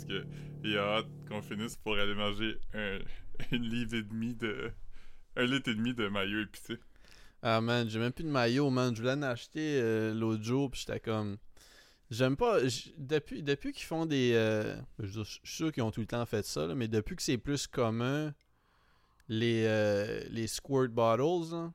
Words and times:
parce 0.00 0.04
que 0.20 0.26
il 0.64 0.76
a 0.78 0.96
hâte 0.98 1.06
qu'on 1.28 1.42
finisse 1.42 1.76
pour 1.76 1.96
aller 1.98 2.14
manger 2.14 2.58
un, 2.74 2.98
une 3.52 3.62
livre 3.68 3.94
et 3.94 4.02
demi 4.02 4.34
de. 4.34 4.70
Un 5.36 5.44
litre 5.46 5.70
et 5.70 5.74
demi 5.74 5.94
de 5.94 6.08
maillot 6.08 6.40
épicé. 6.42 6.76
Ah 7.42 7.60
man, 7.60 7.88
j'ai 7.88 7.98
même 7.98 8.12
plus 8.12 8.24
de 8.24 8.28
maillot, 8.30 8.68
man. 8.70 8.94
Je 8.94 9.00
voulais 9.00 9.14
en 9.14 9.22
acheter 9.22 9.80
euh, 9.80 10.12
l'autre 10.12 10.42
jour, 10.42 10.70
puis 10.70 10.80
j'étais 10.86 11.00
comme. 11.00 11.36
J'aime 12.10 12.36
pas. 12.36 12.58
Depuis, 12.98 13.42
depuis 13.42 13.72
qu'ils 13.72 13.86
font 13.86 14.06
des. 14.06 14.32
euh, 14.34 14.76
Je 14.98 15.22
suis 15.22 15.40
sûr 15.44 15.72
qu'ils 15.72 15.82
ont 15.84 15.90
tout 15.92 16.00
le 16.00 16.06
temps 16.06 16.26
fait 16.26 16.44
ça, 16.44 16.66
là, 16.66 16.74
mais 16.74 16.88
depuis 16.88 17.14
que 17.16 17.22
c'est 17.22 17.38
plus 17.38 17.66
commun, 17.68 18.34
les, 19.28 19.64
euh, 19.66 20.20
les 20.30 20.46
squirt 20.48 20.88
bottles, 20.90 21.70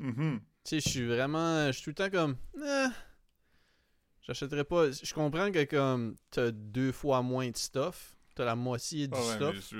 Mhm. 0.00 0.40
tu 0.40 0.44
sais, 0.64 0.80
je 0.80 0.88
suis 0.88 1.06
vraiment. 1.06 1.68
Je 1.68 1.72
suis 1.72 1.84
tout 1.84 1.90
le 1.90 1.94
temps 1.94 2.10
comme. 2.10 2.36
Eh, 2.58 2.86
J'achèterais 4.26 4.64
pas. 4.64 4.90
Je 4.90 5.14
comprends 5.14 5.50
que 5.52 5.64
comme 5.64 6.16
t'as 6.30 6.50
deux 6.50 6.92
fois 6.92 7.22
moins 7.22 7.50
de 7.50 7.56
stuff, 7.56 8.16
t'as 8.34 8.44
la 8.44 8.56
moitié 8.56 9.06
du 9.06 9.14
Ah 9.16 9.20
ouais, 9.20 9.60
stuff, 9.60 9.74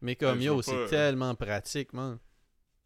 mais 0.00 0.12
je 0.12 0.18
comme 0.18 0.40
yo, 0.40 0.62
c'est 0.62 0.72
euh, 0.74 0.88
tellement 0.88 1.34
pratique, 1.34 1.92
man. 1.92 2.18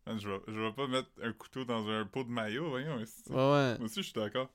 man, 0.06 0.19
je, 0.20 0.28
vais, 0.28 0.41
je 0.48 0.61
vais 0.61 0.73
pas 0.73 0.87
mettre 0.87 1.11
un 1.23 1.33
couteau 1.33 1.65
dans 1.65 1.87
un 1.88 2.06
pot 2.06 2.25
de 2.25 2.30
maillot, 2.30 2.69
voyons. 2.70 2.97
Ouais, 2.97 3.05
ouais. 3.30 3.78
Moi 3.78 3.84
aussi, 3.84 3.97
je 3.97 4.02
suis 4.02 4.12
d'accord. 4.12 4.48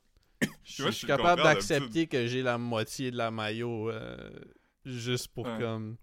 Je 0.64 0.90
suis 0.92 1.06
le 1.06 1.08
capable 1.08 1.44
d'accepter 1.44 2.08
que 2.08 2.28
j'ai 2.28 2.42
la 2.42 2.58
moitié 2.58 3.12
de 3.12 3.18
la 3.18 3.30
maillot 3.30 3.90
euh, 3.90 4.30
juste 4.86 5.28
pour 5.30 5.46
Ouais. 5.46 5.58
comme. 5.60 5.98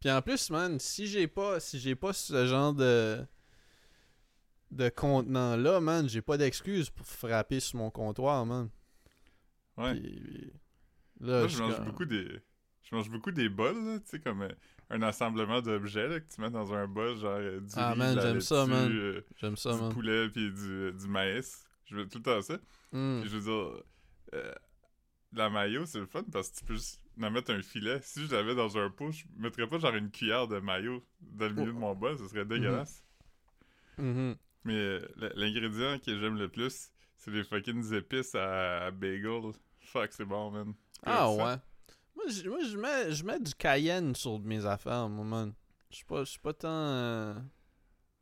Puis 0.00 0.10
en 0.10 0.22
plus, 0.22 0.50
man, 0.50 0.78
si 0.78 1.06
j'ai 1.08 1.26
pas 1.26 1.58
si 1.58 1.80
j'ai 1.80 1.96
pas 1.96 2.12
ce 2.12 2.46
genre 2.46 2.72
de 2.72 3.26
de 4.70 4.88
contenant 4.88 5.56
là, 5.56 5.80
man, 5.80 6.08
j'ai 6.08 6.22
pas 6.22 6.36
d'excuse 6.36 6.90
pour 6.90 7.06
frapper 7.06 7.60
sur 7.60 7.78
mon 7.78 7.90
comptoir, 7.90 8.46
man. 8.46 8.68
Ouais. 9.76 9.94
Puis, 9.94 10.52
là, 11.20 11.40
Moi, 11.40 11.48
je 11.48 11.58
mange 11.58 11.76
comme- 11.76 11.84
beaucoup 11.86 12.04
des. 12.04 12.40
Je 12.88 12.94
mange 12.94 13.10
beaucoup 13.10 13.32
des 13.32 13.48
bols, 13.48 14.00
tu 14.04 14.10
sais, 14.10 14.20
comme 14.20 14.42
euh, 14.42 14.48
un 14.90 15.02
assemblement 15.02 15.60
d'objets 15.60 16.20
que 16.20 16.32
tu 16.34 16.40
mets 16.40 16.50
dans 16.50 16.72
un 16.72 16.86
bol, 16.86 17.16
genre 17.16 17.32
euh, 17.32 17.58
du 17.60 17.72
Ah, 17.76 17.92
riz, 17.92 17.98
man, 17.98 18.14
de 18.14 18.20
la 18.20 18.26
j'aime 18.28 18.40
ça, 18.40 18.60
laitue, 18.64 18.70
man. 18.70 18.92
euh, 18.92 19.20
J'aime 19.38 19.56
ça, 19.56 19.74
du 19.74 19.80
man. 19.80 19.92
poulet 19.92 20.28
puis 20.28 20.52
du, 20.52 20.70
euh, 20.70 20.92
du 20.92 21.08
maïs. 21.08 21.64
Je 21.86 21.96
veux 21.96 22.08
tout 22.08 22.18
le 22.18 22.22
temps 22.22 22.40
ça. 22.42 22.58
Mm. 22.92 23.20
Puis 23.22 23.30
je 23.30 23.36
veux 23.38 23.42
dire, 23.42 23.82
euh, 24.34 24.54
la 25.32 25.50
maillot, 25.50 25.84
c'est 25.86 25.98
le 25.98 26.06
fun 26.06 26.22
parce 26.32 26.50
que 26.50 26.58
tu 26.60 26.64
peux 26.64 26.74
juste 26.74 27.00
en 27.20 27.30
mettre 27.30 27.50
un 27.52 27.60
filet. 27.60 27.98
Si 28.02 28.24
je 28.24 28.32
l'avais 28.32 28.54
dans 28.54 28.78
un 28.78 28.88
pot, 28.88 29.10
je 29.10 29.24
mettrais 29.36 29.66
pas 29.68 29.78
genre 29.80 29.94
une 29.96 30.10
cuillère 30.12 30.46
de 30.46 30.60
maillot 30.60 31.04
dans 31.20 31.46
le 31.48 31.54
milieu 31.54 31.72
de 31.72 31.78
mon 31.78 31.94
bol, 31.96 32.16
ce 32.18 32.28
serait 32.28 32.44
dégueulasse. 32.44 33.02
Mhm. 33.98 34.36
Mais 34.64 34.98
l'ingrédient 35.34 35.98
que 35.98 36.18
j'aime 36.20 36.38
le 36.38 36.48
plus, 36.48 36.90
c'est 37.16 37.30
les 37.32 37.42
fucking 37.44 37.92
épices 37.94 38.34
à, 38.36 38.86
à 38.86 38.90
bagel. 38.92 39.52
Fuck, 39.86 40.12
c'est 40.12 40.24
bon, 40.24 40.50
man. 40.50 40.74
Ah 41.04 41.12
Ça, 41.16 41.30
ouais. 41.30 41.56
Moi, 42.16 42.24
je, 42.28 42.48
moi, 42.48 42.58
je 42.62 42.76
mets, 42.76 43.12
je 43.12 43.24
mets 43.24 43.40
du 43.40 43.54
cayenne 43.54 44.14
sur 44.14 44.38
mes 44.40 44.64
affaires, 44.66 45.08
moi, 45.08 45.24
man. 45.24 45.54
Je 45.90 45.96
suis 45.96 46.04
pas, 46.04 46.24
pas 46.42 46.52
tant. 46.52 46.68
euh, 46.68 47.34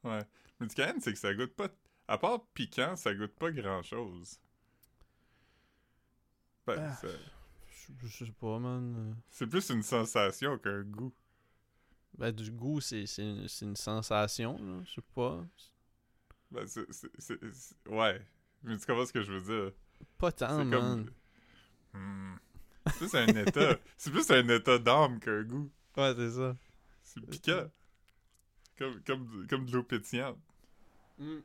Ouais. 0.03 0.21
Mais 0.61 0.67
du 0.67 0.75
cayenne, 0.75 1.01
c'est 1.01 1.13
que 1.13 1.19
ça 1.19 1.33
goûte 1.35 1.55
pas. 1.55 1.69
À 2.07 2.19
part 2.19 2.45
piquant, 2.53 2.97
ça 2.97 3.15
goûte 3.15 3.35
pas 3.35 3.51
grand 3.51 3.83
chose. 3.83 4.39
Ben, 6.67 6.77
Ah. 6.79 6.95
ça- 6.97 7.09
Je, 8.03 8.25
sais 8.25 8.33
pas, 8.33 8.59
man. 8.59 9.17
c'est 9.31 9.47
plus 9.47 9.69
une 9.71 9.83
sensation 9.83 10.59
qu'un 10.59 10.83
goût. 10.83 11.13
Ben, 12.17 12.33
du 12.33 12.51
goût, 12.51 12.81
c'est 12.81 13.07
c'est 13.07 13.23
une, 13.23 13.49
c'est 13.49 13.65
une 13.67 13.77
sensation, 13.77 14.57
là. 14.59 14.83
Je 14.85 14.95
sais 14.95 15.03
pas. 15.15 15.45
Ben, 16.51 16.67
c'est. 16.67 16.87
c'est- 17.19 17.39
Ouais. 17.89 18.21
Mais 18.63 18.79
tu 18.79 18.87
comprends 18.87 19.05
ce 19.05 19.13
que 19.13 19.23
je 19.23 19.33
veux 19.33 19.41
dire? 19.67 19.73
Pas 20.19 20.33
tant, 20.33 20.49
c'est 20.59 20.65
man. 20.65 21.05
comme. 21.05 21.11
Hmm. 21.95 22.35
C'est 22.87 22.97
plus 22.99 23.15
un 23.15 23.27
état. 23.29 23.79
c'est 23.97 24.11
plus 24.11 24.31
un 24.31 24.49
état 24.49 24.79
d'âme 24.79 25.19
qu'un 25.21 25.43
goût. 25.43 25.71
Ouais, 25.97 26.13
c'est 26.17 26.31
ça. 26.33 26.57
C'est 27.03 27.21
piquant. 27.27 27.71
Comme, 28.77 29.01
comme, 29.05 29.47
comme 29.49 29.67
de 29.67 29.73
l'eau 29.73 29.83
pétillante. 29.85 30.39
Mm. 31.19 31.39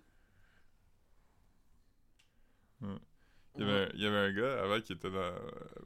Il 3.56 3.62
y, 3.62 3.64
avait, 3.64 3.86
un- 3.86 3.90
il 3.94 4.02
y 4.02 4.06
avait 4.06 4.18
un 4.18 4.32
gars 4.34 4.64
avant 4.64 4.80
qui 4.82 4.94
était 4.94 5.12
dans 5.12 5.36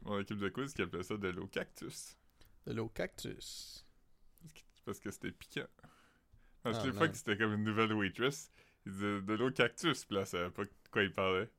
mon 0.04 0.20
équipe 0.20 0.38
de 0.38 0.50
quiz 0.50 0.74
qui 0.74 0.82
appelait 0.84 1.04
ça 1.04 1.18
de 1.18 1.28
l'eau 1.30 1.48
cactus. 1.48 2.16
De 2.68 2.74
l'eau 2.74 2.88
cactus. 2.90 3.86
Parce 4.42 4.54
que- 4.54 4.60
Parce 4.86 5.00
que 5.00 5.12
c'était 5.12 5.32
piquant. 5.32 5.68
À 6.66 6.70
Ah, 6.70 6.92
fois 6.94 7.08
que 7.10 7.18
c'était 7.18 7.36
comme 7.38 7.54
une 7.54 7.64
nouvelle 7.64 7.92
waitress, 7.94 8.52
il 8.86 8.92
disait 8.92 9.22
de 9.22 9.34
l'eau 9.34 9.52
cactus, 9.52 10.06
puis 10.06 10.16
là, 10.16 10.22
elle 10.22 10.28
savait 10.28 10.50
pas 10.52 10.64
de 10.66 10.70
quoi 10.92 11.04
il 11.04 11.12
parlait. 11.12 11.50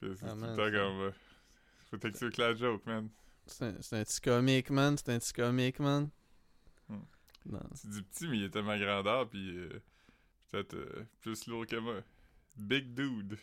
Puis 0.00 0.10
c'est 0.16 0.26
Ah, 0.26 0.30
tout 0.32 0.36
le 0.36 0.46
temps 0.54 0.56
ça- 0.56 0.70
comme. 0.70 1.12
Faut 1.96 2.08
t'expliquer 2.08 2.42
la 2.42 2.54
joke, 2.54 2.86
man. 2.86 3.08
C'est 3.46 3.64
un, 3.64 4.02
petit 4.04 4.20
comique, 4.20 4.70
man. 4.70 4.96
C'est 4.98 5.12
un 5.12 5.18
petit 5.18 5.32
comique, 5.32 5.78
man. 5.78 6.08
Hmm. 6.88 7.00
Tu 7.80 7.88
dis 7.88 8.02
petit, 8.02 8.28
mais 8.28 8.38
il 8.38 8.44
était 8.44 8.62
ma 8.62 8.78
grandeur, 8.78 9.28
puis 9.28 9.56
euh, 9.56 9.82
peut-être 10.50 10.74
euh, 10.74 11.06
plus 11.20 11.46
lourd 11.46 11.66
que 11.66 11.76
moi. 11.76 12.00
Big 12.56 12.92
dude. 12.92 13.38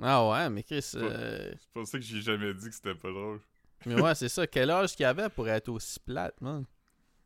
Ah 0.00 0.28
ouais, 0.28 0.50
mais 0.50 0.62
Chris. 0.62 0.90
euh, 0.94 1.52
C'est 1.58 1.70
pour 1.72 1.86
ça 1.86 1.98
que 1.98 2.04
j'ai 2.04 2.22
jamais 2.22 2.52
dit 2.54 2.68
que 2.68 2.74
c'était 2.74 2.94
pas 2.94 3.10
drôle. 3.10 3.40
Mais 3.84 4.00
ouais, 4.00 4.14
c'est 4.14 4.28
ça. 4.28 4.46
Quel 4.46 4.70
âge 4.70 4.96
qu'il 4.96 5.04
avait 5.04 5.28
pour 5.28 5.48
être 5.48 5.68
aussi 5.68 6.00
plate, 6.00 6.40
man? 6.40 6.64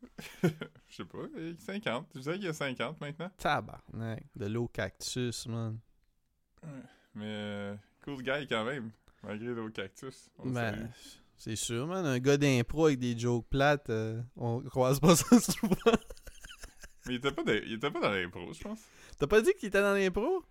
Je 0.43 0.95
sais 0.95 1.05
pas, 1.05 1.19
il 1.37 1.55
a 1.57 1.57
50. 1.57 2.07
Je 2.15 2.19
dirais 2.19 2.39
qu'il 2.39 2.47
a 2.47 2.53
50 2.53 3.01
maintenant. 3.01 3.31
Tabarnak. 3.37 4.23
De 4.35 4.45
l'eau 4.45 4.67
cactus, 4.67 5.47
man. 5.47 5.79
Mais 7.15 7.25
euh, 7.25 7.75
cool 8.03 8.21
guy 8.21 8.47
quand 8.47 8.65
même, 8.65 8.91
malgré 9.23 9.47
l'eau 9.53 9.69
cactus. 9.69 10.29
On. 10.39 10.49
Ben, 10.49 10.89
c'est 11.37 11.55
sûr, 11.55 11.87
man. 11.87 12.05
Un 12.05 12.19
gars 12.19 12.37
d'impro 12.37 12.85
avec 12.87 12.99
des 12.99 13.17
jokes 13.17 13.47
plates, 13.49 13.89
euh, 13.89 14.21
on 14.35 14.61
croise 14.61 14.99
pas 14.99 15.15
ça 15.15 15.39
souvent. 15.39 15.75
Mais 17.05 17.13
il 17.13 17.15
était 17.15 17.31
pas, 17.31 17.43
dans- 17.43 17.53
il 17.53 17.73
était 17.73 17.89
pas 17.91 17.99
dans 17.99 18.11
l'impro, 18.11 18.53
je 18.53 18.61
pense. 18.61 18.79
T'as 19.17 19.27
pas 19.27 19.41
dit 19.41 19.51
qu'il 19.59 19.67
était 19.69 19.81
dans 19.81 19.93
l'impro? 19.93 20.43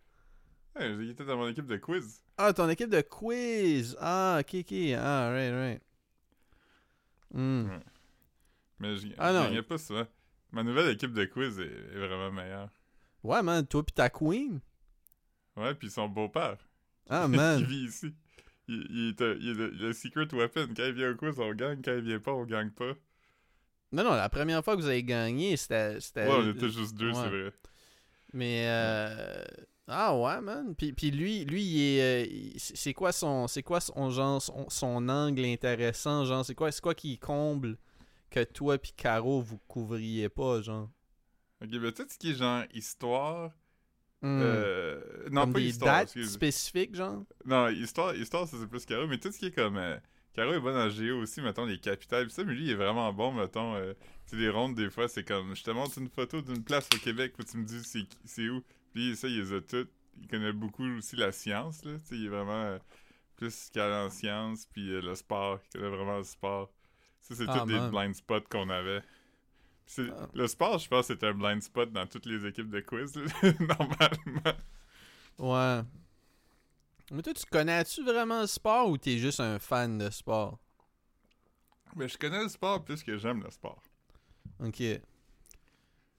Ouais, 0.76 0.92
il 0.94 1.10
était 1.10 1.24
dans 1.24 1.36
mon 1.36 1.48
équipe 1.48 1.66
de 1.66 1.76
quiz. 1.76 2.22
Ah, 2.38 2.52
ton 2.52 2.68
équipe 2.68 2.90
de 2.90 3.00
quiz. 3.00 3.96
Ah, 4.00 4.38
ok, 4.40 4.54
ok. 4.60 4.72
Ah, 4.96 5.30
right, 5.30 5.52
right. 5.52 5.82
Hmm. 7.32 7.68
Ouais. 7.70 7.80
Mais 8.78 8.96
je, 8.96 9.08
Ah 9.18 9.32
je 9.32 9.36
non. 9.38 9.44
gagnais 9.44 9.62
pas 9.62 9.78
souvent. 9.78 10.06
Ma 10.52 10.62
nouvelle 10.64 10.90
équipe 10.90 11.12
de 11.12 11.24
quiz 11.26 11.58
est, 11.60 11.64
est 11.66 11.98
vraiment 11.98 12.32
meilleure. 12.32 12.70
Ouais, 13.22 13.42
man. 13.42 13.66
Toi 13.66 13.84
pis 13.84 13.92
ta 13.92 14.08
queen. 14.08 14.60
Ouais, 15.56 15.74
puis 15.74 15.90
son 15.90 16.08
beau-père. 16.08 16.58
Ah, 17.08 17.26
qui 17.30 17.30
man. 17.36 17.62
vit 17.64 17.84
ici. 17.84 18.14
Il, 18.70 18.86
il 18.90 19.08
est, 19.08 19.36
il 19.40 19.50
est 19.50 19.54
le, 19.54 19.70
le 19.70 19.92
secret 19.92 20.28
weapon. 20.32 20.68
Quand 20.76 20.84
il 20.84 20.92
vient 20.92 21.10
au 21.10 21.16
quiz, 21.16 21.38
on 21.38 21.52
gagne. 21.54 21.82
Quand 21.82 21.94
il 21.94 22.02
vient 22.02 22.20
pas, 22.20 22.32
on 22.32 22.44
gagne 22.44 22.70
pas. 22.70 22.92
non, 23.92 24.04
non, 24.04 24.14
la 24.14 24.28
première 24.28 24.62
fois 24.64 24.76
que 24.76 24.80
vous 24.80 24.88
avez 24.88 25.02
gagné, 25.02 25.56
c'était. 25.56 25.98
Ouais, 26.16 26.28
on 26.30 26.50
était 26.50 26.70
juste 26.70 26.94
deux, 26.94 27.08
ouais. 27.08 27.14
c'est 27.14 27.28
vrai. 27.28 27.52
Mais 28.32 28.66
euh... 28.68 29.44
ah 29.88 30.16
ouais 30.16 30.40
man. 30.40 30.76
Puis, 30.76 30.92
puis 30.92 31.10
lui 31.10 31.44
lui 31.44 31.64
il 31.64 31.80
est 31.80 32.00
euh, 32.00 32.52
c'est 32.58 32.94
quoi 32.94 33.10
son 33.10 33.48
c'est 33.48 33.64
quoi 33.64 33.80
son 33.80 34.08
genre 34.10 34.40
son, 34.40 34.68
son 34.68 35.08
angle 35.08 35.44
intéressant 35.44 36.24
genre 36.24 36.44
c'est 36.44 36.54
quoi 36.54 36.70
c'est 36.70 36.80
quoi 36.80 36.94
qui 36.94 37.18
comble 37.18 37.76
que 38.30 38.44
toi 38.44 38.78
puis 38.78 38.92
Caro 38.96 39.40
vous 39.42 39.58
couvriez 39.66 40.28
pas 40.28 40.62
genre? 40.62 40.88
Ok, 41.60 41.70
ben 41.70 41.90
tu 41.90 42.02
sais 42.04 42.08
ce 42.08 42.18
qui 42.18 42.30
est 42.30 42.34
genre 42.34 42.62
histoire? 42.72 43.50
Hmm. 44.22 44.40
Euh, 44.42 45.00
non, 45.30 45.42
Comme 45.42 45.52
pas 45.52 45.60
des 45.60 45.66
histoire. 45.68 45.92
dates 46.00 46.16
excuse. 46.16 46.32
spécifiques 46.32 46.94
genre? 46.94 47.24
Non, 47.44 47.68
histoire, 47.68 48.14
histoire 48.14 48.46
ça, 48.46 48.56
c'est 48.60 48.66
plus 48.68 48.84
Caro, 48.84 49.06
mais 49.06 49.18
tout 49.18 49.32
ce 49.32 49.38
qui 49.38 49.46
est 49.46 49.50
comme. 49.54 49.76
euh, 49.78 49.96
Caro 50.34 50.52
est 50.52 50.60
bonne 50.60 50.76
en 50.76 50.90
géo 50.90 51.20
aussi, 51.22 51.40
mettons, 51.40 51.64
les 51.64 51.78
capitales. 51.78 52.26
Pis 52.26 52.34
ça, 52.34 52.44
mais 52.44 52.54
lui, 52.54 52.64
il 52.66 52.70
est 52.70 52.74
vraiment 52.74 53.12
bon, 53.12 53.32
mettons. 53.32 53.74
euh, 53.76 53.94
tu 54.26 54.36
sais, 54.36 54.36
les 54.36 54.50
rondes, 54.50 54.74
des 54.76 54.90
fois, 54.90 55.08
c'est 55.08 55.24
comme. 55.24 55.56
Je 55.56 55.62
te 55.64 55.70
montre 55.70 55.98
une 55.98 56.08
photo 56.10 56.42
d'une 56.42 56.62
place 56.62 56.88
au 56.94 56.98
Québec, 56.98 57.34
où 57.38 57.42
tu 57.44 57.56
me 57.56 57.64
dis 57.64 57.82
c'est, 58.24 58.48
où. 58.48 58.62
Puis 58.92 59.16
ça, 59.16 59.26
il 59.28 59.40
les 59.40 59.52
a 59.54 59.60
toutes. 59.62 59.90
Il 60.20 60.28
connaît 60.28 60.52
beaucoup 60.52 60.84
aussi 60.98 61.16
la 61.16 61.32
science, 61.32 61.84
là. 61.84 61.92
Tu 62.08 62.16
il 62.16 62.26
est 62.26 62.28
vraiment 62.28 62.52
euh, 62.64 62.78
plus 63.36 63.70
calé 63.72 63.94
en 63.94 64.10
science, 64.10 64.66
puis 64.66 65.00
le 65.00 65.14
sport. 65.14 65.60
Il 65.74 65.78
connaît 65.80 65.96
vraiment 65.96 66.18
le 66.18 66.24
sport. 66.24 66.70
Ça, 67.22 67.34
c'est 67.34 67.46
Ah, 67.46 67.60
tous 67.60 67.66
des 67.66 67.80
blind 67.90 68.14
spots 68.14 68.42
qu'on 68.50 68.68
avait. 68.70 69.02
Ah. 69.98 70.28
Le 70.34 70.46
sport, 70.46 70.78
je 70.78 70.88
pense, 70.88 71.06
c'est 71.06 71.24
un 71.24 71.34
blind 71.34 71.62
spot 71.62 71.92
dans 71.92 72.06
toutes 72.06 72.26
les 72.26 72.46
équipes 72.46 72.70
de 72.70 72.80
quiz, 72.80 73.12
normalement. 73.42 74.58
Ouais. 75.38 75.82
Mais 77.10 77.22
toi 77.22 77.34
tu 77.34 77.44
connais-tu 77.46 78.04
vraiment 78.04 78.42
le 78.42 78.46
sport 78.46 78.88
ou 78.88 78.96
t'es 78.96 79.18
juste 79.18 79.40
un 79.40 79.58
fan 79.58 79.98
de 79.98 80.10
sport? 80.10 80.60
Mais 81.96 82.06
je 82.08 82.16
connais 82.16 82.42
le 82.42 82.48
sport 82.48 82.84
plus 82.84 83.02
que 83.02 83.18
j'aime 83.18 83.42
le 83.42 83.50
sport. 83.50 83.82
Ok. 84.60 84.78
Je 84.78 85.00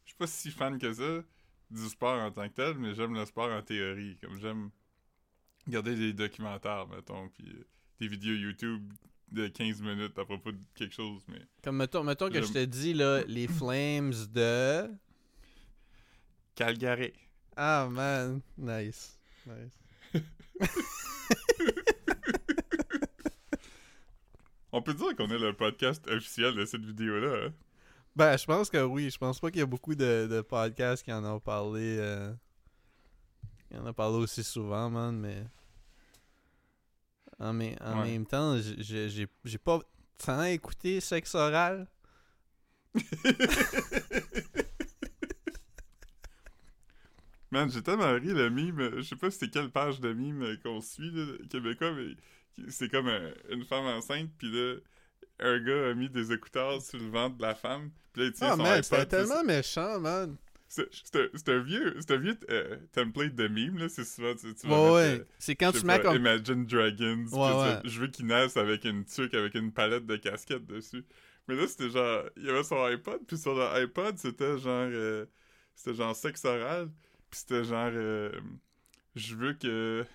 suis 0.05 0.15
pas 0.17 0.27
si 0.27 0.51
fan 0.51 0.77
que 0.77 0.91
ça 0.91 1.23
du 1.69 1.87
sport 1.87 2.19
en 2.19 2.31
tant 2.31 2.47
que 2.49 2.53
tel, 2.53 2.77
mais 2.77 2.93
j'aime 2.93 3.13
le 3.13 3.25
sport 3.25 3.49
en 3.49 3.61
théorie. 3.61 4.17
Comme 4.21 4.37
j'aime 4.37 4.69
regarder 5.65 5.95
des 5.95 6.11
documentaires, 6.11 6.87
mettons, 6.87 7.29
puis 7.29 7.65
des 7.99 8.07
vidéos 8.07 8.35
YouTube 8.35 8.91
de 9.31 9.47
15 9.47 9.81
minutes 9.81 10.17
à 10.19 10.25
propos 10.25 10.51
de 10.51 10.59
quelque 10.75 10.93
chose, 10.93 11.23
mais... 11.27 11.41
Comme 11.63 11.77
mettons, 11.77 12.03
mettons 12.03 12.29
que 12.29 12.41
je 12.41 12.51
te 12.51 12.65
dis 12.65 12.93
là 12.93 13.23
les 13.27 13.47
Flames 13.57 14.13
de 14.33 14.89
Calgary. 16.55 17.13
Ah 17.55 17.87
man, 17.89 18.41
nice. 18.57 19.17
Nice. 19.45 19.79
On 24.73 24.81
peut 24.81 24.93
dire 24.93 25.15
qu'on 25.15 25.29
est 25.29 25.39
le 25.39 25.53
podcast 25.53 26.07
officiel 26.07 26.55
de 26.55 26.65
cette 26.65 26.85
vidéo-là. 26.85 27.47
Hein? 27.47 27.53
Ben, 28.15 28.37
je 28.37 28.45
pense 28.45 28.69
que 28.69 28.81
oui. 28.83 29.09
Je 29.09 29.17
pense 29.17 29.39
pas 29.39 29.49
qu'il 29.51 29.59
y 29.59 29.63
a 29.63 29.67
beaucoup 29.67 29.95
de, 29.95 30.27
de 30.29 30.41
podcasts 30.41 31.03
qui 31.03 31.11
en 31.11 31.25
ont 31.25 31.39
parlé. 31.39 31.97
Euh... 31.99 32.33
Qui 33.69 33.77
en 33.77 33.85
ont 33.85 33.93
parlé 33.93 34.17
aussi 34.17 34.43
souvent, 34.43 34.89
man, 34.89 35.17
mais. 35.17 35.43
En, 37.41 37.53
mais, 37.53 37.75
en 37.81 38.01
Ouais. 38.01 38.11
même 38.11 38.25
temps, 38.25 38.55
j'ai 38.77 39.57
pas 39.57 39.79
tant 40.17 40.43
écouté 40.43 40.99
sexe 41.01 41.33
oral. 41.35 41.87
Man, 47.51 47.69
j'ai 47.69 47.81
tellement 47.83 48.13
ri 48.13 48.27
le 48.33 48.49
mime. 48.49 48.91
Je 48.97 49.01
sais 49.01 49.15
pas 49.15 49.29
c'était 49.29 49.49
quelle 49.49 49.69
page 49.71 49.99
de 49.99 50.13
mime 50.13 50.57
qu'on 50.63 50.79
suit, 50.79 51.11
là, 51.11 51.25
québécois, 51.49 51.91
mais 51.93 52.15
c'est 52.69 52.89
comme 52.89 53.07
un- 53.09 53.33
une 53.49 53.65
femme 53.65 53.85
enceinte, 53.85 54.29
puis 54.37 54.49
là, 54.51 54.75
un 55.39 55.59
gars 55.59 55.89
a 55.89 55.93
mis 55.93 56.09
des 56.09 56.31
écouteurs 56.31 56.81
sur 56.81 56.97
le 56.99 57.09
ventre 57.09 57.35
de 57.37 57.41
la 57.41 57.55
femme, 57.55 57.91
puis 58.13 58.21
là, 58.21 58.27
il 58.29 58.33
tient 58.33 58.47
Ah, 58.47 58.51
son 58.51 58.57
man, 58.63 58.67
iPod. 58.73 58.83
c'était 58.83 58.99
c'est- 59.01 59.07
tellement 59.07 59.43
méchant, 59.43 59.99
man. 59.99 60.37
C'est 60.71 61.49
un, 61.49 61.59
vieux, 61.59 61.97
c'est 61.99 62.11
un 62.11 62.17
vieux 62.17 62.39
euh, 62.49 62.77
template 62.93 63.35
de 63.35 63.49
mime, 63.49 63.77
là, 63.77 63.89
c'est 63.89 64.05
souvent, 64.05 64.33
tu, 64.35 64.47
Ouais, 64.47 64.91
ouais. 64.91 65.19
euh, 65.19 65.25
C'est 65.37 65.55
quand 65.55 65.73
tu 65.73 65.85
mets 65.85 65.99
comme. 65.99 66.15
Imagine 66.15 66.65
Dragons, 66.65 67.25
Ouais, 67.33 67.81
je 67.83 67.99
veux 67.99 68.07
qu'il 68.07 68.25
naisse 68.27 68.55
avec 68.55 68.85
une 68.85 69.03
tuque, 69.03 69.33
avec 69.33 69.53
une 69.55 69.73
palette 69.73 70.05
de 70.05 70.15
casquettes 70.15 70.65
dessus. 70.65 71.03
Mais 71.49 71.55
là, 71.55 71.67
c'était 71.67 71.89
genre, 71.89 72.23
il 72.37 72.45
y 72.45 72.49
avait 72.49 72.63
son 72.63 72.81
iPod, 72.85 73.19
puis 73.27 73.37
sur 73.37 73.53
le 73.53 73.63
iPod, 73.83 74.17
c'était 74.17 74.57
genre, 74.57 74.87
euh, 74.89 75.25
c'était 75.75 75.95
genre 75.95 76.15
sexe 76.15 76.45
oral, 76.45 76.89
puis 77.29 77.39
c'était 77.41 77.65
genre, 77.65 77.91
je 79.15 79.35
veux 79.35 79.53
que, 79.53 80.05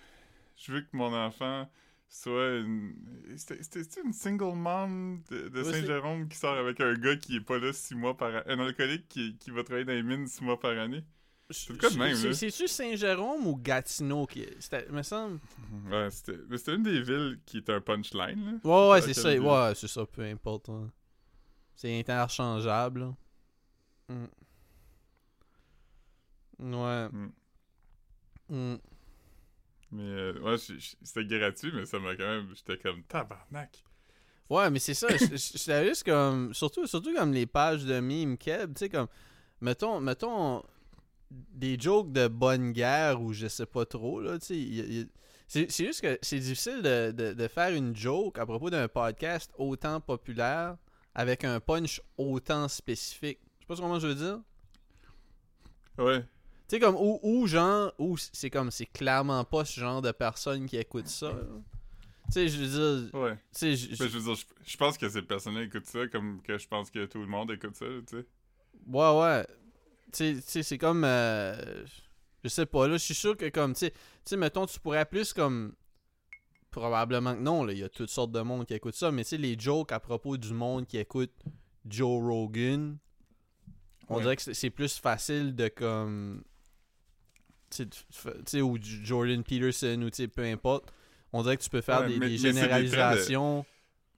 je 0.57 0.71
veux 0.71 0.81
que 0.81 0.89
mon 0.93 1.13
enfant 1.13 1.69
soit 2.09 2.57
une, 2.57 2.95
c'était 3.35 4.01
une 4.03 4.13
single 4.13 4.55
mom 4.55 5.21
de, 5.29 5.63
Saint-Jérôme 5.63 6.27
qui 6.27 6.37
sort 6.37 6.57
avec 6.57 6.79
un 6.79 6.93
gars 6.93 7.15
qui 7.15 7.37
est 7.37 7.41
pas 7.41 7.57
là 7.57 7.73
six 7.73 7.95
mois 7.95 8.15
par 8.15 8.33
an, 8.33 8.41
un 8.45 8.59
alcoolique 8.59 9.07
qui, 9.07 9.37
qui 9.37 9.51
va 9.51 9.63
travailler 9.63 9.85
dans 9.85 9.93
les 9.93 10.03
mines 10.03 10.27
six 10.27 10.43
mois 10.43 10.59
par 10.59 10.77
année. 10.77 11.03
C'est 11.49 11.77
cas 11.77 11.89
de 11.89 11.97
même. 11.97 12.33
C'est-tu 12.33 12.67
Saint-Jérôme 12.67 13.47
ou 13.47 13.55
Gatineau 13.55 14.25
qui. 14.25 14.45
C'était. 14.59 14.87
Me 14.89 15.01
semble. 15.01 15.39
Ouais, 15.89 16.09
c'était, 16.11 16.37
mais 16.49 16.57
c'était 16.57 16.75
une 16.75 16.83
des 16.83 17.01
villes 17.01 17.39
qui 17.45 17.59
était 17.59 17.73
un 17.73 17.79
punchline, 17.79 18.45
là. 18.45 18.59
Ouais, 18.63 18.89
ouais, 18.91 19.01
c'est 19.01 19.13
ça. 19.13 19.31
ville. 19.31 19.41
Ouais, 19.41 19.73
c'est 19.75 19.87
ça, 19.87 20.05
peu 20.05 20.23
importe. 20.23 20.69
C'est 21.75 21.97
interchangeable. 21.97 22.99
là. 22.99 24.15
Mm. 26.59 26.73
Ouais. 26.73 27.09
Mm. 27.09 27.31
Mm. 28.49 28.77
Mais 29.91 30.03
euh, 30.03 30.39
ouais, 30.41 30.57
c'était 30.57 31.25
gratuit, 31.39 31.71
mais 31.73 31.85
ça 31.85 31.99
m'a 31.99 32.15
quand 32.15 32.27
même. 32.27 32.49
J'étais 32.55 32.77
comme 32.77 33.03
tabarnak. 33.03 33.83
Ouais, 34.49 34.69
mais 34.69 34.79
c'est 34.79 34.93
ça. 34.93 35.07
J'étais 35.17 35.87
juste 35.87 36.03
comme. 36.03 36.53
Surtout, 36.53 36.85
surtout 36.87 37.13
comme 37.13 37.33
les 37.33 37.45
pages 37.45 37.85
de 37.85 37.99
meme 37.99 38.37
Keb, 38.37 38.73
tu 38.73 38.79
sais, 38.79 38.89
comme. 38.89 39.07
Mettons, 39.61 39.99
mettons. 39.99 40.63
Des 41.29 41.77
jokes 41.77 42.13
de 42.13 42.29
bonne 42.29 42.71
guerre 42.71 43.21
ou 43.21 43.33
je 43.33 43.47
sais 43.47 43.65
pas 43.65 43.85
trop, 43.85 44.21
là, 44.21 44.39
tu 44.39 45.07
sais. 45.49 45.67
c'est 45.69 45.85
juste 45.85 45.99
que 45.99 46.17
c'est 46.21 46.39
difficile 46.39 46.81
de, 46.81 47.11
de, 47.11 47.33
de 47.33 47.47
faire 47.49 47.75
une 47.75 47.93
joke 47.93 48.39
à 48.39 48.45
propos 48.45 48.69
d'un 48.69 48.87
podcast 48.87 49.51
autant 49.57 49.99
populaire 49.99 50.77
avec 51.13 51.43
un 51.43 51.59
punch 51.59 52.01
autant 52.17 52.69
spécifique. 52.69 53.39
Je 53.59 53.63
sais 53.63 53.67
pas 53.67 53.75
comment 53.75 53.99
je 53.99 54.07
veux 54.07 54.15
dire. 54.15 54.39
Ouais. 55.97 56.23
Tu 56.67 56.75
sais, 56.75 56.79
comme, 56.81 56.95
ou, 56.95 57.19
ou 57.23 57.47
genre, 57.47 57.93
ou 57.97 58.17
c'est 58.17 58.49
comme, 58.49 58.71
c'est 58.71 58.85
clairement 58.87 59.43
pas 59.45 59.63
ce 59.63 59.79
genre 59.79 60.01
de 60.01 60.11
personne 60.11 60.65
qui 60.65 60.75
écoute 60.77 61.07
ça. 61.07 61.31
Tu 62.25 62.31
sais, 62.33 62.47
je 62.49 62.57
veux 62.61 62.67
dire, 63.07 63.15
Ouais. 63.19 63.37
je- 63.57 63.75
je- 63.75 63.89
Mais 64.03 64.09
je 64.09 64.17
veux 64.17 64.23
dire, 64.23 64.35
je, 64.35 64.43
je 64.71 64.75
pense 64.77 64.97
que 64.97 65.07
ces 65.07 65.21
personnes-là 65.21 65.63
écoutent 65.63 65.85
ça 65.85 66.05
comme 66.07 66.41
que 66.41 66.57
je 66.57 66.67
pense 66.67 66.91
que 66.91 67.05
tout 67.05 67.19
le 67.19 67.27
monde 67.27 67.51
écoute 67.51 67.75
ça, 67.77 67.85
tu 68.05 68.17
sais. 68.17 68.25
Ouais, 68.85 69.19
ouais. 69.19 69.47
Tu 70.11 70.41
sais- 70.41 70.63
c'est 70.63 70.77
comme. 70.77 71.03
euh, 71.05 71.85
je 72.43 72.49
sais 72.49 72.65
pas, 72.65 72.85
là, 72.87 72.93
je 72.97 73.03
suis 73.03 73.15
sûr 73.15 73.37
que 73.37 73.47
comme. 73.49 73.71
Tu 73.73 73.79
sais- 73.79 73.91
tu 73.91 73.97
sais, 74.25 74.37
mettons, 74.37 74.65
tu 74.65 74.77
pourrais 74.79 75.05
plus 75.05 75.31
comme. 75.31 75.73
Probablement 76.69 77.33
que 77.33 77.39
non, 77.39 77.63
là. 77.63 77.71
Il 77.71 77.79
y 77.79 77.83
a 77.83 77.89
toutes 77.89 78.09
sortes 78.09 78.33
de 78.33 78.41
monde 78.41 78.65
qui 78.65 78.73
écoute 78.73 78.93
ça, 78.95 79.09
mais 79.09 79.23
tu 79.23 79.29
sais, 79.29 79.37
les 79.37 79.57
jokes 79.57 79.93
à 79.93 79.99
propos 80.01 80.35
du 80.35 80.53
monde 80.53 80.85
qui 80.85 80.97
écoute 80.97 81.31
Joe 81.87 82.21
Rogan, 82.21 82.97
on 84.09 84.15
Ouais. 84.17 84.21
dirait 84.21 84.35
que 84.35 84.53
c'est 84.53 84.69
plus 84.69 84.97
facile 84.99 85.55
de 85.55 85.69
comme. 85.69 86.43
Tu 86.43 86.43
sais, 86.43 86.65
de 86.83 87.53
fa- 87.53 87.53
tu 87.53 87.55
sais, 87.55 87.56
ou 88.61 88.77
du 88.79 89.05
Jordan 89.05 89.43
Peterson, 89.43 90.01
ou 90.01 90.27
peu 90.29 90.43
importe. 90.43 90.91
On 91.33 91.43
dirait 91.43 91.57
que 91.57 91.63
tu 91.63 91.69
peux 91.69 91.81
faire 91.81 92.01
Ouais, 92.01 92.07
des, 92.07 92.19
mais- 92.19 92.27
des 92.29 92.31
mais 92.31 92.37
c'est 92.37 92.53
des 92.53 92.59
traits 92.67 92.83
de- 92.83 92.87
généralisations. 92.89 93.65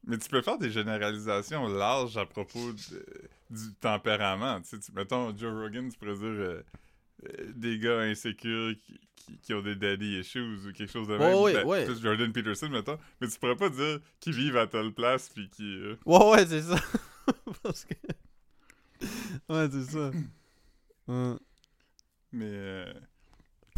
Mais 0.05 0.17
tu 0.17 0.29
peux 0.29 0.41
faire 0.41 0.57
des 0.57 0.69
généralisations 0.71 1.67
larges 1.67 2.15
à 2.17 2.25
propos 2.25 2.71
de- 2.71 3.05
du 3.49 3.73
tempérament. 3.81 4.61
Tu 4.61 4.77
mettons, 4.93 5.35
Joe 5.35 5.51
Rogan, 5.53 5.89
tu 5.91 5.97
pourrais 5.97 6.13
dire 6.15 6.23
euh, 6.23 6.63
euh, 7.25 7.51
des 7.55 7.77
gars 7.79 7.99
insécures 7.99 8.73
qui, 8.85 8.97
qui, 9.15 9.37
qui 9.39 9.53
ont 9.53 9.61
des 9.61 9.75
daddy 9.75 10.19
issues 10.19 10.39
ou 10.41 10.71
quelque 10.71 10.89
chose 10.91 11.07
de 11.07 11.17
même. 11.17 11.35
ouais, 11.39 11.53
Ben, 11.53 11.65
ouais. 11.65 11.85
plus 11.85 12.01
Jordan 12.01 12.31
Peterson, 12.31 12.69
mettons. 12.69 12.97
Mais 13.19 13.27
tu 13.27 13.37
pourrais 13.39 13.57
pas 13.57 13.69
dire 13.69 13.99
qu'ils 14.21 14.33
vivent 14.35 14.55
à 14.57 14.67
telle 14.67 14.93
place 14.93 15.29
puis 15.29 15.49
qui. 15.49 15.63
euh, 15.75 15.95
Ouais, 16.05 16.29
ouais, 16.31 16.45
c'est 16.45 16.61
ça. 16.61 16.77
Parce 17.63 17.83
que. 17.85 17.95
Ouais, 19.49 19.67
c'est 19.71 19.83
ça. 19.91 20.11
Mais. 22.31 22.85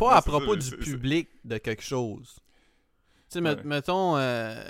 Pas 0.01 0.15
à 0.17 0.21
propos 0.21 0.55
du 0.55 0.71
public 0.77 1.29
de 1.43 1.57
quelque 1.57 1.83
chose. 1.83 2.35
Tu 3.29 3.39
sais, 3.39 3.41
Ouais. 3.41 3.63
mettons. 3.63 4.17
euh, 4.17 4.63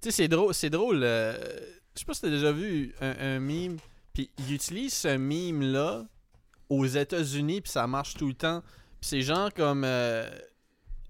Tu 0.00 0.10
sais, 0.10 0.10
c'est 0.22 0.28
drôle. 0.28 0.54
C'est 0.54 0.70
drôle. 0.70 1.00
euh, 1.02 1.34
Je 1.94 2.00
sais 2.00 2.04
pas 2.04 2.14
si 2.14 2.20
t'as 2.20 2.30
déjà 2.30 2.52
vu 2.52 2.94
un, 3.00 3.14
un 3.36 3.40
meme. 3.40 3.78
Puis 4.12 4.30
il 4.38 4.52
utilise 4.54 4.94
ce 4.94 5.16
meme-là 5.16 6.06
aux 6.68 6.86
États-Unis, 6.86 7.60
puis 7.62 7.70
ça 7.72 7.86
marche 7.86 8.14
tout 8.14 8.28
le 8.28 8.34
temps. 8.34 8.62
Puis 9.00 9.08
c'est 9.10 9.22
genre 9.22 9.52
comme. 9.52 9.82
euh, 9.84 10.28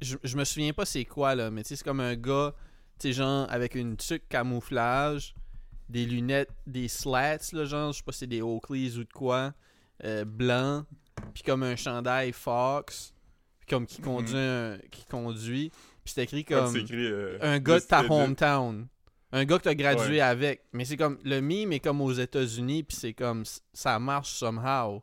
Je, 0.00 0.16
je 0.22 0.36
me 0.36 0.44
souviens 0.44 0.72
pas 0.72 0.84
c'est 0.86 1.04
quoi, 1.04 1.34
là, 1.34 1.50
mais 1.50 1.62
tu 1.64 1.70
sais, 1.70 1.76
c'est 1.76 1.84
comme 1.84 2.00
un 2.00 2.14
gars, 2.14 2.54
tu 3.00 3.08
sais, 3.08 3.12
genre 3.12 3.46
avec 3.50 3.74
une 3.74 3.96
tuque 3.96 4.28
camouflage, 4.28 5.34
des 5.88 6.06
lunettes, 6.06 6.50
des 6.66 6.86
slats, 6.88 7.38
là, 7.52 7.64
genre, 7.64 7.92
je 7.92 7.98
sais 7.98 8.04
pas 8.04 8.12
si 8.12 8.18
c'est 8.20 8.26
des 8.28 8.40
Oakleys 8.40 8.96
ou 8.96 9.04
de 9.04 9.12
quoi, 9.12 9.52
blanc, 10.26 10.84
puis 11.34 11.42
comme 11.42 11.64
un 11.64 11.75
chandail 11.76 12.30
Fox, 12.32 13.12
comme 13.68 13.87
qui 13.87 14.00
conduit, 14.00 14.37
un- 14.37 14.78
qui 14.90 15.04
conduit, 15.06 15.70
puis 16.04 16.14
c'est 16.14 16.22
écrit 16.25 16.44
comme 16.44 16.75
écrit, 16.76 17.06
euh, 17.06 17.38
un 17.40 17.58
gars 17.58 17.78
de 17.80 17.84
ta 17.84 18.02
hometown. 18.04 18.88
Un 19.30 19.44
gars 19.44 19.58
que 19.58 19.64
t'as 19.64 19.75
gradué 19.75 20.14
Ouais. 20.16 20.20
avec. 20.22 20.62
Mais 20.72 20.87
c'est 20.87 20.96
comme, 20.96 21.18
le 21.22 21.40
meme 21.42 21.72
est 21.72 21.80
comme 21.80 22.00
aux 22.00 22.12
États-Unis, 22.12 22.82
puis 22.84 22.96
c'est 22.96 23.12
comme, 23.12 23.44
ça 23.75 23.98
marche 23.98 24.30
somehow. 24.32 25.02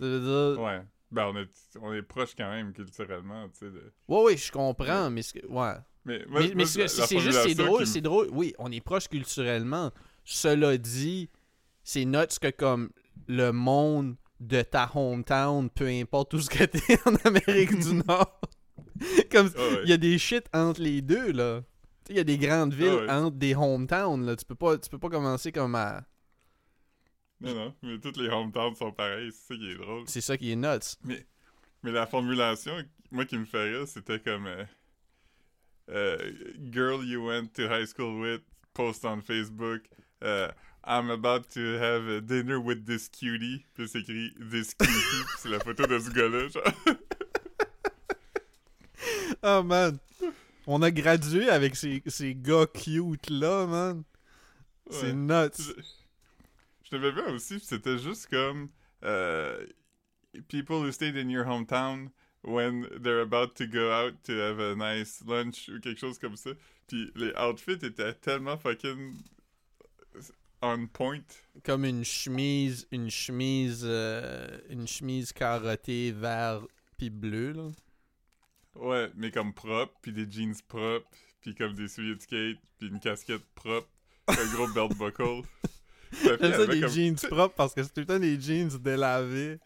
Ouais. 0.00 0.82
Ben, 1.10 1.26
on 1.26 1.36
est, 1.36 1.48
on 1.80 1.92
est 1.92 2.02
proche 2.02 2.30
quand 2.36 2.50
même 2.50 2.72
culturellement, 2.72 3.46
tu 3.50 3.58
sais. 3.60 3.66
de- 3.66 3.92
Ouais, 4.08 4.22
ouais, 4.24 4.36
je 4.36 4.50
comprends, 4.50 5.10
mais 5.10 5.22
c'est- 5.22 5.44
ouais. 5.46 5.74
Mais, 6.04 6.24
Mais, 6.56 6.64
c'est 6.64 6.88
juste, 7.20 7.42
c'est 7.46 7.54
drôle, 7.54 7.86
c'est 7.86 8.00
drôle. 8.00 8.28
Oui, 8.32 8.54
on 8.58 8.72
est 8.72 8.80
proche 8.80 9.06
culturellement. 9.08 9.92
Cela 10.24 10.76
dit, 10.76 11.28
c'est 11.84 12.04
nuts 12.04 12.38
que 12.40 12.50
comme 12.50 12.90
le 13.28 13.52
monde 13.52 14.16
de 14.42 14.62
ta 14.62 14.90
hometown, 14.94 15.70
peu 15.70 15.86
importe 15.88 16.34
où 16.34 16.40
ce 16.40 16.50
que 16.50 16.64
t'es 16.64 16.98
en 17.06 17.14
Amérique 17.24 17.78
du 17.78 17.94
Nord, 18.06 18.40
comme 19.30 19.50
Ah 19.56 19.60
ouais. 19.60 19.80
il 19.84 19.90
y 19.90 19.92
a 19.92 19.96
des 19.96 20.18
shit 20.18 20.44
entre 20.52 20.80
les 20.82 21.00
deux 21.02 21.32
là. 21.32 21.60
Tu 22.04 22.08
sais, 22.08 22.12
Il 22.14 22.16
y 22.16 22.20
a 22.20 22.24
des 22.24 22.38
grandes 22.38 22.74
villes 22.74 22.88
Ah 23.00 23.02
ouais. 23.02 23.10
entre 23.26 23.36
des 23.36 23.54
hometowns 23.54 24.26
là. 24.26 24.34
Tu 24.36 24.44
peux 24.44 24.54
pas, 24.56 24.76
tu 24.78 24.90
peux 24.90 24.98
pas 24.98 25.08
commencer 25.10 25.52
comme 25.52 25.74
à. 25.76 26.02
Non, 27.40 27.54
non, 27.54 27.74
mais 27.82 27.98
toutes 27.98 28.16
les 28.18 28.28
hometowns 28.28 28.74
sont 28.76 28.92
pareils, 28.92 29.30
c'est 29.32 29.54
ça 29.54 29.56
qui 29.56 29.70
est 29.70 29.74
drôle. 29.76 30.04
C'est 30.06 30.20
ça 30.20 30.36
qui 30.36 30.52
est 30.52 30.56
nuts. 30.56 30.96
Mais 31.82 31.90
la 31.90 32.06
formulation, 32.06 32.72
moi, 33.10 33.24
qui 33.24 33.36
me 33.36 33.44
rire, 33.52 33.88
c'était 33.88 34.20
comme... 34.20 34.46
euh, 34.46 34.64
euh, 35.90 36.32
girl 36.70 37.04
you 37.04 37.26
went 37.26 37.48
to 37.54 37.62
high 37.62 37.86
school 37.86 38.20
with, 38.20 38.42
post 38.74 39.04
on 39.04 39.20
Facebook, 39.20 39.82
euh, 40.22 40.48
I'm 40.84 41.10
about 41.10 41.48
to 41.50 41.78
have 41.78 42.08
a 42.08 42.20
dinner 42.20 42.60
with 42.60 42.86
this 42.86 43.08
cutie. 43.08 43.64
Puis 43.74 43.88
c'est 43.88 44.00
écrit 44.00 44.32
this 44.40 44.74
cutie, 44.74 45.24
c'est 45.38 45.48
la 45.48 45.60
photo 45.60 45.86
de 45.86 45.98
ce 45.98 46.10
gars-là, 46.10 46.48
genre. 46.48 46.96
Oh 49.44 49.62
man. 49.62 49.98
On 50.68 50.82
a 50.82 50.90
gradué 50.92 51.48
avec 51.48 51.74
ces, 51.74 52.02
ces 52.06 52.34
gars 52.34 52.66
cute 52.66 53.28
là, 53.28 53.66
man. 53.66 54.04
C'est 54.90 55.12
nuts. 55.12 55.74
Je, 56.84 56.96
l'avais 56.96 57.10
vu 57.10 57.22
aussi, 57.32 57.58
c'était 57.58 57.98
juste 57.98 58.28
comme 58.28 58.68
euh, 59.02 59.66
people 60.48 60.76
who 60.76 60.92
stayed 60.92 61.16
in 61.16 61.28
your 61.28 61.44
hometown 61.44 62.10
when 62.44 62.86
they're 63.00 63.22
about 63.22 63.54
to 63.56 63.66
go 63.66 63.90
out 63.90 64.14
to 64.24 64.32
have 64.32 64.60
a 64.60 64.74
nice 64.76 65.22
lunch 65.26 65.68
ou 65.68 65.80
quelque 65.80 65.98
chose 65.98 66.18
comme 66.18 66.36
ça. 66.36 66.50
Puis 66.86 67.10
les 67.16 67.32
outfits 67.36 67.78
étaient 67.82 68.14
tellement 68.14 68.56
fucking 68.56 69.14
on 70.62 70.86
point. 70.86 71.20
Comme 71.64 71.84
une 71.84 72.04
chemise, 72.04 72.86
une 72.90 73.10
chemise, 73.10 73.82
euh, 73.84 74.58
une 74.70 74.86
chemise 74.86 75.32
carottée 75.32 76.12
vert 76.12 76.62
puis 76.96 77.10
bleu 77.10 77.52
là. 77.52 77.68
Ouais, 78.74 79.10
mais 79.16 79.30
comme 79.30 79.52
propre, 79.52 79.92
puis 80.00 80.12
des 80.12 80.30
jeans 80.30 80.54
propres, 80.66 81.06
puis 81.42 81.54
comme 81.54 81.74
des 81.74 81.88
souliers 81.88 82.14
de 82.14 82.20
skate, 82.22 82.58
puis 82.78 82.88
une 82.88 83.00
casquette 83.00 83.44
propre. 83.54 83.88
un 84.28 84.54
gros 84.54 84.68
belt 84.68 84.96
buckle. 84.96 85.42
J'aime 86.24 86.38
ça 86.52 86.66
des 86.66 86.80
comme- 86.80 86.90
jeans 86.90 87.16
propres 87.16 87.54
parce 87.54 87.74
que 87.74 87.82
c'est 87.82 87.92
tout 87.92 88.00
le 88.00 88.06
temps 88.06 88.18
des 88.18 88.40
jeans 88.40 88.68
délavés. 88.78 89.58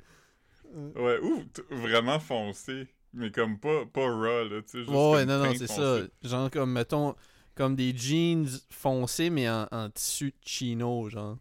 Ouais, 0.95 1.19
ou 1.21 1.45
vraiment 1.71 2.19
foncé. 2.19 2.89
Mais 3.13 3.31
comme 3.31 3.59
pas, 3.59 3.87
pas 3.87 4.07
raw, 4.11 4.45
là, 4.49 4.61
tu 4.63 4.69
sais. 4.69 4.79
juste 4.81 4.91
Ouais, 4.91 5.25
non, 5.25 5.39
non, 5.43 5.55
c'est 5.57 5.67
ça. 5.69 6.01
Genre 6.23 6.51
comme, 6.51 6.73
mettons, 6.73 7.15
comme 7.57 7.75
des 7.75 7.97
jeans 7.97 8.47
foncés, 8.71 9.31
mais 9.31 9.49
en, 9.51 9.67
en 9.73 9.91
tissu 9.91 10.33
chino, 10.45 11.09
genre. 11.09 11.39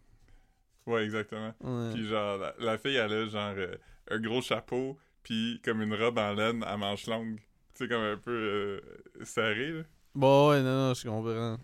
Ouais, 0.86 1.04
exactement. 1.04 1.54
Ouais. 1.60 1.92
Puis 1.94 2.06
genre, 2.08 2.38
la, 2.38 2.54
la 2.58 2.78
fille, 2.78 2.96
elle 2.96 3.12
a 3.12 3.26
genre 3.28 3.54
euh, 3.56 3.74
un 4.10 4.18
gros 4.20 4.40
chapeau, 4.42 4.96
puis 5.22 5.60
comme 5.64 5.82
une 5.82 5.94
robe 5.94 6.18
en 6.18 6.32
laine 6.32 6.62
à 6.64 6.76
manches 6.76 7.06
longues. 7.06 7.38
Tu 7.74 7.84
sais, 7.84 7.88
comme 7.88 8.02
un 8.02 8.16
peu 8.16 8.30
euh, 8.32 8.80
serré, 9.24 9.72
là. 9.72 9.82
Bon, 10.14 10.48
ouais, 10.50 10.62
non, 10.62 10.88
non, 10.88 10.94
je 10.94 11.06
comprends. 11.08 11.58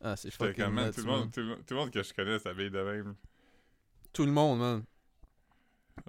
Ah, 0.00 0.16
c'est 0.16 0.30
fucking 0.30 0.66
man, 0.68 0.86
nuts, 0.86 0.92
tout, 0.94 1.00
le 1.02 1.06
monde, 1.06 1.30
tout, 1.30 1.40
le 1.40 1.46
monde- 1.46 1.58
tout 1.66 1.74
le 1.74 1.80
monde 1.80 1.90
que 1.90 2.02
je 2.02 2.12
connais 2.14 2.38
s'habille 2.38 2.70
de 2.70 2.80
même. 2.82 3.14
Tout 4.12 4.24
le 4.24 4.32
monde, 4.32 4.58
man. 4.58 4.84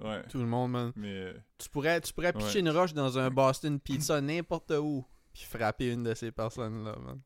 Ouais. 0.02 0.22
Tout 0.28 0.38
le 0.38 0.46
monde, 0.46 0.70
man. 0.72 0.92
Mais, 0.96 1.12
euh, 1.14 1.34
Tu 1.58 1.68
pourrais, 1.68 2.00
tu 2.00 2.12
pourrais 2.12 2.32
pitcher 2.32 2.54
Ouais. 2.54 2.60
une 2.60 2.70
roche 2.70 2.94
dans 2.94 3.18
un 3.18 3.30
Boston 3.30 3.78
Pizza 3.78 4.20
n'importe 4.20 4.72
où, 4.72 5.04
puis 5.34 5.42
frapper 5.42 5.88
une 5.92 6.04
de 6.04 6.14
ces 6.14 6.32
personnes-là, 6.32 6.96
man. 7.04 7.20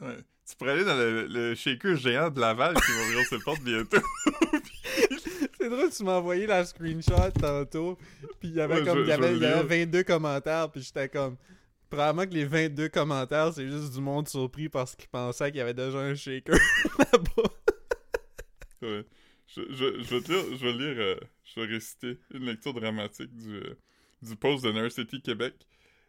ouais. 0.00 0.16
Tu 0.48 0.56
pourrais 0.56 0.72
aller 0.72 0.84
dans 0.84 0.96
le, 0.96 1.26
le 1.26 1.54
shaker 1.54 1.96
géant 1.96 2.30
de 2.30 2.38
Laval 2.38 2.74
qui 2.74 2.92
va 2.92 2.98
ouvrir 3.02 3.26
ses 3.26 3.38
portes 3.38 3.62
bientôt. 3.62 3.96
C'est 5.58 5.70
drôle, 5.70 5.90
tu 5.90 6.04
m'as 6.04 6.16
envoyé 6.18 6.46
la 6.46 6.64
screenshot 6.66 7.30
tantôt, 7.40 7.96
puis 8.40 8.48
il 8.50 8.54
y 8.54 8.60
avait 8.60 8.80
Ouais, 8.80 8.84
comme, 8.84 8.98
je- 8.98 9.02
il 9.04 9.08
y 9.08 9.12
avait, 9.12 9.28
je 9.30 9.32
il 9.32 9.36
y 9.38 9.40
veux 9.40 9.46
avait 9.54 9.84
22 9.86 10.02
commentaires, 10.04 10.70
puis 10.70 10.82
j'étais 10.82 11.08
comme... 11.08 11.36
Probablement 11.88 12.26
que 12.28 12.34
les 12.34 12.44
22 12.44 12.88
commentaires, 12.88 13.52
c'est 13.54 13.68
juste 13.70 13.94
du 13.94 14.00
monde 14.00 14.28
surpris 14.28 14.68
parce 14.68 14.94
qu'ils 14.96 15.08
pensaient 15.08 15.50
qu'il 15.50 15.58
y 15.58 15.60
avait 15.60 15.74
déjà 15.74 15.98
un 15.98 16.14
shaker 16.14 16.56
là-bas. 16.98 17.50
Ouais. 18.82 19.04
Je, 19.46 19.62
je, 19.70 20.02
je 20.02 20.14
vais 20.16 20.20
te 20.20 20.32
lire, 20.32 20.44
je 20.58 20.66
vais 20.66 20.72
lire, 20.72 20.96
euh, 20.98 21.16
je 21.44 21.60
vais 21.60 21.66
réciter 21.66 22.18
une 22.32 22.44
lecture 22.46 22.74
dramatique 22.74 23.34
du, 23.34 23.54
euh, 23.56 23.78
du 24.22 24.34
post 24.36 24.64
de 24.64 24.72
Nurse 24.72 24.94
City 24.96 25.22
Québec. 25.22 25.54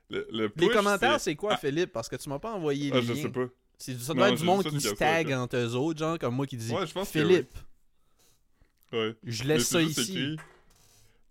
Le, 0.09 0.27
le 0.31 0.51
Les 0.55 0.69
commentaires, 0.69 1.19
c'est 1.19 1.35
quoi, 1.35 1.53
Ah. 1.53 1.57
Philippe? 1.57 1.91
Parce 1.91 2.07
que 2.09 2.15
tu 2.15 2.29
m'as 2.29 2.39
pas 2.39 2.53
envoyé 2.53 2.91
Ah, 2.93 2.97
les 2.99 3.01
je 3.05 3.13
liens. 3.13 3.21
sais 3.23 3.29
pas. 3.29 3.45
C'est, 3.77 3.99
ça 3.99 4.13
doit 4.13 4.29
être 4.29 4.37
du 4.37 4.43
monde 4.45 4.63
qui 4.63 4.79
se 4.79 4.89
tag 4.89 5.31
entre 5.33 5.57
eux 5.57 5.75
autres, 5.75 5.99
genre 5.99 6.17
que 6.19 6.25
moi 6.27 6.45
qui 6.45 6.57
dit 6.57 6.71
Ouais, 6.71 6.85
je 6.87 6.93
pense 6.93 7.11
que 7.11 7.19
Philippe, 7.19 7.51
Ouais. 8.93 9.15
je 9.23 9.43
laisse 9.43 9.67
ça 9.67 9.81
ici. 9.81 10.01
écrit, 10.01 10.37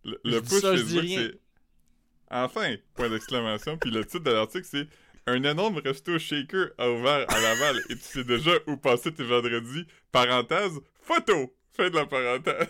Le, 0.04 0.20
Je 0.24 0.30
le 0.30 0.40
dis 0.42 0.48
push 0.50 0.60
ça, 0.60 0.76
je 0.76 0.82
dis 0.82 0.94
Facebook, 0.96 1.02
rien. 1.10 1.28
c'est 1.30 1.40
Enfin! 2.30 2.74
Point 2.94 3.10
d'exclamation. 3.10 3.78
Puis 3.78 3.90
le 3.90 4.04
titre 4.04 4.24
de 4.24 4.30
l'article, 4.32 4.66
c'est 4.70 4.86
Un 5.26 5.42
énorme 5.42 5.78
resto 5.78 6.18
shaker 6.18 6.72
a 6.76 6.90
ouvert 6.90 7.24
à 7.30 7.40
Laval 7.40 7.80
et 7.88 7.94
tu 7.96 8.02
sais 8.02 8.24
déjà 8.24 8.50
où 8.66 8.76
passer 8.76 9.10
tes 9.14 9.24
vendredis. 9.24 9.86
Parenthèse, 10.12 10.72
photo! 11.00 11.54
Fin 11.72 11.88
de 11.88 11.94
la 11.96 12.04
parenthèse. 12.04 12.68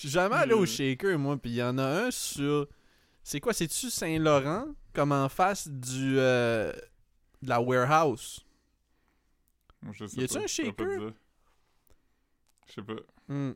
Je 0.00 0.06
suis 0.08 0.14
jamais 0.14 0.36
allé 0.36 0.54
au 0.54 0.62
Euh. 0.62 0.66
shaker, 0.66 1.18
moi, 1.18 1.36
puis 1.36 1.50
il 1.50 1.56
y 1.56 1.62
en 1.62 1.76
a 1.76 1.84
un 2.06 2.10
sur. 2.10 2.66
C'est 3.22 3.38
quoi, 3.38 3.52
c'est-tu 3.52 3.90
Saint-Laurent? 3.90 4.68
Comme 4.94 5.12
en 5.12 5.28
face 5.28 5.68
du. 5.68 6.18
euh, 6.18 6.72
de 7.42 7.48
la 7.50 7.60
warehouse? 7.60 8.40
Je 9.92 10.06
sais 10.06 10.16
Y 10.16 10.24
a-tu 10.24 10.34
pas, 10.38 10.40
un 10.42 10.46
shaker? 10.46 11.12
Je 12.66 12.72
sais 12.72 12.82
pas. 12.82 12.94
Hmm. 13.28 13.52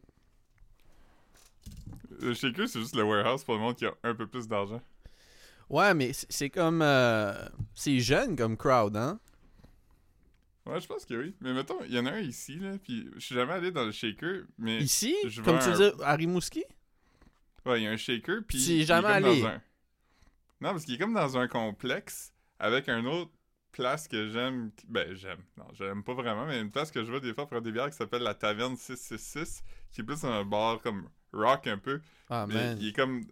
Le 2.20 2.34
shaker, 2.34 2.68
c'est 2.68 2.80
juste 2.80 2.94
le 2.94 3.04
warehouse 3.04 3.42
pour 3.42 3.54
le 3.54 3.60
monde 3.60 3.76
qui 3.76 3.86
a 3.86 3.94
un 4.02 4.14
peu 4.14 4.26
plus 4.26 4.46
d'argent. 4.46 4.82
Ouais, 5.70 5.94
mais 5.94 6.12
c'est 6.12 6.30
c'est 6.30 6.50
comme. 6.50 6.82
euh, 6.82 7.32
c'est 7.74 8.00
jeune 8.00 8.36
comme 8.36 8.58
crowd, 8.58 8.98
hein? 8.98 9.18
Ouais, 10.66 10.80
je 10.80 10.86
pense 10.86 11.04
que 11.04 11.14
oui. 11.14 11.34
Mais 11.40 11.52
mettons, 11.52 11.78
il 11.84 11.92
y 11.92 11.98
en 11.98 12.06
a 12.06 12.12
un 12.12 12.20
ici, 12.20 12.56
là, 12.58 12.78
puis 12.82 13.10
je 13.14 13.20
suis 13.20 13.34
jamais 13.34 13.52
allé 13.52 13.70
dans 13.70 13.84
le 13.84 13.92
shaker, 13.92 14.44
mais... 14.58 14.80
Ici, 14.82 15.14
je 15.28 15.42
comme 15.42 15.58
tu 15.58 15.68
un- 15.68 15.76
dis, 15.76 16.02
à 16.02 16.14
Rimouski? 16.16 16.64
Ouais, 17.66 17.80
il 17.80 17.84
y 17.84 17.86
a 17.86 17.90
un 17.90 17.96
shaker, 17.96 18.42
puis... 18.46 18.62
Tu 18.64 18.80
es 18.80 18.84
jamais 18.84 19.08
allé? 19.08 19.40
dans 19.40 19.48
un- 19.48 19.62
Non, 20.60 20.70
parce 20.70 20.84
qu'il 20.84 20.94
est 20.94 20.98
comme 20.98 21.14
dans 21.14 21.36
un 21.38 21.48
complexe, 21.48 22.32
avec 22.58 22.88
un 22.88 23.04
autre 23.04 23.32
place 23.72 24.08
que 24.08 24.28
j'aime... 24.28 24.70
Ben, 24.88 25.14
j'aime. 25.14 25.42
Non, 25.56 25.66
j'aime 25.72 26.02
pas 26.04 26.14
vraiment, 26.14 26.46
mais 26.46 26.60
une 26.60 26.70
place 26.70 26.90
que 26.90 27.04
je 27.04 27.10
vois 27.10 27.20
des 27.20 27.34
fois 27.34 27.46
pour 27.48 27.60
des 27.60 27.72
bières 27.72 27.90
qui 27.90 27.96
s'appelle 27.96 28.22
la 28.22 28.34
Taverne 28.34 28.76
666, 28.76 29.64
qui 29.92 30.00
est 30.00 30.04
plus 30.04 30.24
un 30.24 30.44
bar 30.44 30.80
comme 30.80 31.08
rock 31.32 31.66
un 31.66 31.78
peu, 31.78 32.00
Ah, 32.28 32.46
mais 32.46 32.54
man. 32.54 32.78
il 32.78 32.88
est 32.88 32.92
comme... 32.92 33.22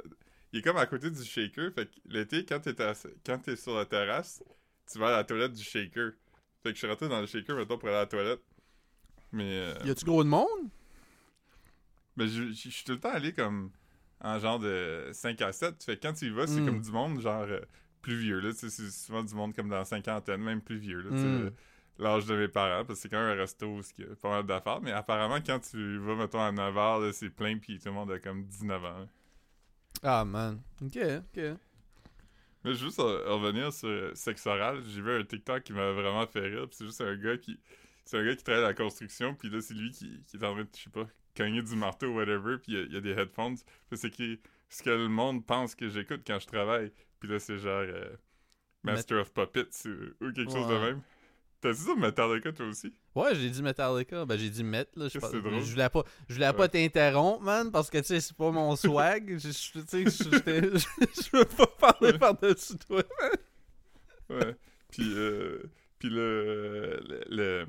Il 0.52 0.58
est 0.58 0.62
comme 0.62 0.76
à 0.76 0.84
côté 0.86 1.10
du 1.10 1.24
shaker, 1.24 1.72
fait 1.72 1.86
que 1.86 1.96
l'été, 2.06 2.44
quand 2.44 2.60
t'es 2.60 2.78
à- 2.82 2.92
quand 3.24 3.38
t'es 3.38 3.56
sur 3.56 3.74
la 3.74 3.86
terrasse, 3.86 4.42
tu 4.90 4.98
vas 4.98 5.08
à 5.08 5.16
la 5.18 5.24
toilette 5.24 5.54
du 5.54 5.62
shaker. 5.62 6.12
Fait 6.62 6.70
que 6.70 6.74
je 6.74 6.78
suis 6.78 6.86
rentré 6.86 7.08
dans 7.08 7.20
le 7.20 7.26
shaker, 7.26 7.56
mettons, 7.56 7.78
pour 7.78 7.88
aller 7.88 7.96
à 7.98 8.00
la 8.00 8.06
toilette. 8.06 8.42
Mais... 9.32 9.44
euh, 9.58 9.74
Y 9.84 9.90
a-tu 9.90 10.04
gros 10.04 10.22
de 10.22 10.28
monde? 10.28 10.68
mais 12.16 12.28
je, 12.28 12.48
je- 12.48 12.52
je 12.52 12.68
suis 12.70 12.84
tout 12.84 12.92
le 12.92 13.00
temps 13.00 13.10
allé 13.10 13.32
comme 13.32 13.70
en 14.20 14.38
genre 14.38 14.58
de 14.58 15.10
5 15.12 15.40
à 15.42 15.52
7. 15.52 15.82
Fait 15.82 15.96
que 15.96 16.06
quand 16.06 16.12
tu 16.12 16.26
y 16.26 16.30
vas, 16.30 16.46
c'est 16.46 16.60
Mm. 16.60 16.66
comme 16.66 16.80
du 16.80 16.90
monde 16.92 17.20
genre 17.20 17.42
euh, 17.48 17.60
plus 18.02 18.16
vieux. 18.16 18.38
Là, 18.40 18.50
c'est 18.54 18.68
souvent 18.90 19.22
du 19.24 19.34
monde 19.34 19.54
comme 19.54 19.68
dans 19.68 19.78
la 19.78 19.84
cinquantaine, 19.84 20.40
même 20.42 20.60
plus 20.60 20.76
vieux. 20.78 21.00
Là, 21.00 21.10
Mm. 21.10 21.22
le- 21.46 21.52
L'âge 21.98 22.24
de 22.24 22.34
mes 22.34 22.48
parents, 22.48 22.84
parce 22.86 22.98
que 22.98 23.02
c'est 23.02 23.08
quand 23.10 23.18
même 23.22 23.36
un 23.36 23.40
resto 23.40 23.66
où 23.66 23.80
il 23.98 24.04
y 24.06 24.08
a 24.10 24.16
pas 24.16 24.30
mal 24.30 24.46
d'affaires. 24.46 24.80
Mais 24.80 24.92
apparemment, 24.92 25.38
quand 25.44 25.60
tu 25.60 25.98
vas, 25.98 26.16
mettons, 26.16 26.40
à 26.40 26.50
9h, 26.50 27.00
là, 27.00 27.12
c'est 27.12 27.28
plein, 27.28 27.58
puis 27.58 27.78
tout 27.78 27.88
le 27.88 27.92
monde 27.94 28.10
a 28.10 28.18
comme 28.18 28.44
19 28.44 28.82
ans. 28.82 28.98
là. 29.00 29.06
Ah, 30.02 30.24
man. 30.24 30.60
Ok, 30.80 30.96
ok. 30.96 31.42
Mais 32.64 32.74
juste 32.74 32.98
euh, 33.00 33.24
revenir 33.34 33.72
sur 33.72 34.16
sexe 34.16 34.46
oral, 34.46 34.82
j'ai 34.84 35.00
vu 35.02 35.10
un 35.12 35.24
TikTok 35.24 35.62
qui 35.64 35.72
m'a 35.72 35.92
vraiment 35.92 36.26
fait 36.26 36.40
rire. 36.40 36.66
c'est 36.70 36.86
juste 36.86 37.00
un 37.00 37.16
gars 37.16 37.36
qui. 37.38 37.58
C'est 38.04 38.18
un 38.18 38.24
gars 38.24 38.34
qui 38.36 38.42
travaille 38.44 38.64
à 38.64 38.68
la 38.68 38.74
construction, 38.74 39.34
puis 39.34 39.48
là, 39.48 39.60
c'est 39.60 39.74
lui 39.74 39.90
qui, 39.92 40.22
qui 40.26 40.36
est 40.36 40.44
en 40.44 40.54
train 40.54 40.64
de, 40.64 40.68
je 40.76 40.82
sais 40.82 40.90
pas, 40.90 41.06
cogner 41.36 41.62
du 41.62 41.76
marteau 41.76 42.08
ou 42.08 42.16
whatever, 42.16 42.58
puis 42.58 42.72
il 42.72 42.78
y 42.78 42.82
a- 42.82 42.84
il 42.84 42.92
y, 42.92 42.96
a 42.96 43.00
des 43.00 43.10
headphones. 43.12 43.56
Puis 43.88 43.98
c'est 43.98 44.10
qui 44.10 44.40
ce 44.68 44.82
que 44.82 44.90
le 44.90 45.08
monde 45.08 45.46
pense 45.46 45.74
que 45.74 45.88
j'écoute 45.88 46.22
quand 46.26 46.38
je 46.40 46.46
travaille. 46.46 46.92
Puis 47.20 47.28
là, 47.28 47.38
c'est 47.38 47.58
genre 47.58 47.82
euh, 47.86 48.16
Master 48.82 49.20
of 49.22 49.32
Puppets 49.34 49.86
ou, 49.86 50.26
ou 50.26 50.32
quelque 50.32 50.52
chose 50.52 50.66
de 50.68 50.76
même. 50.78 51.02
T'as 51.62 51.72
dit 51.72 51.78
ça 51.78 51.94
Metallica, 51.94 52.52
toi 52.52 52.66
aussi? 52.66 52.92
Ouais, 53.14 53.34
j'ai 53.34 53.48
dit 53.48 53.62
Metallica. 53.62 54.24
Ben, 54.26 54.36
j'ai 54.36 54.50
dit 54.50 54.64
Met, 54.64 54.88
là. 54.96 55.08
Je, 55.08 55.18
pas- 55.18 55.28
que 55.30 55.36
c'est 55.36 55.40
drôle? 55.42 55.62
je 55.62 55.70
voulais 55.70 55.88
pas, 55.88 56.02
je 56.28 56.34
voulais 56.34 56.52
pas 56.52 56.68
t'interrompre, 56.68 57.42
man, 57.42 57.70
parce 57.70 57.88
que, 57.88 57.98
tu 57.98 58.04
sais, 58.04 58.20
c'est 58.20 58.36
pas 58.36 58.50
mon 58.50 58.74
swag. 58.76 59.38
je, 59.38 59.48
tu 59.48 59.86
sais, 59.86 60.04
je, 60.10 61.36
veux 61.36 61.44
pas 61.44 61.66
parler 61.68 62.12
Ouais. 62.12 62.18
par-dessus 62.18 62.76
toi. 62.78 63.02
Ouais. 64.28 64.56
Puis, 64.90 65.04
euh, 65.14 65.62
puis 66.00 66.08
le, 66.10 67.00
le, 67.08 67.24
le, 67.30 67.66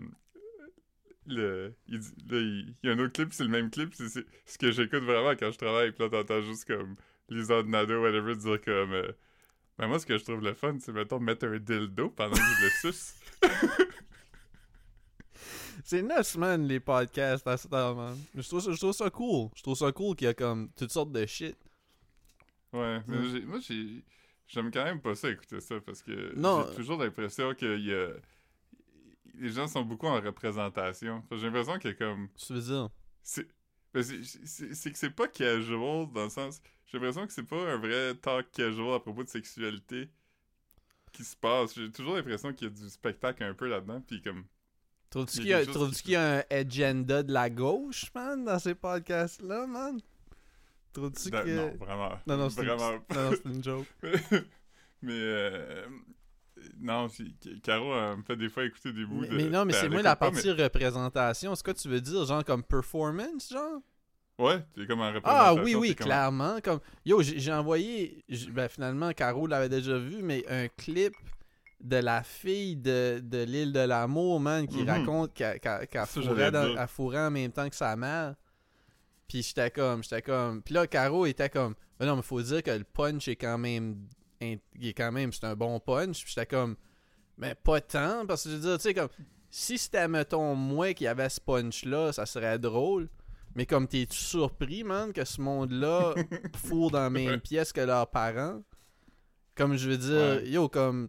le- 1.27 1.73
il, 1.87 1.99
dit- 1.99 2.13
là, 2.29 2.37
il, 2.39 2.75
il 2.83 2.89
y 2.89 2.91
a 2.91 2.95
un 2.95 2.99
autre 2.99 3.13
clip, 3.13 3.31
c'est 3.31 3.43
le 3.43 3.49
même 3.49 3.69
clip, 3.69 3.93
c'est 3.93 4.09
ce 4.45 4.57
que 4.57 4.71
j'écoute 4.71 5.03
vraiment 5.03 5.35
quand 5.35 5.51
je 5.51 5.57
travaille, 5.57 5.91
puis 5.91 6.03
là, 6.03 6.09
t'entends 6.09 6.41
juste 6.41 6.65
comme 6.65 6.95
Lisa 7.29 7.63
Nado, 7.63 8.01
whatever, 8.01 8.35
dire 8.35 8.59
comme, 8.61 8.93
euh, 8.93 9.11
ben 9.77 9.87
moi, 9.87 9.99
ce 9.99 10.05
que 10.05 10.17
je 10.17 10.23
trouve 10.23 10.41
le 10.41 10.53
fun, 10.53 10.77
c'est, 10.79 10.91
mettons, 10.91 11.19
mettre 11.19 11.45
un 11.47 11.57
dildo 11.57 12.09
pendant 12.11 12.35
que 12.35 12.41
je 12.41 12.65
le 12.65 12.91
suce. 12.91 13.15
C'est 15.83 16.01
nuts, 16.01 16.37
man, 16.37 16.65
les 16.67 16.79
podcasts 16.79 17.45
à 17.47 17.57
cette 17.57 17.73
heure, 17.73 17.95
man. 17.95 18.17
Je 18.35 18.47
trouve, 18.47 18.61
ça, 18.61 18.71
je 18.71 18.77
trouve 18.77 18.93
ça 18.93 19.09
cool. 19.09 19.49
Je 19.55 19.63
trouve 19.63 19.75
ça 19.75 19.91
cool 19.91 20.15
qu'il 20.15 20.25
y 20.25 20.29
a 20.29 20.33
comme 20.33 20.69
toutes 20.77 20.91
sortes 20.91 21.11
de 21.11 21.25
shit. 21.25 21.57
Ouais, 22.71 23.01
mais 23.07 23.23
j'ai- 23.29 23.41
moi, 23.41 23.59
j'ai, 23.59 24.03
j'aime 24.47 24.71
quand 24.71 24.83
même 24.83 25.01
pas 25.01 25.13
ça, 25.15 25.29
écouter 25.29 25.59
ça, 25.59 25.79
parce 25.81 26.01
que 26.01 26.33
j'ai 26.69 26.75
toujours 26.75 26.99
l'impression 27.03 27.53
que 27.53 27.77
y 27.77 27.93
a, 27.93 28.09
les 29.35 29.49
gens 29.49 29.67
sont 29.67 29.81
beaucoup 29.83 30.07
en 30.07 30.21
représentation. 30.21 31.21
J'ai 31.31 31.45
l'impression 31.49 31.77
que 31.79 31.89
comme, 31.89 32.29
Tu 32.35 32.53
veux 32.53 32.61
dire? 32.61 32.89
C'est 34.01 34.17
ben, 34.17 34.91
que 34.91 34.97
c'est 34.97 35.09
pas 35.11 35.27
casual 35.27 36.07
dans 36.13 36.23
le 36.23 36.29
sens. 36.29 36.61
J'ai 36.85 36.97
l'impression 36.97 37.27
que 37.27 37.33
c'est 37.33 37.43
pas 37.43 37.73
un 37.73 37.77
vrai 37.77 38.15
talk 38.15 38.51
casual 38.51 38.93
à 38.95 38.99
propos 38.99 39.23
de 39.23 39.29
sexualité 39.29 40.09
qui 41.11 41.23
se 41.23 41.35
passe. 41.35 41.75
J'ai 41.75 41.91
toujours 41.91 42.15
l'impression 42.15 42.51
qu'il 42.53 42.67
y 42.67 42.71
a 42.71 42.73
du 42.73 42.89
spectacle 42.89 43.43
un 43.43 43.53
peu 43.53 43.67
là-dedans. 43.67 44.01
Puis 44.01 44.21
comme. 44.21 44.45
Trouves-tu 45.09 45.37
Il 45.37 45.41
qu'il 45.41 45.49
y 45.51 45.53
a 45.53 45.63
qui- 45.65 46.11
y 46.11 46.15
a 46.15 46.37
un 46.37 46.43
agenda 46.49 47.21
de 47.21 47.31
la 47.31 47.49
gauche, 47.51 48.11
man, 48.15 48.43
dans 48.45 48.57
ces 48.57 48.73
podcasts-là, 48.73 49.67
man? 49.67 49.99
Trouves-tu 50.91 51.29
da- 51.29 51.43
que... 51.43 51.49
Non, 51.49 51.75
vraiment. 51.77 52.19
Non, 52.25 52.37
non, 52.37 52.49
c'est 52.49 52.61
une, 52.61 52.67
vraiment 52.67 52.91
non, 53.13 53.29
non, 53.29 53.31
c'est 53.31 53.49
une 53.49 53.63
joke. 53.63 53.87
Mais. 55.03 55.11
euh, 55.13 55.87
non, 56.79 57.07
Caro 57.63 57.93
euh, 57.93 58.15
me 58.17 58.23
fait 58.23 58.35
des 58.35 58.49
fois 58.49 58.65
écouter 58.65 58.91
des 58.93 59.05
bouts 59.05 59.21
Mais, 59.21 59.27
de. 59.27 59.35
mais 59.35 59.43
non, 59.49 59.65
mais 59.65 59.73
ben, 59.73 59.79
c'est 59.79 59.85
elle 59.85 59.91
moi 59.91 59.99
écoute 59.99 60.05
la 60.05 60.15
partie 60.15 60.51
représentation. 60.51 61.55
C'est 61.55 61.63
quoi 61.63 61.73
tu 61.73 61.87
veux 61.89 62.01
dire? 62.01 62.25
Genre 62.25 62.43
comme 62.43 62.63
performance, 62.63 63.51
genre? 63.51 63.81
Ouais, 64.39 64.65
c'est 64.75 64.87
comme 64.87 65.01
en 65.01 65.11
Ah 65.23 65.53
oui, 65.53 65.75
oui, 65.75 65.95
comme- 65.95 66.07
clairement. 66.07 66.57
Comme... 66.63 66.79
Yo, 67.05 67.21
j'ai 67.21 67.53
envoyé, 67.53 68.25
ben 68.51 68.67
finalement, 68.67 69.11
Caro 69.13 69.45
l'avait 69.47 69.69
déjà 69.69 69.97
vu, 69.97 70.23
mais 70.23 70.43
un 70.49 70.67
clip 70.69 71.13
de 71.79 71.97
la 71.97 72.23
fille 72.23 72.75
de, 72.75 73.19
de 73.23 73.43
l'île 73.43 73.73
de 73.73 73.81
l'amour, 73.81 74.39
man, 74.39 74.65
qui 74.67 74.81
Mhm. 74.83 74.89
raconte 74.89 75.33
qu'elle 75.33 75.59
Ça, 75.91 76.05
fourrait, 76.07 76.51
dans- 76.51 77.27
en 77.27 77.31
même 77.31 77.51
temps 77.51 77.69
que 77.69 77.75
sa 77.75 77.95
mère. 77.95 78.35
Puis 79.27 79.43
j'étais 79.43 79.69
comme, 79.69 80.01
j'étais 80.03 80.21
comme... 80.21 80.61
Puis 80.63 80.73
là, 80.73 80.87
Caro 80.87 81.25
était 81.25 81.49
comme, 81.49 81.75
mais 81.99 82.05
non, 82.05 82.15
mais 82.15 82.21
faut 82.21 82.41
dire 82.41 82.63
que 82.63 82.71
le 82.71 82.83
punch 82.83 83.27
est 83.27 83.35
quand 83.35 83.57
même... 83.57 84.07
Il 84.79 84.87
est 84.87 84.93
quand 84.93 85.11
même, 85.11 85.31
c'est 85.31 85.45
un 85.45 85.55
bon 85.55 85.79
punch. 85.79 86.23
Puis 86.23 86.33
j'étais 86.35 86.45
comme, 86.47 86.75
Mais 87.37 87.55
pas 87.55 87.81
tant, 87.81 88.25
parce 88.25 88.43
que 88.43 88.49
je 88.49 88.55
veux 88.55 88.61
dire, 88.61 88.77
tu 88.77 88.83
sais, 88.83 88.93
comme, 88.93 89.09
si 89.49 89.77
c'était, 89.77 90.07
mettons, 90.07 90.55
moi 90.55 90.93
qui 90.93 91.05
avait 91.07 91.29
ce 91.29 91.39
punch-là, 91.41 92.11
ça 92.13 92.25
serait 92.25 92.59
drôle. 92.59 93.09
Mais 93.55 93.65
comme 93.67 93.87
t'es-tu 93.87 94.17
surpris, 94.17 94.83
man, 94.83 95.13
que 95.13 95.23
ce 95.25 95.39
monde-là 95.41 96.15
fourre 96.65 96.91
dans 96.91 97.01
la 97.01 97.09
même 97.11 97.39
pièce 97.39 97.71
que 97.71 97.81
leurs 97.81 98.09
parents? 98.09 98.61
Comme 99.55 99.75
je 99.77 99.89
veux 99.91 99.97
dire, 99.97 100.41
Ouais. 100.41 100.49
yo, 100.49 100.67
comme. 100.69 101.07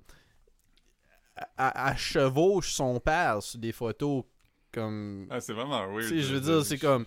À, 1.56 1.88
à- 1.88 1.96
chevauche 1.96 2.72
son 2.74 3.00
père 3.00 3.42
sur 3.42 3.58
des 3.58 3.72
photos. 3.72 4.24
Comme. 4.72 5.26
Ah, 5.30 5.40
c'est 5.40 5.52
vraiment 5.52 5.86
weird. 5.92 6.02
Je 6.14 6.34
veux 6.34 6.40
dire, 6.40 6.64
c'est 6.64 6.78
comme. 6.78 7.06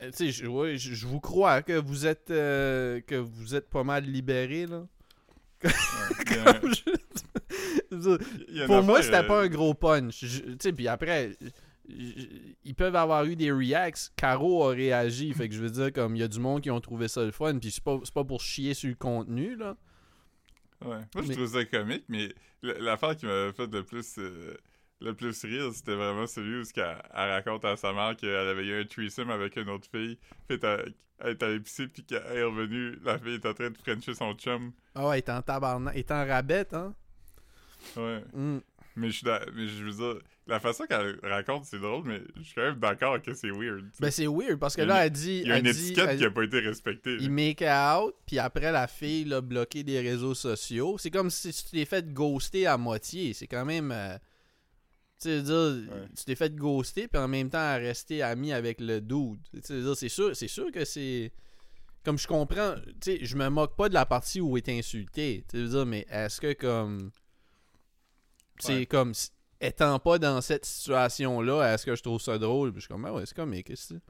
Tu 0.00 0.12
sais, 0.12 0.30
je, 0.32 0.46
ouais, 0.46 0.76
je, 0.76 1.06
vous 1.06 1.20
crois 1.20 1.62
que 1.62 1.72
vous 1.78 2.06
êtes. 2.06 2.30
euh, 2.30 3.00
que 3.02 3.14
vous 3.14 3.54
êtes 3.54 3.70
pas 3.70 3.84
mal 3.84 4.04
libérés, 4.04 4.66
là. 4.66 4.86
Comme 6.60 6.74
je- 6.74 8.66
pour 8.66 8.82
moi, 8.82 9.02
c'était 9.02 9.26
pas 9.26 9.40
euh, 9.42 9.44
un 9.44 9.48
gros 9.48 9.74
punch. 9.74 10.24
Tu 10.60 10.72
puis 10.72 10.88
après, 10.88 11.36
ils 11.88 12.74
peuvent 12.76 12.96
avoir 12.96 13.24
eu 13.24 13.34
des 13.36 13.50
reacts. 13.50 14.12
Caro 14.16 14.68
a 14.68 14.70
réagi. 14.74 15.32
Fait 15.32 15.48
que 15.48 15.54
je 15.54 15.60
veux 15.60 15.70
dire, 15.70 15.92
comme 15.92 16.14
il 16.16 16.20
y 16.20 16.22
a 16.22 16.28
du 16.28 16.38
monde 16.38 16.60
qui 16.60 16.70
ont 16.70 16.80
trouvé 16.80 17.08
ça 17.08 17.24
le 17.24 17.30
fun. 17.32 17.58
Puis 17.58 17.70
c'est 17.70 17.82
pas, 17.82 17.98
pas 18.14 18.24
pour 18.24 18.40
chier 18.40 18.74
sur 18.74 18.88
le 18.88 18.94
contenu, 18.94 19.56
là. 19.56 19.76
Ouais. 20.84 20.98
Moi, 21.14 21.24
je 21.26 21.32
trouve 21.32 21.52
ça 21.52 21.64
comique, 21.64 22.04
mais 22.08 22.28
l'affaire 22.62 23.16
qui 23.16 23.26
m'avait 23.26 23.52
fait 23.52 23.66
le 23.66 23.82
plus, 23.82 24.14
euh, 24.18 24.54
le 25.00 25.14
plus 25.14 25.44
rire, 25.44 25.70
c'était 25.72 25.94
vraiment 25.94 26.26
celui 26.26 26.60
où 26.60 26.64
elle 26.76 27.30
raconte 27.30 27.64
à 27.64 27.76
sa 27.76 27.92
mère 27.92 28.16
qu'elle 28.16 28.34
avait 28.34 28.66
eu 28.66 28.80
un 28.80 28.84
threesome 28.84 29.30
avec 29.30 29.56
une 29.56 29.68
autre 29.68 29.88
fille. 29.90 30.18
Puis 30.48 30.58
elle 30.62 30.92
elle 31.20 31.30
est 31.30 31.42
allée 31.42 31.58
pisser, 31.60 31.88
puis 31.88 32.04
qu'elle 32.04 32.22
est 32.32 32.42
revenue, 32.44 32.96
la 33.04 33.18
fille 33.18 33.34
est 33.34 33.46
en 33.46 33.52
train 33.52 33.70
de 33.70 33.76
frencher 33.76 34.14
son 34.14 34.34
chum. 34.34 34.72
Ah 34.94 35.08
ouais, 35.08 35.16
il 35.18 35.24
est 35.24 35.30
en 35.30 35.42
tabarnak. 35.42 35.94
Il 35.96 35.98
est 36.00 36.10
en 36.12 36.24
rabette, 36.26 36.74
hein? 36.74 36.94
Ouais. 37.96 38.22
Mm. 38.32 38.58
Mais 38.96 39.10
je 39.10 39.24
mais 39.54 39.66
je 39.68 39.84
veux 39.84 39.92
dire, 39.92 40.22
la 40.48 40.58
façon 40.58 40.84
qu'elle 40.86 41.18
raconte, 41.22 41.64
c'est 41.66 41.78
drôle, 41.78 42.02
mais 42.04 42.20
je 42.36 42.42
suis 42.42 42.54
quand 42.54 42.62
même 42.62 42.78
d'accord 42.80 43.20
que 43.22 43.32
c'est 43.34 43.50
weird. 43.50 43.84
Ben 44.00 44.10
c'est 44.10 44.26
weird 44.26 44.58
parce 44.58 44.74
que 44.74 44.82
là, 44.82 45.06
elle 45.06 45.12
dit. 45.12 45.42
Il 45.44 45.48
y 45.48 45.52
a 45.52 45.58
elle 45.58 45.66
une 45.66 45.72
dit- 45.72 45.84
étiquette 45.86 46.08
elle- 46.10 46.18
qui 46.18 46.24
a 46.24 46.30
pas 46.30 46.42
été 46.44 46.58
respectée. 46.60 47.16
Il 47.20 47.30
make 47.30 47.62
out, 47.62 48.14
puis 48.26 48.38
après 48.40 48.72
la 48.72 48.88
fille 48.88 49.24
l'a 49.24 49.40
bloqué 49.40 49.84
des 49.84 50.00
réseaux 50.00 50.34
sociaux. 50.34 50.96
C'est 50.98 51.10
comme 51.12 51.30
si 51.30 51.52
tu 51.52 51.62
t'es 51.70 51.84
fait 51.84 52.12
ghoster 52.12 52.66
à 52.66 52.76
moitié. 52.76 53.34
C'est 53.34 53.46
quand 53.46 53.64
même. 53.64 53.92
euh, 53.92 54.16
tu 55.20 55.42
dire, 55.42 55.54
Ouais. 55.92 56.08
tu 56.16 56.24
t'es 56.24 56.34
fait 56.34 56.54
ghoster, 56.54 57.08
puis 57.08 57.20
en 57.20 57.28
même 57.28 57.50
temps 57.50 57.74
rester 57.76 58.22
ami 58.22 58.52
avec 58.52 58.80
le 58.80 59.00
dude. 59.00 59.40
Tu 59.52 59.60
sais, 59.62 59.80
dire, 59.80 59.96
c'est 59.96 60.08
sûr, 60.08 60.36
c'est 60.36 60.48
sûr 60.48 60.70
que 60.72 60.84
c'est. 60.84 61.32
Comme 62.04 62.16
je 62.18 62.26
comprends, 62.28 62.74
tu 63.00 63.18
sais, 63.18 63.24
je 63.24 63.36
me 63.36 63.48
moque 63.48 63.76
pas 63.76 63.88
de 63.88 63.94
la 63.94 64.06
partie 64.06 64.40
où 64.40 64.56
il 64.56 64.62
est 64.62 64.78
insulté. 64.78 65.44
Tu 65.48 65.58
sais, 65.64 65.68
dire, 65.68 65.84
mais 65.86 66.06
est-ce 66.10 66.40
que 66.40 66.52
comme. 66.52 67.10
C'est 68.58 68.76
Ouais. 68.78 68.86
comme. 68.86 69.12
Étant 69.60 69.98
pas 69.98 70.18
dans 70.20 70.40
cette 70.40 70.64
situation-là, 70.64 71.74
est-ce 71.74 71.84
que 71.84 71.96
je 71.96 72.02
trouve 72.02 72.20
ça 72.20 72.38
drôle? 72.38 72.70
Puis 72.72 72.80
je 72.80 72.86
suis 72.86 72.94
comme, 72.94 73.04
ah 73.06 73.12
ouais, 73.12 73.26
c'est 73.26 73.34
comique, 73.34 73.66
qu'est-ce 73.66 73.94
que 73.94 74.00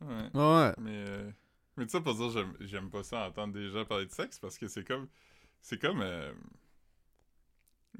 c'est? 0.00 0.04
Ouais. 0.06 0.30
Ouais. 0.34 0.72
Mais, 0.78 1.04
euh, 1.08 1.30
mais 1.76 1.84
tu 1.86 1.90
sais, 1.92 2.00
pour 2.00 2.14
dire, 2.16 2.30
j'aime, 2.30 2.52
j'aime 2.60 2.90
pas 2.90 3.04
ça 3.04 3.28
entendre 3.28 3.54
des 3.54 3.70
gens 3.70 3.84
parler 3.84 4.06
de 4.06 4.10
sexe 4.12 4.38
parce 4.40 4.58
que 4.58 4.66
c'est 4.66 4.84
comme. 4.84 5.06
C'est 5.62 5.80
comme. 5.80 6.00
euh, 6.02 6.32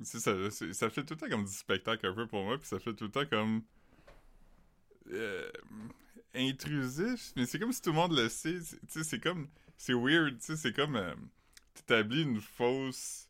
ça, 0.02 0.50
ça 0.50 0.90
fait 0.90 1.04
tout 1.04 1.14
le 1.14 1.20
temps 1.20 1.28
comme 1.28 1.44
du 1.44 1.52
spectacle 1.52 2.06
un 2.06 2.14
peu 2.14 2.26
pour 2.26 2.42
moi, 2.44 2.58
puis 2.58 2.66
ça 2.66 2.78
fait 2.78 2.94
tout 2.94 3.04
le 3.04 3.10
temps 3.10 3.26
comme. 3.26 3.62
euh, 5.10 5.50
intrusif, 6.34 7.32
mais 7.36 7.46
c'est 7.46 7.58
comme 7.58 7.72
si 7.72 7.80
tout 7.80 7.90
le 7.90 7.96
monde 7.96 8.16
le 8.16 8.28
sait. 8.28 8.58
Tu 8.60 8.76
sais, 8.88 9.04
c'est 9.04 9.20
comme. 9.20 9.48
C'est 9.76 9.94
weird, 9.94 10.38
tu 10.38 10.46
sais, 10.46 10.56
c'est 10.56 10.72
comme. 10.72 10.96
Euh, 10.96 11.14
T'établis 11.74 12.22
une 12.22 12.40
fausse. 12.40 13.28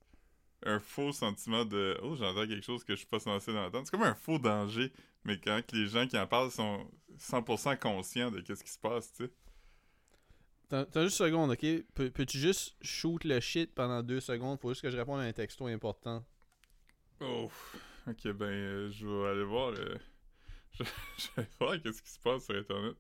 Un 0.67 0.81
faux 0.81 1.13
sentiment 1.13 1.65
de. 1.67 1.99
Oh, 2.03 2.17
j'entends 2.17 2.47
quelque 2.47 2.65
chose 2.65 2.85
que 2.85 2.95
je 2.95 2.99
suis 3.01 3.07
pas 3.07 3.21
censé 3.21 3.51
entendre. 3.53 3.83
C'est 3.85 3.91
comme 3.91 4.03
un 4.03 4.15
faux 4.15 4.39
danger, 4.39 4.91
mais 5.25 5.39
quand 5.39 5.61
les 5.73 5.87
gens 5.89 6.07
qui 6.07 6.17
en 6.19 6.27
parlent 6.27 6.51
sont 6.51 6.91
100% 7.19 7.79
conscients 7.79 8.31
de 8.31 8.41
qu'est-ce 8.41 8.65
qui 8.65 8.71
se 8.71 8.79
passe, 8.79 9.13
tu 9.13 9.25
sais. 9.27 9.31
T'as 10.71 10.85
juste 11.05 11.21
une 11.21 11.27
seconde, 11.27 11.51
ok? 11.53 11.85
Peux- 11.95 12.11
Peux-tu 12.11 12.39
juste 12.39 12.75
shoot 12.81 13.23
le 13.25 13.39
shit 13.41 13.75
pendant 13.75 14.03
deux 14.03 14.21
secondes? 14.21 14.59
Faut 14.59 14.71
juste 14.71 14.81
que 14.81 14.91
je 14.91 14.97
réponde 14.97 15.21
à 15.21 15.25
un 15.25 15.33
texto 15.33 15.67
important? 15.67 16.25
Oh, 17.27 17.51
ok, 18.07 18.33
ben, 18.33 18.45
euh, 18.45 18.91
je 18.91 19.07
vais 19.07 19.29
aller 19.29 19.45
voir. 19.45 19.75
je, 20.73 20.85
vais 21.37 21.49
voir 21.59 21.81
qu'est-ce 21.81 22.03
qui 22.03 22.11
se 22.11 22.19
passe 22.19 22.45
sur 22.45 22.55
Internet. 22.57 22.97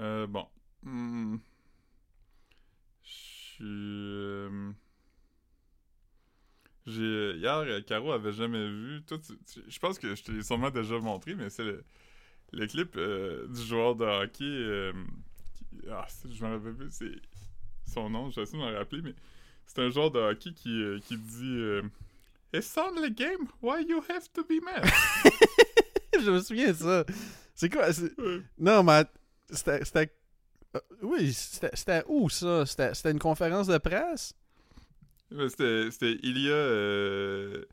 Euh, 0.00 0.26
bon. 0.26 0.46
Hmm. 0.82 1.36
Je 3.04 3.62
euh, 3.62 4.72
J'ai. 6.86 7.36
Hier, 7.38 7.58
euh, 7.58 7.80
Caro 7.82 8.12
avait 8.12 8.32
jamais 8.32 8.66
vu. 8.68 9.02
Je 9.68 9.78
pense 9.78 9.98
que 9.98 10.14
je 10.14 10.22
te 10.22 10.32
l'ai 10.32 10.42
sûrement 10.42 10.70
déjà 10.70 10.98
montré, 10.98 11.34
mais 11.34 11.50
c'est 11.50 11.64
le, 11.64 11.84
le 12.52 12.66
clip 12.66 12.96
du 12.96 13.62
joueur 13.62 13.94
de 13.94 14.04
hockey. 14.04 14.92
ah, 15.90 16.06
je 16.28 16.44
me 16.44 16.54
rappelle 16.56 16.74
plus, 16.74 16.90
c'est 16.90 17.12
son 17.86 18.10
nom, 18.10 18.30
j'essaie 18.30 18.52
de 18.52 18.62
m'en 18.62 18.72
rappeler, 18.72 19.02
mais 19.02 19.14
c'est 19.72 19.82
un 19.82 19.90
joueur 19.90 20.10
de 20.10 20.18
hockey 20.18 20.52
qui, 20.52 20.82
euh, 20.82 20.98
qui 20.98 21.16
dit 21.16 21.56
euh, 21.58 21.82
It's 22.52 22.76
only 22.76 23.10
game, 23.12 23.46
why 23.62 23.84
you 23.88 24.02
have 24.08 24.28
to 24.32 24.42
be 24.42 24.60
mad? 24.62 24.84
je 26.20 26.28
me 26.30 26.40
souviens 26.40 26.68
de 26.72 26.76
ça. 26.76 27.04
C'est 27.54 27.68
quoi? 27.70 27.88
Ouais. 27.88 28.42
Non, 28.58 28.82
mais 28.82 29.04
c'était... 29.48 30.10
euh, 30.74 30.80
Oui, 31.02 31.32
c'était 31.32 32.02
où 32.08 32.28
ça? 32.28 32.66
C'était 32.66 33.12
une 33.12 33.20
conférence 33.20 33.68
de 33.68 33.78
presse? 33.78 34.34
C'était 35.30 36.18
Ilya 36.22 36.50
euh, 36.52 37.64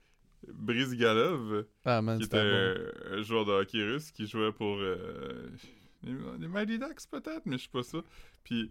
Brizgalov, 0.48 1.66
Ah 1.84 2.04
man, 2.04 2.20
qui 2.20 2.26
était 2.26 2.38
bon. 2.38 3.14
un, 3.18 3.22
joueur 3.24 3.46
de 3.46 3.52
hockey 3.54 3.84
russe 3.84 4.12
qui 4.12 4.28
jouait 4.28 4.52
pour 4.52 4.78
euh, 4.78 5.50
les, 6.04 6.14
les 6.42 6.48
Mighty 6.48 6.78
Ducks 6.78 7.08
peut-être, 7.10 7.42
mais 7.46 7.58
je 7.58 7.64
sais 7.64 7.70
pas 7.74 7.82
ça. 7.82 7.98
Puis 8.44 8.70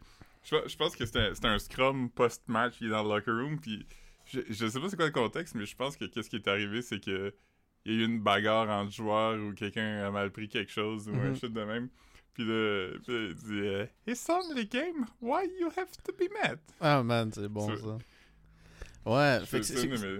je, 0.49 0.57
je 0.67 0.77
pense 0.77 0.95
que 0.97 1.05
c'était 1.05 1.19
un- 1.47 1.51
un 1.55 1.59
scrum 1.59 2.09
post-match, 2.11 2.77
il 2.81 2.87
est 2.87 2.91
dans 2.91 3.03
le 3.03 3.09
locker 3.11 3.33
room, 3.33 3.59
puis 3.61 3.87
je, 4.25 4.41
je 4.49 4.67
sais 4.67 4.81
pas 4.81 4.89
c'est 4.89 4.97
quoi 4.97 5.07
le 5.07 5.13
contexte, 5.13 5.55
mais 5.55 5.67
je 5.67 5.77
pense 5.77 5.97
que 5.97 6.05
qu'est-ce 6.07 6.31
qui 6.31 6.37
est 6.37 6.49
arrivé, 6.49 6.83
c'est 6.83 7.01
que 7.05 7.35
il 7.85 7.95
y 7.95 7.97
a 7.99 8.01
eu 8.03 8.05
une 8.07 8.21
bagarre 8.21 8.69
entre 8.69 8.91
joueurs 8.93 9.39
ou 9.41 9.53
quelqu'un 9.55 10.05
a 10.05 10.11
mal 10.11 10.31
pris 10.33 10.49
quelque 10.49 10.73
chose 10.73 11.09
ou 11.09 11.15
un 11.15 11.31
Mhm. 11.31 11.37
shit 11.37 11.53
de 11.53 11.63
même. 11.65 11.89
Puis 12.35 12.45
là, 12.45 12.91
il 13.09 13.35
dit 13.35 13.61
euh, 13.67 13.87
It's 14.07 14.29
only 14.29 14.67
game, 14.67 15.07
why 15.21 15.49
you 15.61 15.69
have 15.77 15.91
to 16.05 16.13
be 16.13 16.29
mad? 16.43 16.59
Ah 16.81 17.03
man, 17.03 17.31
c'est 17.33 17.49
bon 17.49 17.77
Ça-. 17.77 17.99
Ouais, 19.07 19.39
fait 19.47 19.61
que 19.61 19.65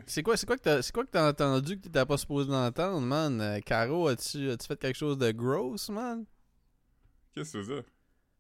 C'est- 0.07 0.23
quoi, 0.23 0.37
quoi 0.37 0.57
que 0.57 1.11
t'as, 1.11 1.29
entendu 1.29 1.77
que 1.77 1.83
t'étais 1.83 2.07
pas 2.07 2.17
supposé 2.17 2.49
d'entendre, 2.49 3.01
man? 3.05 3.41
Euh, 3.41 3.59
Caro, 3.61 4.07
as-tu, 4.07 4.49
as-tu 4.49 4.67
fait 4.69 4.79
quelque 4.79 4.97
chose 4.97 5.19
de 5.19 5.33
gross, 5.33 5.89
man? 5.91 6.25
Qu'est-ce 7.35 7.53
que 7.55 7.63
c'est 7.65 7.75
ça? 7.77 7.83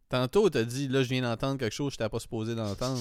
Tantôt, 0.08 0.48
t'as 0.50 0.62
dit, 0.64 0.88
là, 0.88 1.02
je 1.02 1.08
viens 1.08 1.22
d'entendre 1.22 1.58
quelque 1.58 1.72
chose 1.74 1.88
que 1.88 1.92
j'étais 1.98 2.08
pas 2.08 2.20
supposé 2.20 2.54
d'entendre. 2.54 3.00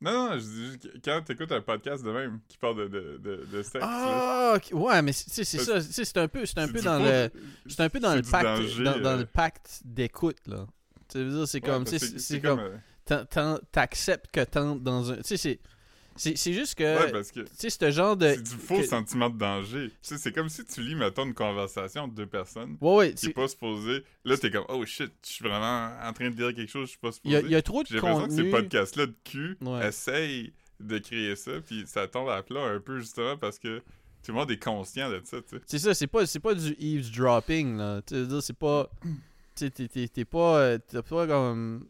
Non, 0.00 0.12
non, 0.30 0.38
je 0.38 0.44
dis 0.76 1.00
quand 1.02 1.22
t'écoutes 1.24 1.52
un 1.52 1.62
podcast 1.62 2.04
de 2.04 2.10
même 2.10 2.40
qui 2.48 2.58
parle 2.58 2.76
de, 2.76 2.88
de, 2.88 3.18
de, 3.22 3.46
de 3.50 3.62
sexe, 3.62 3.78
Ah, 3.88 4.56
ouais, 4.72 5.00
mais 5.02 5.12
c'est, 5.12 5.44
ça, 5.44 5.80
c'est 5.80 6.16
un 6.18 6.28
peu, 6.28 6.44
c'est 6.44 6.58
un 6.58 6.68
peu 6.68 6.82
dans 6.82 6.98
faux- 6.98 7.04
le, 7.04 7.30
c'est 7.68 7.80
un 7.80 7.88
peu 7.88 8.00
dans 8.00 8.14
le 8.14 8.22
pacte, 8.22 8.44
danger, 8.44 8.84
dans, 8.84 8.98
dans 9.00 9.10
euh. 9.10 9.18
le 9.18 9.26
pacte 9.26 9.80
d'écoute, 9.84 10.36
là. 10.46 10.66
Tu 11.08 11.18
veux 11.18 11.30
dire, 11.30 11.48
c'est 11.48 11.62
Ouais, 11.62 11.70
comme, 11.70 11.86
c'est, 11.86 12.40
comme, 12.40 12.60
euh, 13.08 13.58
t'acceptes 13.72 14.30
que 14.30 14.40
t'entres 14.44 14.82
dans 14.82 15.12
un, 15.12 15.16
tu 15.18 15.22
sais, 15.24 15.36
c'est, 15.36 15.60
c'est, 16.16 16.36
c'est 16.36 16.52
juste 16.52 16.74
que, 16.76 16.82
ouais, 17.04 17.10
parce 17.12 17.30
que 17.32 17.40
tu 17.40 17.46
sais, 17.56 17.70
ce 17.70 17.90
genre 17.90 18.16
de, 18.16 18.28
c'est 18.34 18.42
du 18.42 18.50
faux 18.50 18.76
que- 18.78 18.86
sentiment 18.86 19.30
de 19.30 19.38
danger. 19.38 19.88
Tu 19.90 19.96
sais, 20.02 20.18
c'est 20.18 20.32
comme 20.32 20.48
si 20.48 20.64
tu 20.64 20.80
lis, 20.82 20.94
mettons, 20.94 21.24
une 21.24 21.34
conversation 21.34 22.08
de 22.08 22.14
deux 22.14 22.26
personnes 22.26 22.76
ouais, 22.80 22.94
ouais, 22.96 23.14
qui 23.14 23.26
est 23.26 23.30
pas 23.30 23.48
supposé. 23.48 24.04
Là, 24.24 24.36
t'es 24.36 24.50
comme, 24.50 24.64
oh 24.68 24.84
shit, 24.86 25.12
je 25.24 25.30
suis 25.30 25.44
vraiment 25.44 25.90
en 26.02 26.12
train 26.12 26.30
de 26.30 26.34
dire 26.36 26.54
quelque 26.54 26.70
chose, 26.70 26.84
je 26.86 26.90
suis 26.90 26.98
pas 26.98 27.12
supposé. 27.12 27.40
il 27.44 27.50
y 27.50 27.54
a 27.56 27.62
trop 27.62 27.82
de 27.82 27.88
J'ai 27.88 27.96
l'impression 27.96 28.26
que 28.26 28.30
ces 28.32 28.36
contenu. 28.38 28.50
podcasts-là 28.50 29.06
de 29.06 29.14
cul 29.24 29.56
Ouais. 29.60 29.88
essayent 29.88 30.52
de 30.80 30.98
créer 30.98 31.36
ça, 31.36 31.52
puis 31.64 31.84
ça 31.86 32.06
tombe 32.08 32.28
à 32.28 32.42
plat 32.42 32.62
un 32.64 32.80
peu 32.80 32.98
justement 32.98 33.36
parce 33.36 33.58
que 33.58 33.78
tout 33.78 34.32
le 34.32 34.34
monde 34.34 34.50
est 34.50 34.62
conscient 34.62 35.10
de 35.10 35.20
ça, 35.24 35.36
tu 35.42 35.56
sais. 35.56 35.62
C'est 35.66 35.78
ça, 35.78 35.94
c'est 35.94 36.06
pas, 36.06 36.26
c'est 36.26 36.40
pas 36.40 36.54
du 36.54 36.74
eavesdropping, 36.78 37.76
là. 37.76 38.00
Tu 38.06 38.14
veux 38.14 38.26
dire, 38.26 38.42
c'est 38.42 38.56
pas. 38.58 38.90
Tu 39.02 39.10
sais, 39.66 39.70
t'es- 39.70 39.86
t'es 39.88 40.08
t'es 40.08 40.24
pas. 40.24 40.58
euh, 40.58 40.78
T'es 40.78 41.02
pas 41.02 41.26
comme. 41.26 41.86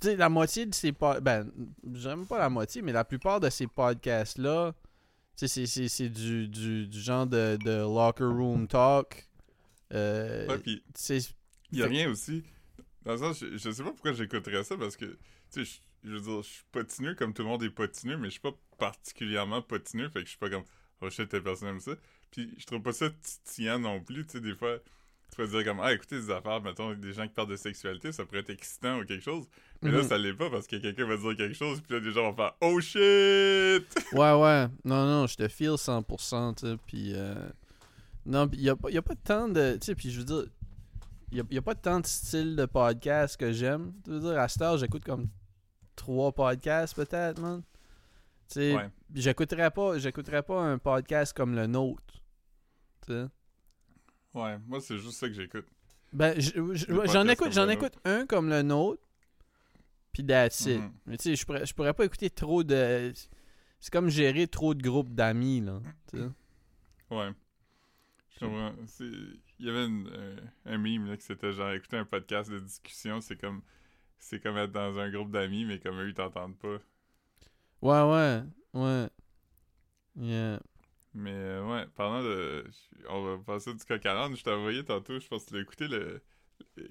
Tu 0.00 0.08
sais, 0.08 0.16
la 0.16 0.28
moitié 0.28 0.66
de 0.66 0.74
ces 0.74 0.92
podcasts. 0.92 1.22
Ben, 1.22 1.50
j'aime 1.94 2.26
pas 2.26 2.38
la 2.38 2.48
moitié, 2.48 2.82
mais 2.82 2.92
la 2.92 3.04
plupart 3.04 3.40
de 3.40 3.50
ces 3.50 3.66
podcasts-là, 3.66 4.74
c'est- 5.34 5.66
c'est 5.66 5.88
c'est 5.88 6.08
du, 6.08 6.48
du, 6.48 6.86
du 6.86 7.00
genre 7.00 7.26
de, 7.26 7.56
de 7.64 7.80
locker 7.82 8.24
room 8.24 8.68
talk. 8.68 9.28
Euh, 9.92 10.46
Ouais, 10.46 10.58
Il 11.72 11.78
y 11.78 11.82
a 11.82 11.86
rien 11.86 12.10
aussi. 12.10 12.44
Dans 13.04 13.12
le 13.12 13.18
sens, 13.18 13.40
je, 13.40 13.56
je 13.56 13.70
sais 13.70 13.82
pas 13.82 13.90
pourquoi 13.90 14.12
j'écouterais 14.12 14.64
ça 14.64 14.76
parce 14.76 14.96
que, 14.96 15.06
tu 15.06 15.64
sais, 15.64 15.80
je, 16.04 16.08
je 16.08 16.14
veux 16.14 16.20
dire, 16.20 16.42
je 16.42 16.48
suis 16.48 16.64
patineux 16.72 17.14
comme 17.14 17.32
tout 17.34 17.42
le 17.42 17.48
monde 17.48 17.62
est 17.62 17.70
patineux, 17.70 18.16
mais 18.18 18.26
je 18.28 18.32
suis 18.32 18.40
pas 18.40 18.54
particulièrement 18.78 19.62
patineux, 19.62 20.08
fait 20.10 20.20
que 20.20 20.24
je 20.26 20.30
suis 20.30 20.38
pas 20.38 20.50
comme, 20.50 20.64
oh 21.00 21.10
shit, 21.10 21.28
telle 21.28 21.42
personne 21.42 21.68
aime 21.68 21.80
ça. 21.80 21.92
Puis 22.30 22.54
je 22.58 22.66
trouve 22.66 22.82
pas 22.82 22.92
ça 22.92 23.08
titillant 23.10 23.78
non 23.78 24.00
plus, 24.02 24.24
tu 24.26 24.32
sais, 24.32 24.40
des 24.40 24.54
fois, 24.54 24.78
tu 25.34 25.42
vas 25.42 25.46
dire 25.48 25.64
comme, 25.64 25.80
ah, 25.80 25.92
écoutez, 25.92 26.16
des 26.20 26.30
affaires, 26.30 26.60
mettons, 26.60 26.94
des 26.94 27.12
gens 27.12 27.26
qui 27.26 27.34
parlent 27.34 27.48
de 27.50 27.56
sexualité, 27.56 28.10
ça 28.12 28.24
pourrait 28.24 28.40
être 28.40 28.50
excitant 28.50 28.98
ou 28.98 29.04
quelque 29.04 29.22
chose. 29.24 29.46
Mais 29.82 29.90
là, 29.92 29.98
Mhm. 30.02 30.08
ça 30.08 30.18
l'est 30.18 30.34
pas 30.34 30.50
parce 30.50 30.66
que 30.66 30.76
quelqu'un 30.76 31.06
va 31.06 31.16
dire 31.16 31.36
quelque 31.36 31.54
chose, 31.54 31.80
puis 31.80 31.94
là, 31.94 32.00
des 32.00 32.10
gens 32.12 32.30
vont 32.30 32.36
faire, 32.36 32.54
oh 32.60 32.80
shit! 32.80 32.98
Ouais, 34.12 34.32
ouais. 34.32 34.66
Non, 34.84 35.04
non, 35.06 35.26
je 35.26 35.36
te 35.36 35.46
feel 35.48 35.76
100%, 35.78 36.54
tu 36.54 36.66
sais, 36.66 36.76
puis... 36.86 37.12
euh, 37.14 37.34
Non, 38.26 38.48
il 38.52 38.60
y 38.62 38.68
a, 38.68 38.76
pas- 38.76 38.90
y 38.90 38.96
a 38.98 39.02
pas 39.02 39.14
tant 39.14 39.48
de... 39.48 39.74
Tu 39.80 39.86
sais, 39.86 39.94
puis 39.94 40.10
je 40.10 40.18
veux 40.18 40.24
dire, 40.24 40.44
il 41.30 41.38
y 41.38 41.40
a, 41.40 41.44
y 41.50 41.58
a 41.58 41.62
pas 41.62 41.74
tant 41.74 42.00
de 42.00 42.06
style 42.06 42.56
de 42.56 42.66
podcast 42.66 43.36
que 43.38 43.52
j'aime. 43.52 43.92
Tu 44.04 44.10
veux 44.10 44.20
dire, 44.20 44.38
à 44.38 44.48
cette 44.48 44.60
heure, 44.62 44.76
j'écoute 44.78 45.04
comme 45.04 45.28
trois 45.96 46.32
podcasts, 46.32 46.94
peut-être, 46.94 47.40
man. 47.40 47.62
Tu 48.48 48.54
sais, 48.54 48.74
Ouais. 48.74 48.90
j'écouterais 49.14 49.70
pas, 49.70 49.92
pas 50.42 50.60
un 50.62 50.78
podcast 50.78 51.34
comme 51.36 51.54
le 51.54 51.66
nôtre, 51.66 52.02
tu 53.06 53.12
sais. 53.12 53.26
Ouais, 54.34 54.58
moi, 54.66 54.80
c'est 54.80 54.98
juste 54.98 55.18
ça 55.18 55.26
que 55.28 55.34
j'écoute. 55.34 55.66
Ben, 56.12 56.34
j'en 56.40 57.26
écoute, 57.28 57.52
j'en 57.52 57.68
écoute 57.68 57.94
un 58.04 58.26
comme 58.26 58.48
le 58.48 58.62
nôtre, 58.62 59.02
puis 60.12 60.24
that's 60.24 60.60
it. 60.66 60.80
Mhm. 60.80 60.92
Mais 61.06 61.16
tu 61.18 61.24
sais, 61.24 61.36
je 61.36 61.44
pourrais, 61.46 61.66
je 61.66 61.74
pourrais 61.74 61.92
pas 61.94 62.04
écouter 62.04 62.30
trop 62.30 62.62
de... 62.64 63.12
C'est 63.80 63.92
comme 63.92 64.08
gérer 64.08 64.46
trop 64.48 64.74
de 64.74 64.82
groupes 64.82 65.14
d'amis, 65.14 65.60
là. 65.60 65.80
Ouais. 67.10 67.30
Je 68.30 68.38
comprends. 68.44 68.72
C'est- 68.86 69.04
Il 69.60 69.66
y 69.66 69.70
avait 69.70 69.86
une- 69.86 70.08
un, 70.66 70.72
un 70.74 70.78
meme 70.78 71.06
là, 71.08 71.16
que 71.16 71.22
c'était 71.22 71.52
genre 71.52 71.72
écouter 71.72 71.96
un 71.96 72.04
podcast 72.04 72.48
de 72.50 72.58
discussion, 72.60 73.20
c'est 73.20 73.36
comme 73.36 73.60
c'est 74.20 74.40
comme 74.40 74.56
être 74.56 74.70
dans 74.72 74.98
un 74.98 75.10
groupe 75.10 75.30
d'amis, 75.32 75.64
mais 75.64 75.78
comme 75.80 75.98
eux 76.00 76.08
ils 76.08 76.14
t'entendent 76.14 76.56
pas. 76.58 76.78
Ouais, 77.82 78.02
ouais, 78.02 78.42
ouais. 78.74 79.08
Yeah. 80.16 80.60
Mais 81.20 81.32
euh, 81.34 81.64
ouais, 81.66 81.84
parlant 81.96 82.22
de. 82.22 82.64
On 83.10 83.22
va 83.24 83.38
passer 83.44 83.74
du 83.74 83.84
coq 83.84 84.04
à 84.06 84.14
l'âne. 84.14 84.36
Je 84.36 84.42
t'ai 84.44 84.50
envoyé 84.52 84.84
tantôt, 84.84 85.18
je 85.18 85.26
pense 85.26 85.44
que 85.44 85.48
tu 85.50 85.54
l'as 85.56 85.62
écouté 85.62 85.88
le. 85.88 86.20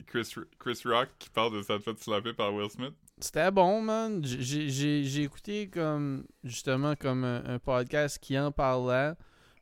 Chris, 0.07 0.33
Chris 0.59 0.81
Rock 0.85 1.09
qui 1.19 1.29
parle 1.29 1.53
de 1.55 1.61
ça 1.61 1.77
te 1.77 1.83
fait 1.83 1.97
slapper 2.01 2.33
par 2.33 2.53
Will 2.53 2.69
Smith. 2.69 2.93
C'était 3.19 3.51
bon, 3.51 3.81
man. 3.81 4.21
J'ai 4.23 4.69
j'ai- 4.69 5.03
j'ai 5.03 5.23
écouté 5.23 5.69
comme 5.69 6.25
justement 6.43 6.95
comme 6.95 7.23
un, 7.23 7.43
un 7.45 7.59
podcast 7.59 8.19
qui 8.19 8.37
en 8.37 8.51
parlait. 8.51 9.13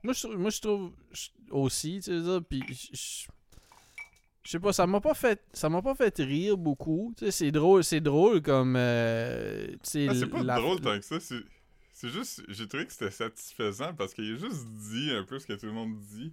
Moi, 0.04 0.14
je, 0.14 0.22
trouve- 0.28 0.38
moi, 0.38 0.50
je 0.50 0.62
trouve 0.62 0.92
aussi, 1.52 2.00
tu 2.04 2.12
sais, 2.12 2.24
ça, 2.24 2.40
puis 2.42 2.62
je- 2.94 3.28
sais 4.44 4.60
pas, 4.60 4.74
ça 4.74 4.86
m'a 4.88 5.02
pas 5.02 5.14
fait 5.16 5.42
ça 5.54 5.70
m'a 5.70 5.82
pas 5.82 5.96
fait 5.96 6.16
rire 6.20 6.58
beaucoup. 6.58 7.14
Tu 7.18 7.26
sais, 7.26 7.32
c'est 7.32 7.52
drôle, 7.52 7.84
c'est 7.84 8.02
drôle 8.02 8.42
comme 8.42 8.76
euh, 8.78 9.68
tu 9.68 9.78
sais 9.84 10.08
Ah, 10.10 10.14
c'est 10.16 10.28
pas 10.28 10.44
drôle 10.44 10.82
tant 10.82 10.98
que 11.00 11.06
ça. 11.06 11.20
C'est 11.20 11.42
c'est 11.96 12.10
juste. 12.10 12.44
J'ai 12.50 12.68
trouvé 12.68 12.86
que 12.86 12.92
c'était 12.92 13.10
satisfaisant 13.10 13.94
parce 13.96 14.14
qu'il 14.14 14.32
a 14.36 14.38
juste 14.38 14.66
dit 14.68 15.12
un 15.12 15.24
peu 15.24 15.40
ce 15.40 15.48
que 15.48 15.54
tout 15.54 15.66
le 15.66 15.72
monde 15.72 15.98
dit. 16.00 16.32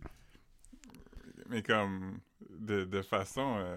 Mais 1.49 1.63
comme. 1.63 2.19
De, 2.51 2.85
de 2.85 3.01
façon. 3.03 3.57
euh, 3.59 3.77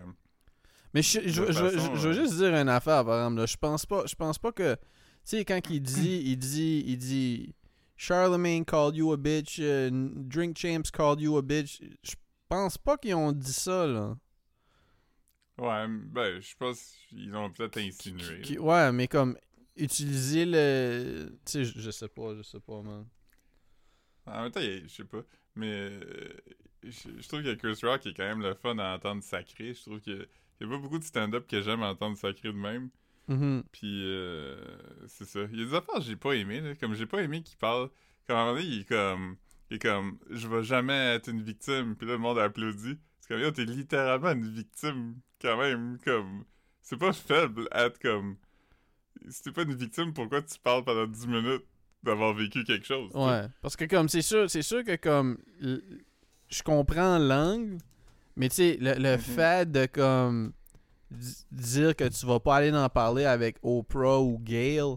Mais 0.93 1.01
je, 1.01 1.21
je, 1.27 1.43
de 1.43 1.47
je- 1.47 1.51
je- 1.53 1.69
façon, 1.69 1.95
je 1.95 2.07
veux 2.09 2.15
euh, 2.17 2.21
juste 2.23 2.35
dire 2.35 2.53
une 2.55 2.67
affaire, 2.69 3.05
par 3.05 3.15
exemple. 3.19 3.37
là. 3.37 3.45
Je 3.45 3.55
pense 3.57 3.85
pas, 3.85 4.05
je 4.05 4.15
pense 4.15 4.37
pas 4.39 4.51
que. 4.51 4.75
Tu 4.75 4.81
sais, 5.23 5.45
quand 5.45 5.61
il 5.69 5.81
dit, 5.81 6.21
il 6.25 6.37
dit, 6.37 6.83
il 6.87 6.97
dit, 6.97 7.55
Charlemagne 7.95 8.65
called 8.65 8.95
you 8.95 9.11
a 9.13 9.17
bitch, 9.17 9.57
euh, 9.59 9.89
Drink 10.15 10.57
Champs 10.57 10.89
called 10.91 11.21
you 11.21 11.37
a 11.37 11.41
bitch. 11.41 11.81
Je 12.03 12.15
pense 12.49 12.77
pas 12.77 12.97
qu'ils 12.97 13.15
ont 13.15 13.31
dit 13.31 13.53
ça, 13.53 13.85
là. 13.87 14.17
Ouais, 15.57 15.85
ben, 15.87 16.41
je 16.41 16.53
pense 16.59 16.95
qu'ils 17.07 17.29
l'ont 17.29 17.49
peut-être 17.51 17.77
insinué. 17.77 18.41
Qui- 18.41 18.59
ouais, 18.59 18.91
mais 18.91 19.07
comme, 19.07 19.37
utiliser 19.75 20.45
le. 20.45 21.29
Tu 21.45 21.51
sais, 21.51 21.65
je, 21.65 21.79
je 21.79 21.91
sais 21.91 22.07
pas, 22.07 22.35
je 22.35 22.41
sais 22.41 22.59
pas, 22.59 22.81
man. 22.81 23.05
En 24.25 24.43
même 24.43 24.51
temps, 24.51 24.61
je 24.61 24.87
sais 24.87 25.03
pas. 25.03 25.23
Mais 25.55 25.71
euh, 25.71 26.33
je, 26.83 27.09
je 27.19 27.27
trouve 27.27 27.43
que 27.43 27.53
Chris 27.53 27.79
Rock 27.83 28.05
est 28.05 28.13
quand 28.13 28.23
même 28.23 28.41
le 28.41 28.53
fun 28.55 28.77
à 28.77 28.95
entendre 28.95 29.23
sacré. 29.23 29.73
Je 29.73 29.81
trouve 29.81 30.01
qu'il 30.01 30.27
y 30.61 30.63
a 30.63 30.67
pas 30.67 30.77
beaucoup 30.77 30.99
de 30.99 31.03
stand-up 31.03 31.47
que 31.47 31.61
j'aime 31.61 31.83
entendre 31.83 32.17
sacré 32.17 32.49
de 32.49 32.57
même. 32.57 32.89
Mhm. 33.27 33.63
Puis 33.71 34.03
euh, 34.05 34.55
c'est 35.07 35.25
ça. 35.25 35.41
Il 35.51 35.59
y 35.59 35.63
a 35.63 35.65
des 35.65 35.73
affaires 35.73 35.95
que 35.95 36.01
j'ai 36.01 36.15
pas 36.15 36.33
aimé. 36.33 36.61
Là. 36.61 36.75
Comme 36.75 36.93
j'ai 36.93 37.05
pas 37.05 37.21
aimé 37.21 37.41
qu'il 37.41 37.57
parle. 37.57 37.89
Comme 38.27 38.37
à 38.37 38.41
un 38.41 38.45
moment 38.45 38.57
donné, 38.57 38.67
il 38.67 38.81
est 38.81 38.85
comme. 38.85 39.37
Il 39.69 39.75
est 39.75 39.79
comme. 39.79 40.19
Je 40.29 40.47
vais 40.47 40.63
jamais 40.63 41.15
être 41.15 41.29
une 41.29 41.41
victime. 41.41 41.95
Puis 41.95 42.07
là, 42.07 42.13
le 42.13 42.19
monde 42.19 42.39
applaudit. 42.39 42.97
C'est 43.19 43.29
comme, 43.29 43.41
yo, 43.41 43.51
t'es 43.51 43.65
littéralement 43.65 44.31
une 44.31 44.47
victime, 44.47 45.15
quand 45.41 45.57
même. 45.57 45.97
Comme. 46.03 46.45
C'est 46.81 46.97
pas 46.97 47.13
faible 47.13 47.67
être 47.71 47.99
comme. 47.99 48.37
Si 49.29 49.41
t'es 49.43 49.51
pas 49.51 49.63
une 49.63 49.73
victime, 49.75 50.13
pourquoi 50.13 50.41
tu 50.41 50.59
parles 50.59 50.83
pendant 50.83 51.07
10 51.07 51.27
minutes 51.27 51.63
d'avoir 52.03 52.33
vécu 52.33 52.63
quelque 52.63 52.85
chose? 52.85 53.11
Ouais, 53.15 53.45
parce 53.61 53.75
que 53.75 53.85
comme 53.85 54.09
c'est 54.09 54.21
sûr, 54.21 54.49
c'est 54.49 54.61
sûr 54.61 54.83
que 54.83 54.95
comme 54.95 55.37
je 56.49 56.63
comprends 56.63 57.17
l'angle, 57.17 57.77
mais 58.35 58.49
tu 58.49 58.55
sais 58.55 58.77
le, 58.79 58.93
le 58.95 59.13
Mhm. 59.13 59.17
fait 59.19 59.71
de 59.71 59.85
comme 59.87 60.53
di- 61.11 61.45
dire 61.51 61.95
que 61.95 62.07
tu 62.07 62.25
vas 62.25 62.39
pas 62.39 62.57
aller 62.57 62.71
en 62.71 62.89
parler 62.89 63.25
avec 63.25 63.57
Oprah 63.63 64.19
ou 64.21 64.37
Gail, 64.39 64.95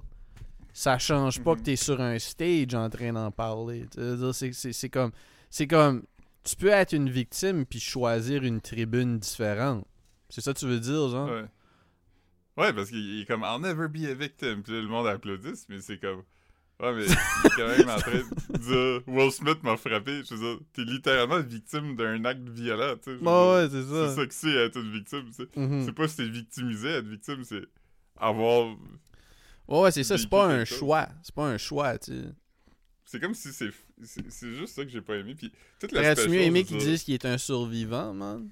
ça 0.72 0.98
change 0.98 1.40
pas 1.42 1.52
Mhm. 1.52 1.56
que 1.58 1.62
tu 1.64 1.70
es 1.72 1.76
sur 1.76 2.00
un 2.00 2.18
stage 2.18 2.74
en 2.74 2.88
train 2.90 3.12
d'en 3.12 3.30
parler. 3.30 3.86
Tu 3.90 4.00
veux 4.00 4.16
dire, 4.16 4.34
C'est 4.34 4.52
c'est- 4.52 4.72
c'est 4.72 4.88
comme 4.90 5.12
c'est 5.50 5.66
comme 5.66 6.02
tu 6.44 6.56
peux 6.56 6.68
être 6.68 6.92
une 6.92 7.08
victime 7.10 7.64
puis 7.64 7.80
choisir 7.80 8.42
une 8.44 8.60
tribune 8.60 9.18
différente. 9.18 9.86
C'est 10.28 10.40
ça 10.42 10.52
que 10.52 10.58
tu 10.58 10.66
veux 10.66 10.80
dire, 10.80 11.08
genre? 11.08 11.28
Ouais. 11.30 11.44
Ouais, 12.58 12.72
parce 12.72 12.90
qu'il 12.90 13.20
est 13.20 13.24
comme 13.24 13.42
I'll 13.42 13.60
never 13.60 13.88
be 13.88 14.04
a 14.10 14.14
victim. 14.14 14.62
Puis 14.62 14.72
là, 14.74 14.80
le 14.82 14.88
monde 14.88 15.06
applaudisse, 15.06 15.66
mais 15.68 15.80
c'est 15.80 15.98
comme. 15.98 16.22
Ouais, 16.80 16.92
mais 16.94 17.06
il 17.06 17.12
est 17.12 17.56
quand 17.56 17.66
même 17.68 17.88
en 17.88 17.96
train 17.98 18.12
de 18.12 18.58
dire 18.58 19.02
Will 19.06 19.32
Smith 19.32 19.62
m'a 19.62 19.76
frappé. 19.76 20.22
Je 20.24 20.34
veux 20.34 20.40
dire, 20.40 20.60
t'es 20.72 20.82
littéralement 20.84 21.40
victime 21.40 21.96
d'un 21.96 22.24
acte 22.24 22.48
violent, 22.48 22.94
tu 22.96 23.04
sais. 23.04 23.16
veux 23.16 23.22
Ouais, 23.22 23.22
dire. 23.22 23.52
ouais, 23.52 23.68
c'est 23.70 23.82
C'est 23.82 24.06
ça. 24.08 24.14
ça 24.16 24.26
que 24.26 24.34
c'est 24.34 24.54
être 24.54 24.76
une 24.76 24.92
victime, 24.92 25.24
tu 25.26 25.32
sais. 25.32 25.48
Mhm. 25.56 25.84
C'est 25.86 25.92
pas 25.92 26.06
si 26.08 26.16
t'es 26.16 26.28
victimisé, 26.28 26.88
être 26.88 27.06
victime, 27.08 27.42
c'est 27.44 27.62
avoir. 28.16 28.76
Ouais, 29.68 29.80
ouais, 29.80 29.90
c'est 29.90 30.04
ça, 30.04 30.16
c'est 30.18 30.28
pas 30.28 30.46
un 30.46 30.64
choix. 30.64 31.08
C'est 31.22 31.34
pas 31.34 31.46
un 31.48 31.58
choix, 31.58 31.98
tu 31.98 32.12
sais. 32.12 32.28
C'est 33.04 33.20
comme 33.20 33.34
si 33.34 33.52
c'est. 33.52 33.70
C'est 34.04 34.30
c'est 34.30 34.54
juste 34.54 34.74
ça 34.76 34.84
que 34.84 34.90
j'ai 34.90 35.00
pas 35.00 35.16
aimé. 35.16 35.34
Puis 35.34 35.50
toute 35.80 35.90
T'aurais-tu 35.90 36.08
l'aspect 36.20 36.28
mieux 36.28 36.40
aimé 36.42 36.62
qu'ils 36.64 36.78
disent 36.78 37.02
qu'il 37.02 37.14
est 37.14 37.24
un 37.24 37.38
survivant, 37.38 38.14
man? 38.14 38.48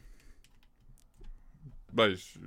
Ben, 1.93 2.15
je- 2.15 2.39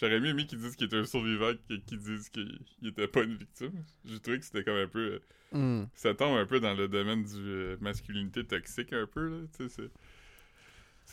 j'aurais 0.00 0.18
mieux 0.20 0.30
aimé 0.30 0.46
qu'ils 0.46 0.58
disent 0.58 0.76
qu'il 0.76 0.86
était 0.86 0.96
un 0.96 1.04
survivant 1.04 1.52
que 1.68 1.74
qu'ils 1.74 1.98
disent 1.98 2.28
qu'il 2.30 2.58
il 2.82 2.88
était 2.88 3.06
pas 3.08 3.22
une 3.22 3.34
victime. 3.36 3.72
J'ai 4.04 4.18
trouvé 4.20 4.38
que 4.38 4.44
c'était 4.44 4.64
comme 4.64 4.76
un 4.76 4.88
peu. 4.88 4.98
euh, 5.14 5.20
Hmm. 5.52 5.86
ça 5.96 6.14
tombe 6.14 6.36
un 6.38 6.46
peu 6.46 6.60
dans 6.60 6.74
le 6.74 6.86
domaine 6.86 7.24
du 7.24 7.34
euh, 7.36 7.76
masculinité 7.80 8.44
toxique 8.44 8.92
un 8.92 9.04
peu 9.04 9.28
là 9.28 9.46
tu 9.56 9.68
sais 9.68 9.68
c'est 9.68 9.90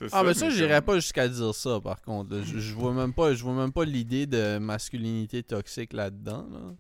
c'est 0.05 0.13
Ah, 0.13 0.21
mais 0.23 0.35
ça, 0.35 0.45
mais 0.45 0.51
j'irais 0.51 0.75
comme- 0.75 0.85
pas 0.85 0.95
jusqu'à 0.99 1.27
dire 1.27 1.55
ça, 1.55 1.79
par 1.81 1.99
contre. 2.03 2.41
Je, 2.43 2.59
je 2.59 2.75
vois 2.75 2.93
même 2.93 3.13
pas, 3.15 3.33
je 3.33 3.41
vois 3.43 3.55
même 3.55 3.73
pas 3.73 3.83
l'idée 3.83 4.27
de 4.27 4.59
masculinité 4.59 5.41
toxique 5.41 5.91
là-dedans. 5.93 6.47
là. 6.51 6.75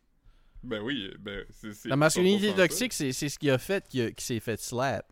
ben 0.63 0.81
oui 0.83 1.11
ben 1.19 1.43
c'est 1.49 1.85
La 1.89 1.95
masculinité 1.95 2.49
100% 2.49 2.51
ça. 2.51 2.55
toxique, 2.57 2.93
c'est 2.93 3.11
c'est 3.11 3.29
ce 3.29 3.39
qui 3.39 3.49
a 3.49 3.57
fait 3.57 3.87
qu'il 3.87 4.13
s'est 4.19 4.39
fait 4.39 4.59
slap. 4.61 5.11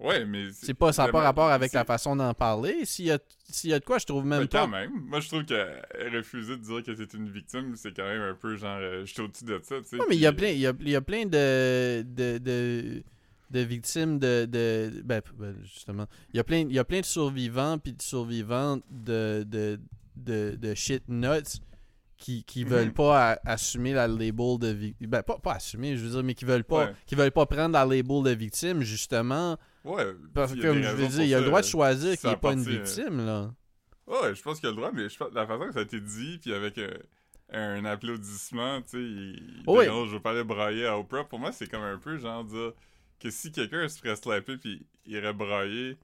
Ouais 0.00 0.24
mais 0.24 0.48
C'est 0.52 0.74
pas, 0.74 0.92
ça 0.92 1.06
n'a 1.06 1.12
pas 1.12 1.20
rapport 1.20 1.48
avec 1.50 1.72
la 1.72 1.84
façon 1.84 2.14
d'en 2.16 2.32
parler. 2.34 2.84
S'il 2.84 3.06
y, 3.06 3.10
a, 3.10 3.18
s'il 3.50 3.70
y 3.70 3.72
a 3.74 3.78
de 3.80 3.84
quoi, 3.84 3.98
je 3.98 4.06
trouve 4.06 4.24
même 4.24 4.40
ben, 4.42 4.48
pas. 4.48 4.60
quand 4.60 4.68
même 4.68 4.90
moi 5.06 5.20
je 5.20 5.28
trouve 5.28 5.44
qu'elle 5.44 5.82
refuser 6.16 6.56
de 6.56 6.62
dire 6.62 6.82
que 6.82 6.94
c'est 6.94 7.14
une 7.14 7.28
victime 7.30 7.74
c'est 7.76 7.94
quand 7.96 8.04
même 8.04 8.22
un 8.22 8.34
peu 8.34 8.56
genre 8.56 8.78
euh, 8.80 9.04
j'étais 9.04 9.22
au-dessus 9.22 9.44
de 9.44 9.60
ça 9.62 9.76
tu 9.80 9.84
sais 9.88 9.96
Ouais, 9.96 10.04
mais 10.08 10.16
il 10.16 10.20
y 10.20 10.26
a 10.26 10.32
plein, 10.32 10.48
il 10.48 10.58
y 10.58 10.66
a, 10.66 10.72
il 10.80 10.88
y 10.90 10.96
a 10.96 11.00
plein 11.00 11.24
de, 11.26 12.02
de, 12.02 12.38
de, 12.38 13.02
de 13.50 13.60
victimes 13.60 14.18
de, 14.18 14.44
de 14.46 15.02
ben, 15.04 15.20
ben, 15.38 15.54
justement, 15.62 16.06
il 16.32 16.36
y 16.36 16.40
a 16.40 16.44
plein, 16.44 16.58
il 16.68 16.72
y 16.72 16.78
a 16.78 16.84
plein 16.84 17.00
de 17.00 17.06
survivants 17.06 17.78
puis 17.78 17.92
de 17.92 18.02
survivantes 18.02 18.82
de, 18.90 19.44
de, 19.46 19.80
de, 20.16 20.56
de 20.60 20.74
shit 20.74 21.02
nuts 21.08 21.60
qui, 22.18 22.42
qui 22.44 22.64
Mhm. 22.64 22.70
veulent 22.70 22.92
pas 22.92 23.38
assumer 23.44 23.92
la 23.94 24.08
label 24.08 24.58
de 24.58 24.68
victime, 24.68 25.08
ben 25.08 25.22
pas, 25.22 25.38
pas 25.38 25.52
assumer, 25.54 25.96
je 25.96 26.04
veux 26.04 26.10
dire, 26.10 26.22
mais 26.24 26.34
qui 26.34 26.44
veulent 26.44 26.64
pas, 26.64 26.86
Ouais. 26.86 26.92
qui 27.06 27.14
veulent 27.14 27.30
pas 27.30 27.46
prendre 27.46 27.72
la 27.72 27.84
label 27.86 28.22
de 28.24 28.30
victime 28.30 28.82
justement 28.82 29.56
ouais 29.84 30.06
parce 30.34 30.54
que 30.54 30.60
comme 30.60 30.82
je 30.82 30.88
veux 30.88 31.08
dire, 31.08 31.22
il 31.22 31.34
a 31.34 31.40
le 31.40 31.46
droit 31.46 31.60
de 31.60 31.66
choisir 31.66 32.10
qu'il 32.10 32.20
ça 32.20 32.32
est 32.32 32.36
pas 32.36 32.52
une 32.52 32.62
victime 32.62 33.24
là. 33.24 33.50
Ouais, 34.06 34.34
je 34.34 34.42
pense 34.42 34.58
qu'il 34.58 34.66
a 34.68 34.70
le 34.70 34.76
droit, 34.76 34.90
mais 34.92 35.08
je 35.08 35.16
pense, 35.18 35.28
la 35.34 35.46
façon 35.46 35.66
que 35.66 35.72
ça 35.72 35.80
a 35.80 35.82
été 35.82 36.00
dit, 36.00 36.38
puis 36.40 36.54
avec 36.54 36.78
euh, 36.78 36.90
un 37.52 37.84
applaudissement, 37.84 38.80
tu 38.80 38.88
sais, 38.90 38.96
il, 39.02 39.62
Oui. 39.66 39.84
je 39.84 40.14
veux 40.14 40.20
pas 40.20 40.30
aller 40.30 40.44
brailler 40.44 40.86
à 40.86 40.98
Oprah. 40.98 41.24
Pour 41.28 41.38
moi, 41.38 41.52
c'est 41.52 41.66
comme 41.70 41.82
un 41.82 41.98
peu 41.98 42.16
genre 42.16 42.42
dire 42.44 42.72
que 43.20 43.28
si 43.30 43.52
quelqu'un 43.52 43.86
se 43.88 43.98
ferait 43.98 44.16
slapper 44.16 44.56
puis 44.56 44.86
il 45.04 45.12
irait 45.12 45.34
brailler, 45.34 45.98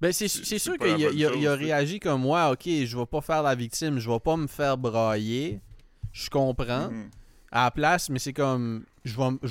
Ben, 0.00 0.12
c'est, 0.12 0.28
sûr 0.28 0.76
qu'il 0.78 1.06
a, 1.06 1.10
il 1.10 1.18
il 1.18 1.48
réagi 1.48 1.98
comme 2.00 2.22
moi, 2.22 2.50
ok, 2.50 2.64
je 2.66 2.96
vais 2.98 3.06
pas 3.06 3.20
faire 3.20 3.42
la 3.42 3.54
victime, 3.54 3.98
je 3.98 4.10
vais 4.10 4.20
pas 4.20 4.36
me 4.36 4.46
faire 4.46 4.76
brailler. 4.76 5.60
Je 6.12 6.28
comprends. 6.28 6.90
mhm. 6.90 7.10
À 7.50 7.64
la 7.64 7.70
place, 7.70 8.08
mais 8.10 8.18
c'est 8.18 8.32
comme. 8.32 8.84
Je 9.04 9.16
vais, 9.16 9.24
je 9.42 9.48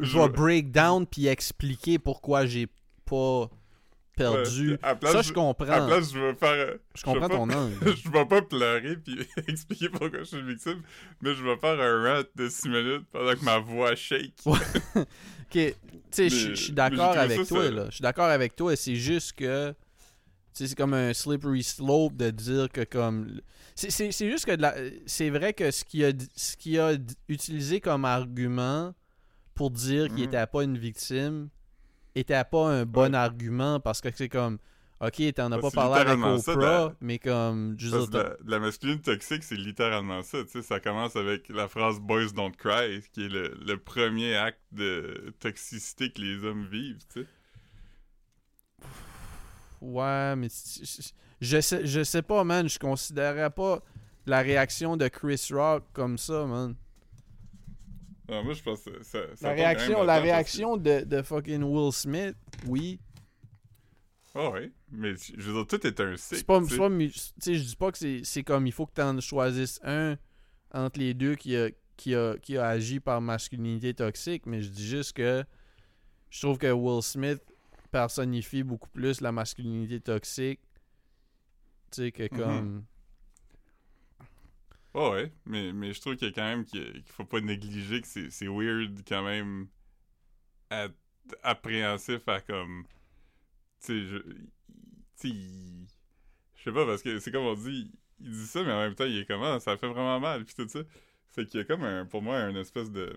je 0.00 0.04
je- 0.04 0.28
break 0.28 0.70
down 0.70 1.06
puis 1.06 1.26
expliquer 1.26 1.98
pourquoi 1.98 2.44
j'ai 2.46 2.66
pas 3.06 3.48
perdu. 4.14 4.72
Ouais, 4.72 4.78
à 4.82 4.88
la 4.88 4.94
place, 4.96 5.12
Ça, 5.12 5.22
je 5.22 5.32
comprends. 5.32 5.64
À 5.64 5.78
la 5.80 5.86
place, 5.86 6.12
je 6.12 6.18
vais 6.18 6.34
faire. 6.34 6.76
je 6.94 7.02
comprends 7.02 7.28
pas- 7.28 7.34
ton 7.36 7.48
angle. 7.50 7.96
je 8.04 8.10
vais 8.10 8.26
pas 8.26 8.42
pleurer 8.42 8.96
puis 8.96 9.18
expliquer 9.48 9.88
pourquoi 9.88 10.18
je 10.18 10.24
suis 10.24 10.42
victime, 10.42 10.82
mais 11.22 11.34
je 11.34 11.42
vais 11.44 11.56
faire 11.56 11.80
un 11.80 12.04
rant 12.16 12.22
de 12.34 12.48
6 12.48 12.68
minutes 12.68 13.06
pendant 13.12 13.32
que 13.34 13.44
ma 13.44 13.58
voix 13.58 13.94
shake. 13.94 14.34
Ok, 15.50 15.52
tu 15.54 15.74
sais, 16.10 16.28
je 16.28 16.52
suis 16.54 16.72
d'accord 16.74 17.16
avec 17.16 17.38
ça, 17.38 17.46
toi, 17.46 17.64
ça- 17.64 17.70
là. 17.70 17.84
Je 17.86 17.90
suis 17.94 18.02
d'accord 18.02 18.26
avec 18.26 18.54
toi, 18.54 18.76
c'est 18.76 18.96
juste 18.96 19.32
que 19.32 19.72
c'est 20.52 20.74
comme 20.76 20.92
un 20.92 21.14
slippery 21.14 21.62
slope 21.62 22.14
de 22.16 22.28
dire 22.28 22.68
que 22.70 22.84
comme. 22.84 23.40
C'est, 23.86 24.10
juste 24.28 24.44
que 24.44 25.00
c'est 25.06 25.30
vrai 25.30 25.52
que 25.52 25.70
ce 25.70 25.84
qu'il 25.84 26.04
a, 26.04 26.10
ce 26.34 26.56
qu'il 26.56 26.80
a 26.80 26.94
utilisé 27.28 27.80
comme 27.80 28.04
argument 28.04 28.92
pour 29.54 29.70
dire 29.70 30.08
qu'il 30.08 30.24
Mhm. 30.24 30.34
était 30.34 30.46
pas 30.48 30.64
une 30.64 30.76
victime 30.78 31.48
était 32.16 32.42
pas 32.44 32.66
un 32.68 32.84
bon 32.84 33.12
Ouais. 33.12 33.16
argument 33.16 33.78
parce 33.78 34.00
que 34.00 34.08
c'est 34.12 34.28
comme. 34.28 34.58
Ok, 35.00 35.22
t'en 35.32 35.52
as 35.52 35.60
pas 35.60 35.70
parlé 35.70 36.10
avec 36.10 36.24
Oprah, 36.48 36.92
mais 37.00 37.20
comme. 37.20 37.76
je 37.78 37.88
Parce 37.88 38.10
dire, 38.10 38.24
la, 38.24 38.36
la 38.46 38.58
masculine 38.58 39.00
toxique, 39.00 39.44
c'est 39.44 39.54
littéralement 39.54 40.24
ça. 40.24 40.42
Tu 40.42 40.50
sais, 40.50 40.62
ça 40.62 40.80
commence 40.80 41.14
avec 41.14 41.48
la 41.50 41.68
phrase 41.68 42.00
Boys 42.00 42.32
don't 42.34 42.50
cry, 42.56 43.00
qui 43.12 43.26
est 43.26 43.28
le, 43.28 43.56
le 43.64 43.76
premier 43.76 44.34
acte 44.34 44.58
de 44.72 45.32
toxicité 45.38 46.10
que 46.10 46.20
les 46.20 46.42
hommes 46.44 46.66
vivent. 46.66 46.98
Tu 47.14 47.20
sais. 47.20 47.26
Ouais, 49.80 50.34
mais 50.34 50.48
je 51.40 51.60
sais, 51.60 51.86
je 51.86 52.02
sais 52.04 52.22
pas, 52.22 52.44
man. 52.44 52.68
Je 52.68 52.78
considérais 52.78 53.50
pas 53.50 53.80
la 54.26 54.40
réaction 54.40 54.96
de 54.96 55.08
Chris 55.08 55.48
Rock 55.52 55.84
comme 55.92 56.18
ça, 56.18 56.44
man. 56.46 56.74
Non, 58.28 58.44
moi, 58.44 58.52
je 58.52 58.62
pense 58.62 58.82
que 58.82 59.02
ça. 59.02 59.20
ça 59.36 59.48
La 59.48 59.54
réaction, 59.54 60.02
la 60.02 60.18
que- 60.18 60.22
réaction 60.24 60.76
de, 60.76 61.00
de 61.04 61.22
fucking 61.22 61.62
Will 61.62 61.92
Smith, 61.92 62.36
oui. 62.66 63.00
Ah 64.34 64.50
ouais, 64.50 64.70
mais 64.90 65.14
je 65.16 65.40
veux 65.50 65.52
dire, 65.54 65.66
tout 65.66 65.86
est 65.86 65.98
un 66.00 66.16
cycle. 66.16 66.36
C'est 66.36 66.46
pas, 66.46 66.60
tu 66.60 67.10
sais. 67.40 67.54
je 67.54 67.62
dis 67.64 67.76
pas 67.76 67.90
que 67.90 67.98
c'est, 67.98 68.20
c'est 68.24 68.42
comme 68.42 68.66
il 68.66 68.72
faut 68.72 68.84
que 68.86 68.92
tu 68.94 69.00
en 69.00 69.18
choisisses 69.20 69.80
un 69.82 70.16
entre 70.72 71.00
les 71.00 71.14
deux 71.14 71.34
qui 71.34 71.56
a, 71.56 71.70
qui 71.96 72.14
a, 72.14 72.36
qui 72.36 72.58
a 72.58 72.66
agi 72.68 73.00
par 73.00 73.20
masculinité 73.22 73.94
toxique, 73.94 74.44
mais 74.44 74.60
je 74.60 74.68
dis 74.68 74.86
juste 74.86 75.14
que 75.14 75.42
je 76.28 76.40
trouve 76.40 76.58
que 76.58 76.70
Will 76.70 77.02
Smith 77.02 77.40
personnifie 77.90 78.62
beaucoup 78.62 78.90
plus 78.90 79.22
la 79.22 79.32
masculinité 79.32 79.98
toxique. 79.98 80.60
Tu 81.90 82.02
sais, 82.02 82.12
que 82.12 82.22
Mhm. 82.24 82.28
comme. 82.38 82.84
Ah 84.94 85.10
ouais, 85.10 85.32
mais, 85.46 85.72
mais 85.72 85.92
je 85.92 86.00
trouve 86.00 86.16
qu'il 86.16 86.28
y 86.28 86.30
a 86.30 86.34
quand 86.34 86.42
même 86.42 86.64
qu'il 86.64 87.02
faut 87.06 87.24
pas 87.24 87.40
négliger 87.40 88.00
que 88.00 88.06
c'est 88.06 88.30
c'est 88.30 88.48
weird 88.48 88.98
quand 89.06 89.22
même 89.22 89.68
à- 90.70 90.88
appréhensif 91.42 92.26
à 92.26 92.40
comme 92.40 92.84
tu 93.80 93.86
sais 93.86 94.00
je 94.06 94.18
tu 94.18 94.28
sais 95.16 95.28
il- 95.28 95.86
je 96.56 96.62
sais 96.64 96.72
pas 96.72 96.86
parce 96.86 97.02
que 97.02 97.18
c'est 97.20 97.30
comme 97.30 97.44
on 97.44 97.54
dit 97.54 97.92
il 98.20 98.30
dit 98.30 98.46
ça 98.46 98.62
mais 98.64 98.72
en 98.72 98.80
même 98.80 98.94
temps 98.94 99.04
il 99.04 99.18
est 99.18 99.26
comment 99.26 99.60
ça 99.60 99.76
fait 99.76 99.86
vraiment 99.88 100.18
mal 100.20 100.44
puis 100.44 100.54
tout 100.54 100.68
ça 100.68 100.80
fait 101.30 101.44
qu'il 101.46 101.60
y 101.60 101.62
a 101.62 101.64
comme 101.64 101.84
un 101.84 102.06
pour 102.06 102.22
moi 102.22 102.38
un 102.38 102.56
espèce 102.56 102.90
de 102.90 103.16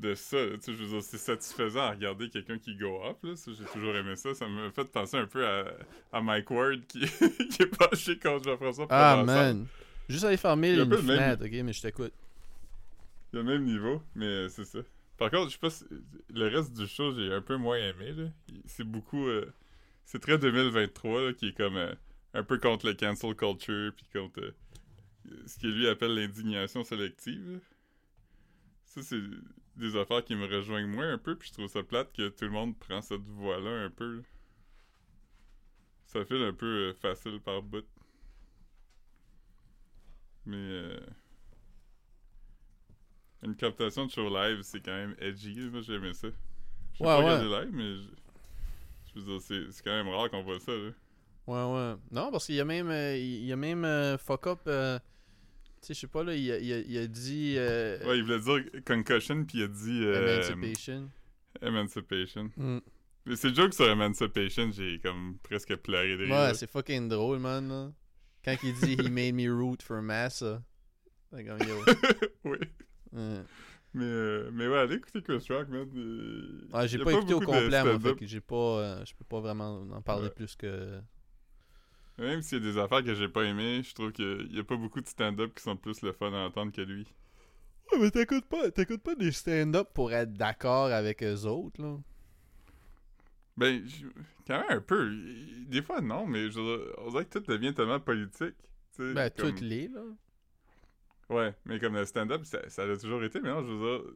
de 0.00 0.14
ça 0.14 0.36
tu 0.54 0.60
sais 0.60 0.72
je 0.72 0.82
veux 0.82 0.88
dire 0.88 1.02
c'est 1.02 1.18
satisfaisant 1.18 1.80
à 1.82 1.90
regarder 1.90 2.28
quelqu'un 2.28 2.58
qui 2.58 2.74
go 2.76 3.02
up 3.04 3.18
là 3.22 3.34
j'ai 3.46 3.64
toujours 3.72 3.94
aimé 3.96 4.16
ça 4.16 4.34
ça 4.34 4.48
me 4.48 4.70
fait 4.70 4.84
penser 4.84 5.16
un 5.16 5.26
peu 5.26 5.46
à, 5.46 5.64
à 6.12 6.20
Mike 6.20 6.50
Ward 6.50 6.80
qui, 6.86 7.00
qui 7.50 7.62
est 7.62 7.76
penché 7.78 8.18
contre 8.18 8.44
Jean-François 8.44 8.86
Ah, 8.90 9.22
man. 9.24 9.66
Juste 10.08 10.24
aller 10.24 10.36
fermer 10.36 10.72
une 10.72 10.80
le 10.80 10.84
même- 10.86 10.98
fenêtre, 11.00 11.44
ok, 11.46 11.52
mais 11.64 11.72
je 11.72 11.80
t'écoute. 11.82 12.12
Il 13.32 13.36
y 13.36 13.38
a 13.38 13.42
le 13.42 13.48
même 13.48 13.64
niveau, 13.64 14.02
mais 14.14 14.48
c'est 14.50 14.64
ça. 14.66 14.80
Par 15.16 15.30
contre, 15.30 15.46
je 15.48 15.52
sais 15.54 15.58
pas 15.58 15.70
si... 15.70 15.84
Le 16.28 16.48
reste 16.48 16.74
du 16.76 16.86
show, 16.86 17.14
j'ai 17.14 17.32
un 17.32 17.40
peu 17.40 17.56
moins 17.56 17.78
aimé, 17.78 18.12
là. 18.12 18.24
C'est 18.66 18.84
beaucoup... 18.84 19.26
euh, 19.26 19.50
C'est 20.04 20.20
très 20.20 20.36
2023, 20.38 21.22
là, 21.22 21.32
qui 21.32 21.48
est 21.48 21.56
comme... 21.56 21.76
euh, 21.78 21.94
un 22.34 22.42
peu 22.42 22.58
contre 22.58 22.86
le 22.86 22.92
cancel 22.94 23.34
culture, 23.34 23.92
puis 23.96 24.06
contre... 24.12 24.40
euh, 24.40 24.54
ce 25.46 25.58
que 25.58 25.68
lui 25.68 25.88
appelle 25.88 26.14
l'indignation 26.14 26.84
sélective. 26.84 27.60
Ça, 28.84 29.00
c'est 29.02 29.20
des 29.76 29.96
affaires 29.96 30.24
qui 30.24 30.34
me 30.36 30.46
rejoignent 30.46 30.86
moins 30.88 31.12
un 31.12 31.18
peu, 31.18 31.36
puis 31.36 31.48
je 31.48 31.54
trouve 31.54 31.68
ça 31.68 31.82
plate 31.82 32.12
que 32.12 32.28
tout 32.28 32.44
le 32.44 32.50
monde 32.50 32.78
prend 32.78 33.00
cette 33.02 33.22
voie-là 33.22 33.84
un 33.84 33.90
peu. 33.90 34.22
Ça 36.06 36.24
file 36.24 36.42
un 36.42 36.52
peu 36.54 36.90
euh, 36.90 36.94
facile 36.94 37.40
par 37.40 37.62
bout. 37.62 37.84
Mais... 40.46 40.56
euh, 40.56 41.00
une 43.42 43.56
captation 43.56 44.06
de 44.06 44.10
show 44.10 44.28
live, 44.28 44.62
c'est 44.62 44.80
quand 44.80 44.92
même 44.94 45.14
edgy. 45.20 45.54
Moi, 45.70 45.82
j'aimais 45.82 46.14
ça. 46.14 46.28
Je 46.94 47.02
Ouais, 47.04 47.16
pas 47.16 47.18
ouais. 47.18 47.36
regardé 47.36 47.66
live, 47.66 47.74
mais 47.74 47.96
je, 49.06 49.20
veux 49.20 49.22
dire, 49.26 49.40
c'est, 49.42 49.72
c'est 49.72 49.82
quand 49.84 49.90
même 49.92 50.08
rare 50.08 50.30
qu'on 50.30 50.42
voit 50.42 50.60
ça. 50.60 50.72
Là. 50.72 50.90
Ouais, 51.46 51.62
ouais. 51.74 51.96
Non, 52.10 52.30
parce 52.30 52.46
qu'il 52.46 52.54
y 52.54 52.60
a 52.60 52.64
même, 52.64 52.88
euh, 52.90 53.16
il 53.16 53.44
y 53.44 53.52
a 53.52 53.56
même 53.56 53.84
euh, 53.84 54.16
fuck 54.18 54.46
up. 54.46 54.60
Tu 55.84 55.88
sais, 55.88 55.94
je 55.94 56.00
sais 56.00 56.06
pas, 56.06 56.24
là, 56.24 56.34
il 56.34 56.50
a, 56.50 56.58
il 56.58 56.72
a, 56.72 56.78
il 56.78 56.98
a 56.98 57.06
dit 57.06 57.54
euh, 57.58 57.98
Ouais, 58.06 58.18
il 58.18 58.24
voulait 58.24 58.40
dire 58.40 58.82
concussion, 58.86 59.44
puis 59.44 59.58
il 59.58 59.64
a 59.64 59.68
dit 59.68 60.00
euh, 60.04 60.42
Emancipation. 60.50 61.10
Emancipation. 61.60 62.50
Mm. 62.56 62.78
Mais 63.26 63.36
c'est 63.36 63.54
joke 63.54 63.74
sur 63.74 63.88
Emancipation, 63.88 64.70
j'ai 64.72 64.98
comme 65.00 65.36
presque 65.42 65.74
pleuré 65.76 66.16
de 66.16 66.24
rire. 66.24 66.34
Ouais, 66.34 66.54
c'est 66.54 66.70
fucking 66.70 67.08
drôle, 67.08 67.38
man. 67.38 67.68
là. 67.68 67.92
Quand 68.44 68.56
il 68.62 68.74
dit 68.74 68.94
He 68.94 69.10
made 69.10 69.34
me 69.34 69.48
root 69.50 69.82
for 69.82 70.02
massa. 70.02 70.62
Yo. 71.32 71.56
oui. 72.44 72.58
Ouais. 73.12 73.40
Mais, 73.94 74.04
euh, 74.04 74.50
mais 74.52 74.66
ouais, 74.66 74.78
allez 74.78 74.96
écouter 74.96 75.22
Chris 75.22 75.46
Rock, 75.50 75.68
man. 75.68 75.88
Euh, 75.96 76.68
Ouais, 76.72 76.88
j'ai 76.88 76.98
pas, 76.98 77.12
écouté 77.12 77.34
au 77.34 77.40
complet, 77.40 77.84
moi, 77.84 77.98
fait 78.00 78.16
que 78.16 78.26
j'ai 78.26 78.40
pas, 78.40 78.56
euh, 78.56 79.04
je 79.04 79.14
peux 79.14 79.24
pas 79.24 79.40
vraiment 79.40 79.86
en 79.92 80.02
parler 80.02 80.24
Ouais. 80.24 80.30
plus 80.34 80.56
que. 80.56 81.00
Même 82.18 82.42
s'il 82.42 82.58
y 82.58 82.68
a 82.68 82.72
des 82.72 82.78
affaires 82.78 83.02
que 83.02 83.14
j'ai 83.14 83.28
pas 83.28 83.42
aimées, 83.42 83.82
je 83.82 83.94
trouve 83.94 84.12
qu'il 84.12 84.48
y 84.54 84.58
a 84.60 84.64
pas 84.64 84.76
beaucoup 84.76 85.00
de 85.00 85.06
stand-up 85.08 85.52
qui 85.54 85.62
sont 85.62 85.76
plus 85.76 86.00
le 86.02 86.12
fun 86.12 86.32
à 86.32 86.46
entendre 86.46 86.72
que 86.72 86.80
lui. 86.80 87.06
Ouais, 87.92 87.98
mais 87.98 88.10
t'écoutes 88.10 88.46
pas, 88.46 88.70
t'écoutes 88.70 89.02
pas 89.02 89.14
des 89.14 89.32
stand-up 89.32 89.88
pour 89.92 90.12
être 90.12 90.32
d'accord 90.32 90.86
avec 90.86 91.22
eux 91.22 91.44
autres, 91.44 91.82
là. 91.82 91.98
Ben, 93.56 93.84
quand 94.46 94.58
même 94.60 94.78
un 94.78 94.80
peu. 94.80 95.12
Des 95.68 95.82
fois, 95.82 96.00
non, 96.00 96.26
mais 96.26 96.50
je 96.50 96.60
veux 96.60 96.76
dire, 96.78 96.94
on 96.98 97.10
dirait 97.10 97.24
que 97.24 97.38
tout 97.38 97.44
devient 97.52 97.72
tellement 97.74 98.00
politique. 98.00 98.54
tu 98.96 99.02
sais, 99.08 99.14
Ben, 99.14 99.30
comme- 99.30 99.50
toutes 99.50 99.60
les, 99.60 99.88
là. 99.88 100.02
Ouais, 101.30 101.54
mais 101.64 101.80
comme 101.80 101.94
le 101.94 102.04
stand-up, 102.04 102.44
ça, 102.44 102.68
ça 102.68 102.82
a 102.84 102.96
toujours 102.96 103.24
été, 103.24 103.40
mais 103.40 103.48
non, 103.50 103.62
je 103.64 103.72
veux 103.72 103.98
dire, 103.98 104.12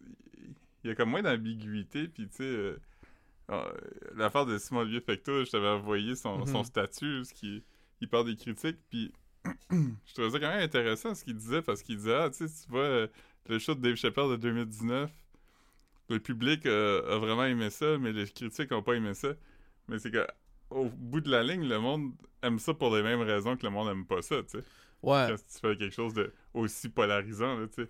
il 0.84 0.88
y 0.88 0.90
a 0.90 0.94
comme 0.94 1.10
moins 1.10 1.22
d'ambiguïté, 1.22 2.06
puis 2.08 2.28
tu 2.28 2.36
sais, 2.36 2.42
euh, 2.44 2.78
euh, 3.50 3.72
l'affaire 4.14 4.44
de 4.46 4.56
Simon 4.58 4.80
Olivier 4.80 5.00
Fecto, 5.00 5.44
je 5.44 5.50
t'avais 5.50 5.68
envoyé 5.68 6.14
son, 6.16 6.38
Mhm. 6.40 6.46
son 6.46 6.62
statut, 6.64 7.24
ce 7.24 7.32
qui, 7.32 7.62
il 8.00 8.08
parle 8.08 8.26
des 8.26 8.36
critiques, 8.36 8.78
puis 8.90 9.12
je 9.70 10.12
trouvais 10.14 10.30
ça 10.30 10.40
quand 10.40 10.48
même 10.50 10.62
intéressant 10.62 11.14
ce 11.14 11.24
qu'il 11.24 11.36
disait, 11.36 11.62
parce 11.62 11.82
qu'il 11.82 11.96
disait, 11.96 12.14
ah, 12.14 12.30
tu 12.30 12.46
sais, 12.48 12.64
tu 12.64 12.70
vois, 12.70 12.82
euh, 12.82 13.06
le 13.48 13.58
show 13.58 13.74
de 13.74 13.80
Dave 13.80 13.96
Chappelle 13.96 14.30
de 14.30 14.36
2019, 14.36 15.10
le 16.10 16.18
public 16.20 16.66
euh, 16.66 17.14
a 17.14 17.18
vraiment 17.18 17.44
aimé 17.44 17.70
ça, 17.70 17.98
mais 17.98 18.12
les 18.12 18.26
critiques 18.28 18.72
ont 18.72 18.82
pas 18.82 18.94
aimé 18.94 19.14
ça. 19.14 19.28
Mais 19.88 19.98
c'est 19.98 20.10
que, 20.10 20.26
au 20.70 20.88
bout 20.88 21.20
de 21.20 21.30
la 21.30 21.42
ligne, 21.42 21.66
le 21.68 21.78
monde 21.78 22.12
aime 22.42 22.58
ça 22.58 22.74
pour 22.74 22.94
les 22.94 23.02
mêmes 23.02 23.20
raisons 23.22 23.56
que 23.56 23.64
le 23.64 23.70
monde 23.70 23.88
aime 23.88 24.06
pas 24.06 24.22
ça, 24.22 24.42
tu 24.42 24.58
sais 24.58 24.64
Ouais. 25.02 25.26
quand 25.28 25.36
tu 25.36 25.60
fais 25.60 25.76
quelque 25.76 25.94
chose 25.94 26.12
de 26.14 26.32
aussi 26.54 26.88
polarisant, 26.88 27.56
là, 27.58 27.68
tu 27.68 27.84
sais. 27.84 27.88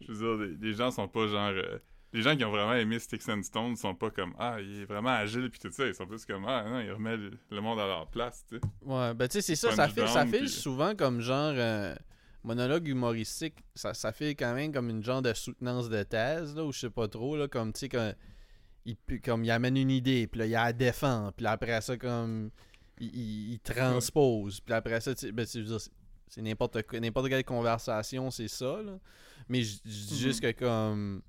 Je 0.00 0.12
veux 0.12 0.36
dire, 0.36 0.46
les, 0.60 0.68
les 0.70 0.74
gens 0.74 0.90
sont 0.90 1.06
pas 1.08 1.26
genre... 1.28 1.50
euh, 1.50 1.78
les 2.12 2.22
gens 2.22 2.36
qui 2.36 2.44
ont 2.44 2.50
vraiment 2.50 2.74
aimé 2.74 2.98
Sticks 2.98 3.28
and 3.28 3.42
Stones 3.42 3.76
sont 3.76 3.94
pas 3.94 4.10
comme 4.10 4.34
«Ah, 4.38 4.56
il 4.60 4.82
est 4.82 4.84
vraiment 4.84 5.10
agile» 5.10 5.48
puis 5.50 5.60
tout 5.60 5.70
ça. 5.70 5.86
Ils 5.86 5.94
sont 5.94 6.06
plus 6.06 6.24
comme 6.24 6.44
«Ah, 6.48 6.64
non, 6.68 6.80
il 6.80 6.90
remet 6.90 7.16
le, 7.16 7.60
monde 7.60 7.78
à 7.78 7.86
leur 7.86 8.08
place», 8.08 8.44
tu 8.48 8.56
sais. 8.56 8.60
Ouais, 8.82 9.14
ben 9.14 9.28
tu 9.28 9.34
sais, 9.34 9.42
c'est 9.42 9.56
ça, 9.56 9.70
ça 9.72 9.88
fait, 9.88 10.06
ça 10.06 10.26
souvent 10.48 10.94
comme 10.96 11.20
genre 11.20 11.52
euh, 11.54 11.94
monologue 12.42 12.88
humoristique, 12.88 13.54
ça, 13.74 13.94
ça 13.94 14.12
fait 14.12 14.34
quand 14.34 14.54
même 14.54 14.72
comme 14.72 14.90
une 14.90 15.04
genre 15.04 15.22
de 15.22 15.32
soutenance 15.34 15.88
de 15.88 16.02
thèse, 16.02 16.54
là, 16.56 16.64
ou 16.64 16.72
je 16.72 16.80
sais 16.80 16.90
pas 16.90 17.06
trop, 17.06 17.36
là, 17.36 17.46
comme 17.48 17.72
tu 17.72 17.80
sais, 17.80 17.88
quand 17.88 18.12
il, 18.86 18.96
comme 19.22 19.44
il 19.44 19.50
amène 19.50 19.76
une 19.76 19.90
idée, 19.90 20.26
puis 20.26 20.40
là, 20.40 20.46
il 20.46 20.52
la 20.52 20.72
défend, 20.72 21.30
puis 21.36 21.44
là, 21.44 21.52
après 21.52 21.80
ça, 21.80 21.96
comme 21.96 22.50
il, 22.98 23.06
il- 23.14 23.52
il 23.52 23.60
transpose, 23.60 24.60
puis 24.60 24.74
après 24.74 25.00
ça, 25.00 25.14
tu 25.14 25.26
sais, 25.26 25.32
ben, 25.32 25.46
c'est- 25.46 26.40
n'importe 26.42 26.82
quoi, 26.86 26.98
n'importe 27.00 27.28
quelle 27.28 27.44
conversation, 27.44 28.30
c'est 28.30 28.48
ça, 28.48 28.82
là. 28.82 28.98
Mais 29.48 29.62
je 29.62 29.78
dis 29.84 30.08
Mhm. 30.14 30.18
juste 30.18 30.40
que 30.40 30.52
comme 30.52 31.22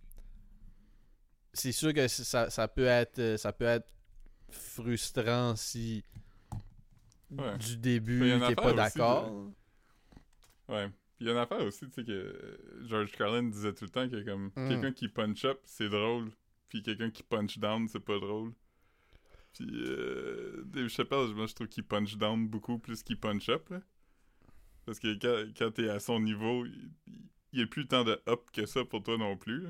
c'est 1.53 1.71
sûr 1.71 1.93
que 1.93 2.07
ça, 2.07 2.49
ça 2.49 2.67
peut 2.67 2.85
être 2.85 3.19
euh, 3.19 3.37
ça 3.37 3.51
peut 3.53 3.65
être 3.65 3.87
frustrant 4.49 5.55
si 5.55 6.03
Ouais. 7.31 7.57
du 7.59 7.77
début 7.77 8.29
t'es 8.47 8.55
pas 8.55 8.73
d'accord. 8.73 9.31
Ouais. 10.67 10.87
Puis 11.15 11.21
il 11.21 11.27
y 11.27 11.29
a 11.29 11.33
une 11.33 11.37
affaire 11.39 11.61
aussi, 11.61 11.87
tu 11.87 11.93
sais, 11.93 12.03
que 12.03 12.11
euh, 12.11 12.85
George 12.87 13.11
Carlin 13.13 13.43
disait 13.43 13.73
tout 13.73 13.85
le 13.85 13.89
temps 13.89 14.09
que 14.09 14.21
comme 14.23 14.51
Mm. 14.55 14.67
quelqu'un 14.69 14.91
qui 14.91 15.07
punch 15.07 15.45
up, 15.45 15.59
c'est 15.63 15.87
drôle, 15.87 16.31
puis 16.67 16.81
quelqu'un 16.83 17.09
qui 17.09 17.23
punch 17.23 17.57
down, 17.57 17.87
c'est 17.87 17.99
pas 18.01 18.19
drôle. 18.19 18.51
Puis 19.53 19.65
euh, 19.71 20.63
Dave 20.65 20.87
Chappelle, 20.89 21.33
moi, 21.33 21.45
je 21.45 21.53
trouve 21.53 21.67
qu'il 21.67 21.83
punch 21.85 22.17
down 22.17 22.47
beaucoup 22.47 22.79
plus 22.79 23.01
qu'il 23.03 23.17
punch 23.19 23.47
up, 23.49 23.69
là. 23.69 23.81
Parce 24.85 24.99
que 24.99 25.13
quand, 25.19 25.53
quand 25.57 25.71
t'es 25.71 25.89
à 25.89 25.99
son 25.99 26.19
niveau, 26.19 26.65
il 26.65 26.89
il 27.53 27.59
y 27.59 27.63
a 27.63 27.67
plus 27.67 27.85
tant 27.85 28.03
de 28.05 28.19
up 28.29 28.41
que 28.53 28.65
ça 28.65 28.83
pour 28.85 29.03
toi 29.03 29.17
non 29.17 29.35
plus, 29.37 29.61
là. 29.61 29.69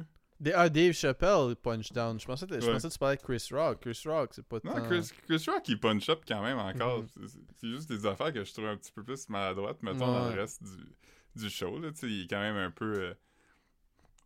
Ah, 0.56 0.70
Dave 0.70 0.94
Chappelle 0.94 1.56
punch 1.56 1.92
down. 1.92 2.20
Je 2.20 2.26
pensais, 2.26 2.48
que- 2.48 2.60
je 2.60 2.66
Ouais. 2.66 2.74
pensais 2.74 2.88
que 2.88 2.94
tu 2.94 3.00
parlais 3.00 3.18
de 3.18 3.22
Chris 3.22 3.48
Rock. 3.52 3.80
Chris 3.82 4.02
Rock, 4.06 4.32
c'est 4.34 4.46
pas 4.46 4.60
Non, 4.64 4.74
tant... 4.74 4.84
Chris, 4.88 5.12
Chris 5.28 5.44
Rock, 5.48 5.68
il 5.70 5.80
punch 5.80 6.10
up 6.10 6.22
quand 6.28 6.42
même 6.42 6.58
encore. 6.58 7.04
Mhm. 7.16 7.28
C'est- 7.58 7.68
juste 7.68 7.90
des 7.90 8.06
affaires 8.06 8.34
que 8.34 8.44
je 8.44 8.52
trouve 8.52 8.66
un 8.66 8.78
petit 8.78 8.92
peu 8.92 9.04
plus 9.04 9.30
maladroites, 9.30 9.82
mettons, 9.84 10.00
dans 10.08 10.30
le 10.30 10.40
reste 10.42 10.64
du, 10.64 11.42
du 11.44 11.50
show. 11.50 11.78
Là, 11.80 11.90
il 12.04 12.24
est 12.24 12.28
quand 12.28 12.40
même 12.42 12.56
un 12.58 12.72
peu. 12.72 12.94
euh, 13.02 13.14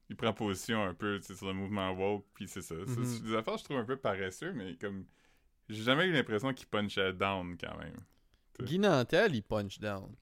il 0.10 0.16
prend 0.16 0.32
position 0.34 0.84
un 0.84 0.94
peu 0.94 1.20
sur 1.22 1.48
le 1.48 1.54
mouvement 1.54 1.92
woke, 1.92 2.26
puis 2.36 2.48
c'est 2.48 2.62
ça. 2.62 2.76
C'est- 2.86 2.98
Mhm. 3.00 3.06
C'est 3.06 3.24
des 3.24 3.36
affaires 3.36 3.56
que 3.56 3.60
je 3.60 3.64
trouve 3.66 3.78
un 3.78 3.86
peu 3.86 3.98
paresseux, 3.98 4.54
mais 4.54 4.76
comme. 4.76 5.06
J'ai 5.68 5.82
jamais 5.84 6.06
eu 6.06 6.12
l'impression 6.14 6.54
qu'il 6.54 6.68
punchait 6.68 7.12
down 7.14 7.58
quand 7.58 7.76
même. 7.80 7.96
t'sais. 8.54 8.64
Guy 8.66 8.78
Nantel, 8.80 9.34
il 9.36 9.42
punch 9.42 9.80
down. 9.80 10.16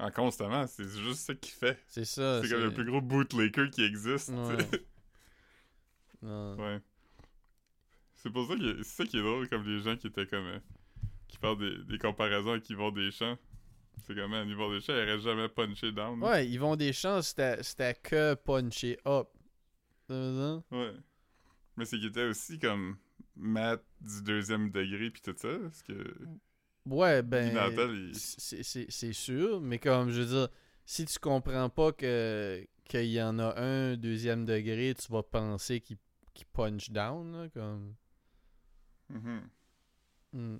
En 0.00 0.10
constamment, 0.10 0.66
c'est 0.66 0.88
juste 0.88 1.20
ça 1.20 1.34
qu'il 1.34 1.52
fait. 1.54 1.78
C'est 1.86 2.04
ça. 2.04 2.42
C'est 2.42 2.48
comme 2.50 2.62
le 2.64 2.72
plus 2.74 2.84
gros 2.84 3.00
bootlegger 3.00 3.68
qui 3.70 3.84
existe. 3.84 4.30
Ouais. 4.30 4.56
Ouais. 6.22 6.80
C'est 8.14 8.30
pour 8.30 8.46
ça 8.46 8.56
que 8.56 8.82
c'est 8.82 9.02
ça 9.02 9.04
qui 9.06 9.16
est 9.18 9.22
drôle, 9.22 9.48
comme 9.48 9.64
les 9.64 9.80
gens 9.80 9.96
qui 9.96 10.06
étaient 10.08 10.26
comme. 10.26 10.46
euh, 10.46 10.58
qui 11.28 11.38
parlent 11.38 11.58
des, 11.58 11.84
des 11.84 11.98
comparaisons 11.98 12.50
avec 12.50 12.68
Yvon 12.68 12.90
Deschamps. 12.90 13.38
C'est 14.06 14.14
comme, 14.14 14.30
man, 14.30 14.48
Yvon 14.48 14.70
Deschamps, 14.72 14.94
il 14.94 15.02
aurait 15.02 15.20
jamais 15.20 15.48
punché 15.48 15.92
down. 15.92 16.22
Ouais, 16.22 16.46
ils 16.48 16.58
vont 16.58 16.76
des 16.76 16.92
chances, 16.92 17.28
c'était 17.28 17.62
c'était 17.62 17.94
que 17.94 18.34
puncher 18.34 18.98
up. 19.06 19.28
Dire? 20.08 20.62
Ouais. 20.70 20.92
Mais 21.76 21.84
c'est 21.84 21.96
qu'il 21.98 22.08
était 22.08 22.24
aussi 22.24 22.58
comme 22.58 22.96
Matt 23.36 23.82
du 24.00 24.22
deuxième 24.22 24.70
degré 24.70 25.10
pis 25.10 25.22
tout 25.22 25.34
ça. 25.36 25.56
Parce 25.62 25.82
que. 25.82 25.92
Ouais, 26.86 27.22
ben. 27.22 27.54
Il- 28.12 28.14
c'est 28.14 29.12
sûr, 29.12 29.60
mais 29.60 29.78
comme 29.78 30.10
je 30.10 30.20
veux 30.22 30.26
dire, 30.26 30.48
si 30.84 31.04
tu 31.04 31.18
comprends 31.18 31.70
pas 31.70 31.92
que 31.92 32.66
qu'il 32.84 33.06
y 33.06 33.22
en 33.22 33.38
a 33.38 33.56
un 33.60 33.96
deuxième 33.96 34.44
degré, 34.44 34.94
tu 34.98 35.12
vas 35.12 35.22
penser 35.22 35.80
qu'il 35.80 35.96
qu'il 36.34 36.46
punch 36.46 36.90
down, 36.90 37.32
là, 37.32 37.48
comme. 37.48 37.94
Mhm. 39.08 39.40
Hmm, 40.32 40.56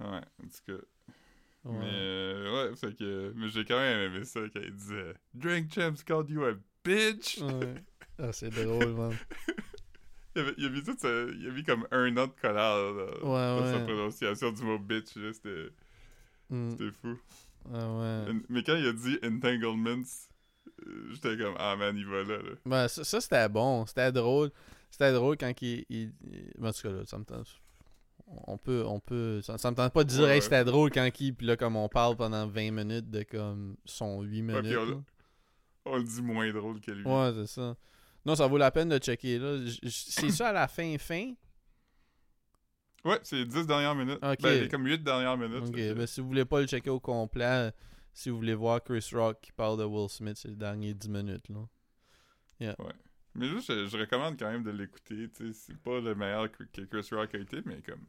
Ouais, 0.00 0.06
en 0.08 0.48
tout 0.48 0.64
cas. 0.66 0.72
ouais. 0.72 1.78
Mais 1.78 1.90
euh, 1.92 2.68
ouais, 2.70 2.76
fait 2.76 2.96
que. 2.96 3.32
Mais 3.36 3.48
j'ai 3.50 3.64
quand 3.64 3.78
même 3.78 4.12
aimé 4.12 4.24
ça 4.24 4.40
quand 4.52 4.60
il 4.60 4.74
disait 4.74 5.14
Drink 5.34 5.72
Champs 5.72 6.02
called 6.06 6.30
you 6.30 6.42
a 6.44 6.54
bitch! 6.84 7.38
Ouais. 7.40 7.74
Ah, 8.18 8.32
c'est 8.32 8.50
drôle, 8.50 8.94
man. 8.94 9.12
Il, 10.34 10.40
avait- 10.40 10.54
il 10.56 10.64
a 10.64 10.68
mis 10.70 10.82
tout 10.82 10.96
ça, 10.96 11.08
il 11.10 11.46
a 11.46 11.50
mis 11.52 11.62
comme 11.62 11.86
un 11.90 12.16
an 12.16 12.26
de 12.26 12.32
colère 12.40 12.54
là, 12.54 12.92
dans 13.20 13.32
Ouais, 13.34 13.70
sa 13.70 13.76
ouais. 13.76 13.84
prononciation 13.84 14.50
du 14.50 14.62
mot 14.62 14.78
bitch, 14.78 15.08
c'était 15.12 15.68
c'était 16.70 16.90
fou. 16.90 17.18
ah, 17.70 17.98
ouais. 17.98 18.32
Mais 18.48 18.62
quand 18.62 18.76
il 18.76 18.86
a 18.86 18.92
dit 18.94 19.18
entanglements, 19.22 20.02
j'étais 21.12 21.36
comme 21.36 21.54
ah 21.58 21.76
man, 21.76 21.96
il 21.96 22.06
va 22.06 22.22
là. 22.22 22.36
là. 22.38 22.50
Ben, 22.66 22.88
ça, 22.88 23.04
ça, 23.04 23.20
c'était 23.20 23.48
bon. 23.48 23.86
C'était 23.86 24.12
drôle. 24.12 24.50
C'était 24.90 25.12
drôle 25.12 25.36
quand 25.38 25.52
il. 25.62 25.84
il, 25.88 26.12
ben, 26.58 26.68
en 26.68 26.72
tout 26.72 26.82
cas, 26.82 26.90
là, 26.90 27.02
ça 27.06 27.18
me 27.18 27.24
tente. 27.24 27.46
On 28.46 28.56
peut. 28.56 28.84
On 28.86 29.00
peut 29.00 29.40
ça, 29.42 29.58
ça 29.58 29.70
me 29.70 29.76
tente 29.76 29.92
pas 29.92 30.04
de 30.04 30.08
dire, 30.08 30.22
Ouais, 30.22 30.28
hey, 30.28 30.34
ouais. 30.36 30.40
c'était 30.40 30.64
drôle 30.64 30.90
quand 30.90 31.08
il. 31.20 31.34
Puis 31.34 31.46
là, 31.46 31.56
comme 31.56 31.76
on 31.76 31.88
parle 31.88 32.16
pendant 32.16 32.46
20 32.46 32.70
minutes 32.70 33.10
de 33.10 33.22
comme 33.24 33.76
son 33.84 34.22
8 34.22 34.42
minutes. 34.42 34.76
on- 34.78 34.90
là. 34.90 34.96
On 35.84 35.96
le 35.96 36.04
dit 36.04 36.22
moins 36.22 36.50
drôle 36.52 36.80
que 36.80 36.92
lui. 36.92 37.04
Ouais, 37.04 37.32
c'est 37.34 37.46
ça. 37.48 37.74
Non, 38.24 38.36
ça 38.36 38.46
vaut 38.46 38.56
la 38.58 38.70
peine 38.70 38.88
de 38.88 38.98
checker, 38.98 39.38
là. 39.38 39.58
C'est 39.88 40.30
ça 40.30 40.50
à 40.50 40.52
la 40.52 40.68
fin, 40.68 40.96
fin? 40.98 41.32
Ouais, 43.04 43.18
c'est 43.24 43.34
les 43.36 43.46
10 43.46 43.66
dernières 43.66 43.96
minutes. 43.96 44.20
Ben, 44.20 44.36
il 44.44 44.62
y 44.62 44.64
a 44.64 44.68
comme 44.68 44.86
8 44.86 45.02
dernières 45.02 45.36
minutes. 45.36 45.64
Ok, 45.66 45.72
que- 45.74 45.92
ben 45.94 46.06
si 46.06 46.20
vous 46.20 46.28
voulez 46.28 46.44
pas 46.44 46.60
le 46.60 46.68
checker 46.68 46.90
au 46.90 47.00
complet, 47.00 47.72
si 48.12 48.30
vous 48.30 48.36
voulez 48.36 48.54
voir 48.54 48.82
Chris 48.82 49.08
Rock 49.12 49.38
qui 49.40 49.52
parle 49.52 49.78
de 49.78 49.84
Will 49.84 50.08
Smith, 50.08 50.36
c'est 50.36 50.48
les 50.48 50.56
derniers 50.56 50.94
10 50.94 51.08
minutes, 51.08 51.48
là. 51.48 51.66
Mais 53.34 53.48
juste, 53.48 53.72
je, 53.72 53.86
je 53.86 53.96
recommande 53.96 54.38
quand 54.38 54.50
même 54.50 54.62
de 54.62 54.70
l'écouter. 54.70 55.28
C'est 55.54 55.76
pas 55.78 56.00
le 56.00 56.14
meilleur 56.14 56.50
que 56.52 56.64
que 56.64 56.82
Chris 56.82 57.08
Rock 57.14 57.34
a 57.34 57.38
été, 57.38 57.62
mais 57.64 57.80
comme. 57.82 58.04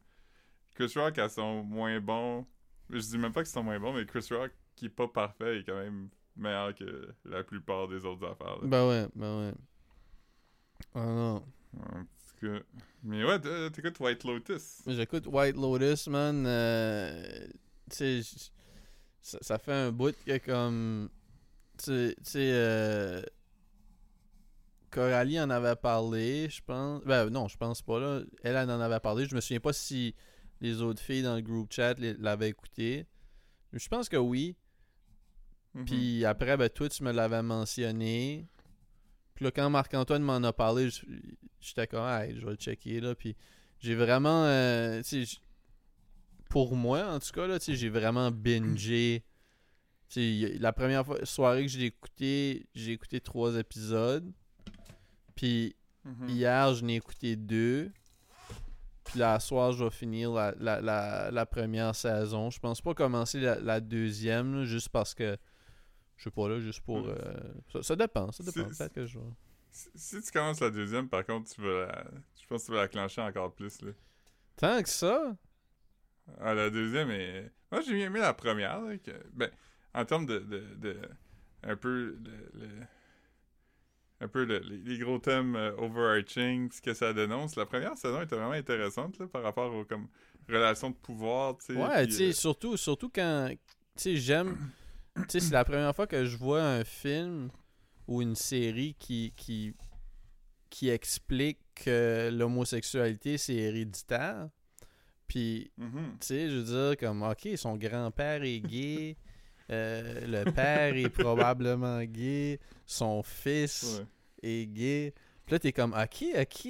Chris 0.75 0.91
Rock 0.95 1.17
a 1.19 1.29
son 1.29 1.63
moins 1.63 1.99
bon. 2.01 2.45
Je 2.89 2.99
dis 2.99 3.17
même 3.17 3.31
pas 3.31 3.41
que 3.41 3.47
c'est 3.47 3.53
son 3.53 3.63
moins 3.63 3.79
bon, 3.79 3.93
mais 3.93 4.05
Chris 4.05 4.27
Rock, 4.31 4.51
qui 4.75 4.85
est 4.87 4.89
pas 4.89 5.07
parfait, 5.07 5.59
est 5.59 5.63
quand 5.63 5.77
même 5.77 6.09
meilleur 6.35 6.75
que 6.75 7.09
la 7.25 7.43
plupart 7.43 7.87
des 7.87 8.03
autres 8.05 8.25
affaires. 8.27 8.59
là. 8.61 8.67
Ben 8.67 8.87
ouais, 8.89 9.07
ben 9.15 9.39
ouais. 9.47 9.53
Ah 10.93 11.05
non. 11.05 11.45
En 11.77 12.03
tout 12.03 12.45
cas. 12.47 12.59
Mais 13.03 13.23
ouais, 13.23 13.39
t'é- 13.39 13.71
t'écoutes 13.71 13.99
White 13.99 14.23
Lotus. 14.25 14.81
J'écoute 14.87 15.25
White 15.27 15.55
Lotus, 15.55 16.07
man. 16.07 16.43
euh, 16.45 17.47
tu 17.89 18.21
sais, 18.21 18.51
ça, 19.23 19.39
ça 19.41 19.57
fait 19.57 19.73
un 19.73 19.91
bout 19.91 20.15
que 20.25 20.37
comme. 20.37 21.09
Tu 21.83 22.13
sais- 22.21 22.35
euh, 22.37 23.23
Coralie 24.91 25.39
en 25.39 25.49
avait 25.49 25.75
parlé, 25.75 26.47
je 26.49 26.61
pense. 26.63 27.03
Ben 27.03 27.29
non, 27.29 27.47
je 27.47 27.57
pense 27.57 27.81
pas, 27.81 27.99
là. 27.99 28.21
Elle, 28.43 28.55
elle 28.55 28.69
en 28.69 28.79
avait 28.79 28.99
parlé. 28.99 29.25
Je 29.25 29.33
me 29.33 29.41
souviens 29.41 29.59
pas 29.59 29.73
si 29.73 30.13
les 30.61 30.81
autres 30.81 31.01
filles 31.01 31.23
dans 31.23 31.35
le 31.35 31.41
group 31.41 31.71
chat 31.73 31.95
l'avaient 31.97 32.49
écouté. 32.49 33.07
Je 33.71 33.87
pense 33.89 34.07
que 34.07 34.17
oui. 34.17 34.55
Mhm. 35.73 35.85
Puis 35.85 36.25
après, 36.25 36.55
ben, 36.57 36.69
toi, 36.69 36.87
tu 36.89 37.03
me 37.03 37.11
l'avais 37.11 37.41
mentionné. 37.41 38.47
Puis 39.33 39.45
là, 39.45 39.51
quand 39.51 39.67
Marc-Antoine 39.71 40.21
m'en 40.21 40.35
a 40.43 40.53
parlé, 40.53 40.89
j'étais 41.59 41.87
comme, 41.87 42.07
hey, 42.07 42.35
je 42.39 42.45
vais 42.45 42.51
le 42.51 42.57
checker, 42.57 42.99
là. 43.01 43.15
Puis 43.15 43.35
j'ai 43.79 43.95
vraiment, 43.95 44.45
euh, 44.45 44.97
tu 45.01 45.03
sais, 45.03 45.25
j- 45.25 45.41
pour 46.53 46.75
moi, 46.75 47.03
en 47.13 47.19
tout 47.19 47.31
cas, 47.33 47.47
là, 47.47 47.57
j'ai 47.59 47.89
vraiment 47.89 48.29
bingé. 48.31 49.23
La 50.15 50.71
première 50.71 51.03
fois, 51.05 51.25
soirée 51.25 51.63
que 51.63 51.71
j'ai 51.71 51.85
écouté, 51.85 52.67
j'ai 52.75 52.91
écouté 52.91 53.19
trois 53.19 53.57
épisodes. 53.57 54.31
Puis 55.35 55.75
Mhm. 56.05 56.29
Hier, 56.29 56.73
je 56.73 56.83
n'ai 56.83 56.95
écouté 56.97 57.35
deux. 57.35 57.91
Puis 59.05 59.19
là, 59.19 59.39
ce 59.39 59.47
soir, 59.47 59.71
je 59.71 59.83
vais 59.83 59.89
finir 59.89 60.31
la, 60.31 60.53
la, 60.59 60.81
la, 60.81 61.31
la 61.31 61.45
première 61.45 61.95
saison. 61.95 62.49
Je 62.49 62.59
pense 62.59 62.81
pas 62.81 62.93
commencer 62.93 63.39
la, 63.39 63.59
la 63.59 63.79
deuxième, 63.79 64.55
là, 64.55 64.65
juste 64.65 64.89
parce 64.89 65.13
que. 65.13 65.37
Je 66.17 66.25
sais 66.25 66.31
pas, 66.31 66.47
là, 66.47 66.59
juste 66.59 66.81
pour. 66.81 66.99
Mm. 66.99 67.09
euh, 67.09 67.53
ça, 67.71 67.83
ça 67.83 67.95
dépend, 67.95 68.31
ça 68.31 68.43
dépend. 68.43 68.67
Peut-être 68.69 68.93
que 68.93 69.05
je. 69.05 69.19
Si, 69.71 69.89
si 69.95 70.21
tu 70.21 70.31
commences 70.31 70.59
la 70.59 70.69
deuxième, 70.69 71.09
par 71.09 71.25
contre, 71.25 71.51
tu 71.51 71.61
vas 71.61 71.87
la... 71.87 72.05
Je 72.39 72.45
pense 72.45 72.61
que 72.61 72.65
tu 72.67 72.71
vas 72.73 72.81
la 72.81 72.87
clencher 72.87 73.21
encore 73.21 73.53
plus, 73.53 73.81
là. 73.81 73.91
Tant 74.55 74.83
que 74.83 74.89
ça? 74.89 75.35
Ah, 76.39 76.53
la 76.53 76.69
deuxième 76.69 77.11
est... 77.11 77.51
Moi, 77.71 77.81
j'ai 77.81 77.93
bien 77.93 78.07
aimé 78.07 78.19
la 78.19 78.33
première, 78.33 78.81
là, 78.81 78.97
que- 78.97 79.11
Ben, 79.33 79.49
en 79.93 80.05
termes 80.05 80.25
de... 80.25 80.39
de, 80.39 80.59
de- 80.75 81.01
un 81.63 81.75
peu... 81.75 82.17
Le, 82.23 82.49
le- 82.59 82.85
Un 84.21 84.27
peu 84.29 84.45
le- 84.45 84.59
les, 84.59 84.97
gros 84.99 85.19
thèmes 85.19 85.55
euh, 85.55 85.75
overarching, 85.77 86.71
ce 86.71 86.81
que 86.81 86.93
ça 86.93 87.11
dénonce. 87.13 87.55
La 87.57 87.65
première 87.65 87.97
saison 87.97 88.21
était 88.21 88.35
vraiment 88.35 88.51
intéressante, 88.53 89.19
là, 89.19 89.27
par 89.27 89.43
rapport 89.43 89.73
aux, 89.73 89.83
comme, 89.85 90.07
relations 90.47 90.91
de 90.91 90.95
pouvoir, 90.95 91.57
tu 91.57 91.65
sais. 91.67 91.75
Ouais, 91.75 92.03
puis, 92.05 92.07
tu 92.07 92.17
sais, 92.17 92.29
euh, 92.29 92.31
surtout, 92.33 92.77
surtout 92.77 93.09
quand. 93.09 93.49
Tu 93.51 93.57
sais, 93.97 94.15
j'aime. 94.15 94.55
Tu 95.15 95.23
sais, 95.27 95.39
c'est 95.41 95.53
la 95.53 95.65
première 95.65 95.93
fois 95.95 96.07
que 96.07 96.25
je 96.25 96.37
vois 96.37 96.63
un 96.63 96.83
film 96.85 97.49
ou 98.07 98.21
une 98.21 98.35
série 98.35 98.95
qui. 98.97 99.33
qui 99.35 99.75
qui 100.69 100.89
explique 100.89 101.59
que 101.75 102.31
l'homosexualité 102.33 103.37
c'est 103.37 103.53
héréditaire. 103.53 104.47
Puis 105.33 105.71
mhm. 105.77 106.17
Tu 106.19 106.27
sais, 106.27 106.47
je 106.47 106.57
veux 106.57 106.63
dire, 106.93 106.97
comme, 106.99 107.23
ok, 107.23 107.49
son 107.55 107.75
grand-père 107.75 108.43
est 108.43 108.59
gay, 108.59 109.17
euh, 109.71 110.27
le 110.27 110.51
père 110.51 110.95
est 110.95 111.09
probablement 111.09 112.03
gay, 112.03 112.59
son 112.85 113.23
fils 113.23 113.99
Ouais. 114.43 114.51
est 114.61 114.65
gay. 114.67 115.13
Puis 115.43 115.53
là, 115.55 115.59
t'es 115.59 115.71
comme, 115.71 115.93
ok, 115.93 116.25
ok. 116.39 116.67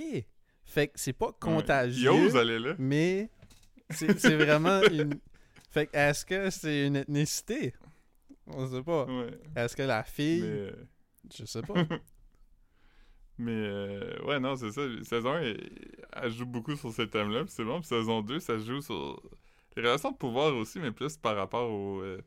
Fait 0.63 0.87
que 0.87 0.93
c'est 0.95 1.11
pas 1.11 1.33
contagieux, 1.37 2.09
mais 2.79 3.29
c'est 3.89 4.35
vraiment 4.37 4.81
une. 4.83 5.19
Fait 5.69 5.87
que 5.87 5.97
est-ce 5.97 6.25
que 6.25 6.49
c'est 6.49 6.87
une 6.87 6.95
ethnicité? 6.95 7.73
On 8.47 8.65
sait 8.65 8.81
pas. 8.81 9.05
Ouais. 9.05 9.31
Est-ce 9.57 9.75
que 9.75 9.81
la 9.83 10.03
fille? 10.03 10.41
Mais... 10.41 10.47
euh, 10.47 10.71
Je 11.37 11.43
sais 11.45 11.63
pas. 11.63 11.73
Mais 13.37 13.51
euh, 13.51 14.21
ouais, 14.25 14.39
non, 14.39 14.55
c'est 14.55 14.71
ça. 14.71 14.81
Saison 15.03 15.31
1, 15.33 15.39
elle, 15.41 15.69
elle 16.21 16.31
joue 16.31 16.45
beaucoup 16.45 16.75
sur 16.75 16.91
ces 16.91 17.07
thèmes-là, 17.07 17.43
puis 17.45 17.53
c'est 17.55 17.63
bon. 17.63 17.79
Puis 17.79 17.87
saison 17.87 18.21
2, 18.21 18.39
ça 18.39 18.57
joue 18.59 18.79
sur 18.81 19.21
les 19.75 19.81
relations 19.83 20.11
de 20.11 20.17
pouvoir 20.17 20.55
aussi, 20.55 20.79
mais 20.79 20.91
plus 20.91 21.17
par 21.17 21.35
rapport 21.35 21.69
au, 21.71 22.01
euh, 22.01 22.21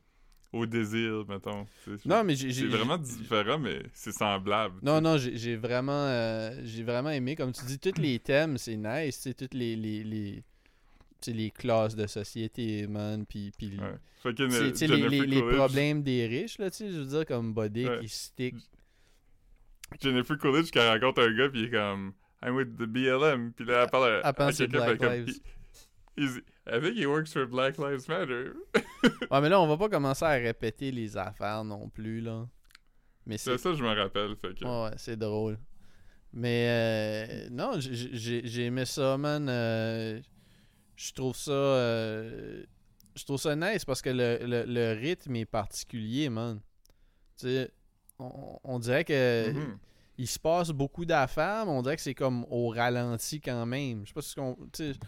au 0.51 0.65
désir, 0.65 1.23
mettons. 1.29 1.65
C'est- 1.85 2.05
non, 2.05 2.23
mais 2.25 2.35
j'ai. 2.35 2.51
c'est 2.51 2.65
vraiment 2.65 2.97
différent, 2.97 3.57
mais 3.57 3.83
c'est 3.93 4.11
semblable. 4.11 4.75
Non, 4.83 4.99
non, 4.99 5.17
j'ai 5.17 5.55
vraiment, 5.55 5.91
euh, 5.93 6.51
j'ai 6.65 6.83
vraiment 6.83 7.09
aimé. 7.11 7.35
Comme 7.37 7.53
tu 7.53 7.63
dis, 7.65 7.79
tous 7.79 7.99
les 8.01 8.19
thèmes, 8.19 8.57
c'est 8.57 8.75
nice. 8.75 9.15
Sais, 9.15 9.33
toutes 9.33 9.53
les, 9.53 9.75
les, 9.77 10.03
les, 10.03 11.51
classes 11.51 11.95
de 11.95 12.05
société, 12.05 12.85
man. 12.87 13.25
Puis, 13.25 13.51
Ouais. 13.61 13.95
Les, 14.25 15.09
les, 15.09 15.25
les 15.25 15.41
problèmes 15.41 16.03
des 16.03 16.27
riches, 16.27 16.57
là, 16.57 16.69
tu 16.69 16.77
sais, 16.77 16.91
je 16.91 16.97
veux 16.99 17.05
dire, 17.05 17.25
comme 17.25 17.53
Body 17.53 17.87
Ouais. 17.87 17.99
qui 18.01 18.09
stick. 18.09 18.55
Jennifer 20.01 20.37
Coolidge, 20.37 20.69
qui 20.71 20.79
rencontre 20.79 21.21
un 21.23 21.33
gars, 21.35 21.49
puis 21.49 21.61
il 21.61 21.65
est 21.67 21.71
comme 21.71 22.13
I'm 22.43 22.55
with 22.55 22.75
the 22.77 22.83
BLM, 22.83 23.53
puis 23.53 23.65
là, 23.65 23.83
elle 23.83 23.89
parle 23.89 24.21
à, 24.23 24.27
à 24.27 24.33
quelqu'un, 24.33 24.67
Black 24.67 25.01
Lives. 25.01 25.39
comme, 26.17 26.41
I 26.69 26.79
think 26.81 26.97
he 26.97 27.05
works 27.05 27.31
for 27.31 27.45
Black 27.47 27.77
Lives 27.77 28.07
Matter. 28.09 28.51
Ouais, 29.31 29.41
mais 29.41 29.49
là, 29.49 29.61
on 29.61 29.67
va 29.67 29.77
pas 29.77 29.89
commencer 29.89 30.25
à 30.25 30.31
répéter 30.31 30.91
les 30.91 31.15
affaires 31.15 31.63
non 31.63 31.87
plus, 31.89 32.19
là. 32.19 32.47
Mais 33.25 33.37
c'est 33.37 33.57
ça, 33.57 33.73
je 33.73 33.83
me 33.83 33.93
rappelle. 33.93 34.35
Fait 34.35 34.53
que... 34.57 34.65
Ouais, 34.65 34.91
c'est 34.97 35.17
drôle. 35.17 35.57
Mais 36.33 36.67
euh, 36.69 37.49
non, 37.51 37.79
j'ai 37.79 38.41
j'ai 38.45 38.65
aimé 38.65 38.85
ça, 38.85 39.17
man. 39.17 39.47
euh, 39.49 40.19
je 40.95 41.13
trouve 41.13 41.35
ça. 41.35 41.51
euh, 41.51 42.63
je 43.15 43.23
trouve 43.23 43.39
ça 43.39 43.55
nice 43.55 43.85
parce 43.85 44.01
que 44.01 44.09
le, 44.09 44.39
le, 44.41 44.63
le 44.65 44.99
rythme 44.99 45.35
est 45.37 45.45
particulier, 45.45 46.29
man. 46.29 46.59
Tu 47.39 47.47
sais, 47.47 47.71
on, 48.19 48.59
on 48.63 48.79
dirait 48.79 49.03
que 49.05 49.51
Mhm. 49.51 49.77
il 50.17 50.27
se 50.27 50.39
passe 50.39 50.69
beaucoup 50.71 51.05
d'affaires, 51.05 51.65
mais 51.65 51.71
on 51.71 51.81
dirait 51.81 51.95
que 51.95 52.01
c'est 52.01 52.15
comme 52.15 52.45
au 52.49 52.69
ralenti 52.69 53.39
quand 53.41 53.65
même. 53.65 54.01
Je 54.03 54.07
sais 54.09 54.13
pas 54.13 54.21
si 54.21 54.39
on. 54.39 54.55
Tu 54.73 54.93
sais, 54.93 54.99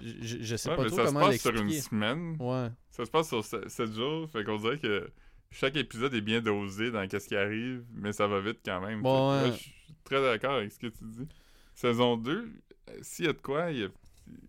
Je, 0.00 0.36
je 0.42 0.56
sais 0.56 0.70
Ouais, 0.70 0.76
pas 0.76 0.84
trop 0.86 0.96
ça 0.96 1.02
se 1.06 1.12
comment 1.12 1.26
passe 1.26 1.40
sur 1.40 1.54
une 1.56 1.70
semaine. 1.72 2.36
Ouais. 2.38 2.68
Ça 2.90 3.04
se 3.04 3.10
passe 3.10 3.28
sur 3.28 3.44
7 3.44 3.92
jours. 3.92 4.30
Fait 4.30 4.44
qu'on 4.44 4.56
dirait 4.56 4.78
que 4.78 5.10
chaque 5.50 5.76
épisode 5.76 6.14
est 6.14 6.20
bien 6.20 6.40
dosé 6.40 6.92
dans 6.92 7.06
qu'est-ce 7.08 7.26
qui 7.26 7.34
arrive, 7.36 7.84
mais 7.94 8.12
ça 8.12 8.28
va 8.28 8.40
vite 8.40 8.60
quand 8.64 8.80
même. 8.80 9.02
Bon, 9.02 9.32
ouais. 9.32 9.48
là, 9.48 9.56
je 9.56 9.58
suis 9.58 9.74
très 10.04 10.22
d'accord 10.22 10.52
avec 10.54 10.70
ce 10.70 10.78
que 10.78 10.86
tu 10.86 11.02
dis. 11.04 11.26
Saison 11.74 12.16
2, 12.16 12.30
euh, 12.90 12.98
s'il 13.02 13.24
y 13.24 13.28
a 13.28 13.32
de 13.32 13.40
quoi, 13.40 13.72
il 13.72 13.78
y 13.80 13.84
a- 13.84 13.88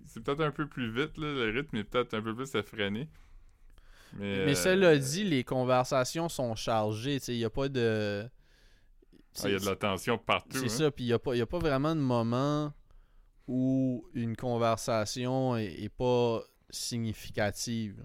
c'est 0.05 0.21
peut-être 0.23 0.41
un 0.41 0.51
peu 0.51 0.67
plus 0.67 0.91
vite, 0.91 1.17
là, 1.17 1.31
le 1.33 1.49
rythme 1.49 1.77
est 1.77 1.83
peut-être 1.83 2.13
un 2.13 2.21
peu 2.21 2.35
plus 2.35 2.53
effréné. 2.55 3.07
Mais, 4.13 4.45
Mais 4.45 4.51
euh, 4.51 4.55
cela 4.55 4.97
dit, 4.97 5.23
les 5.23 5.43
conversations 5.43 6.29
sont 6.29 6.55
chargées. 6.55 7.17
Il 7.27 7.37
n'y 7.37 7.45
a 7.45 7.49
pas 7.49 7.69
de. 7.69 8.27
ah, 8.27 9.41
il 9.45 9.51
y 9.51 9.55
a 9.55 9.59
de 9.59 9.65
la 9.65 9.75
tension 9.75 10.17
partout. 10.17 10.57
C'est 10.57 10.65
hein. 10.65 10.69
ça, 10.69 10.91
puis 10.91 11.03
il 11.05 11.07
n'y 11.07 11.13
a, 11.13 11.19
pas- 11.19 11.35
y 11.35 11.41
a 11.41 11.45
pas 11.45 11.59
vraiment 11.59 11.95
de 11.95 12.01
moment 12.01 12.73
où 13.47 14.05
une 14.13 14.35
conversation 14.35 15.55
est, 15.57 15.83
est 15.83 15.89
pas 15.89 16.41
significative. 16.69 18.03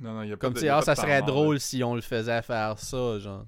Non, 0.00 0.22
y 0.22 0.32
a 0.32 0.36
Comme 0.36 0.54
tu 0.54 0.68
ah, 0.68 0.82
ça 0.82 0.96
serait 0.96 1.20
mort, 1.20 1.26
drôle 1.28 1.54
là. 1.56 1.60
si 1.60 1.84
on 1.84 1.94
le 1.94 2.00
faisait 2.00 2.42
faire 2.42 2.78
ça, 2.78 3.18
genre. 3.18 3.46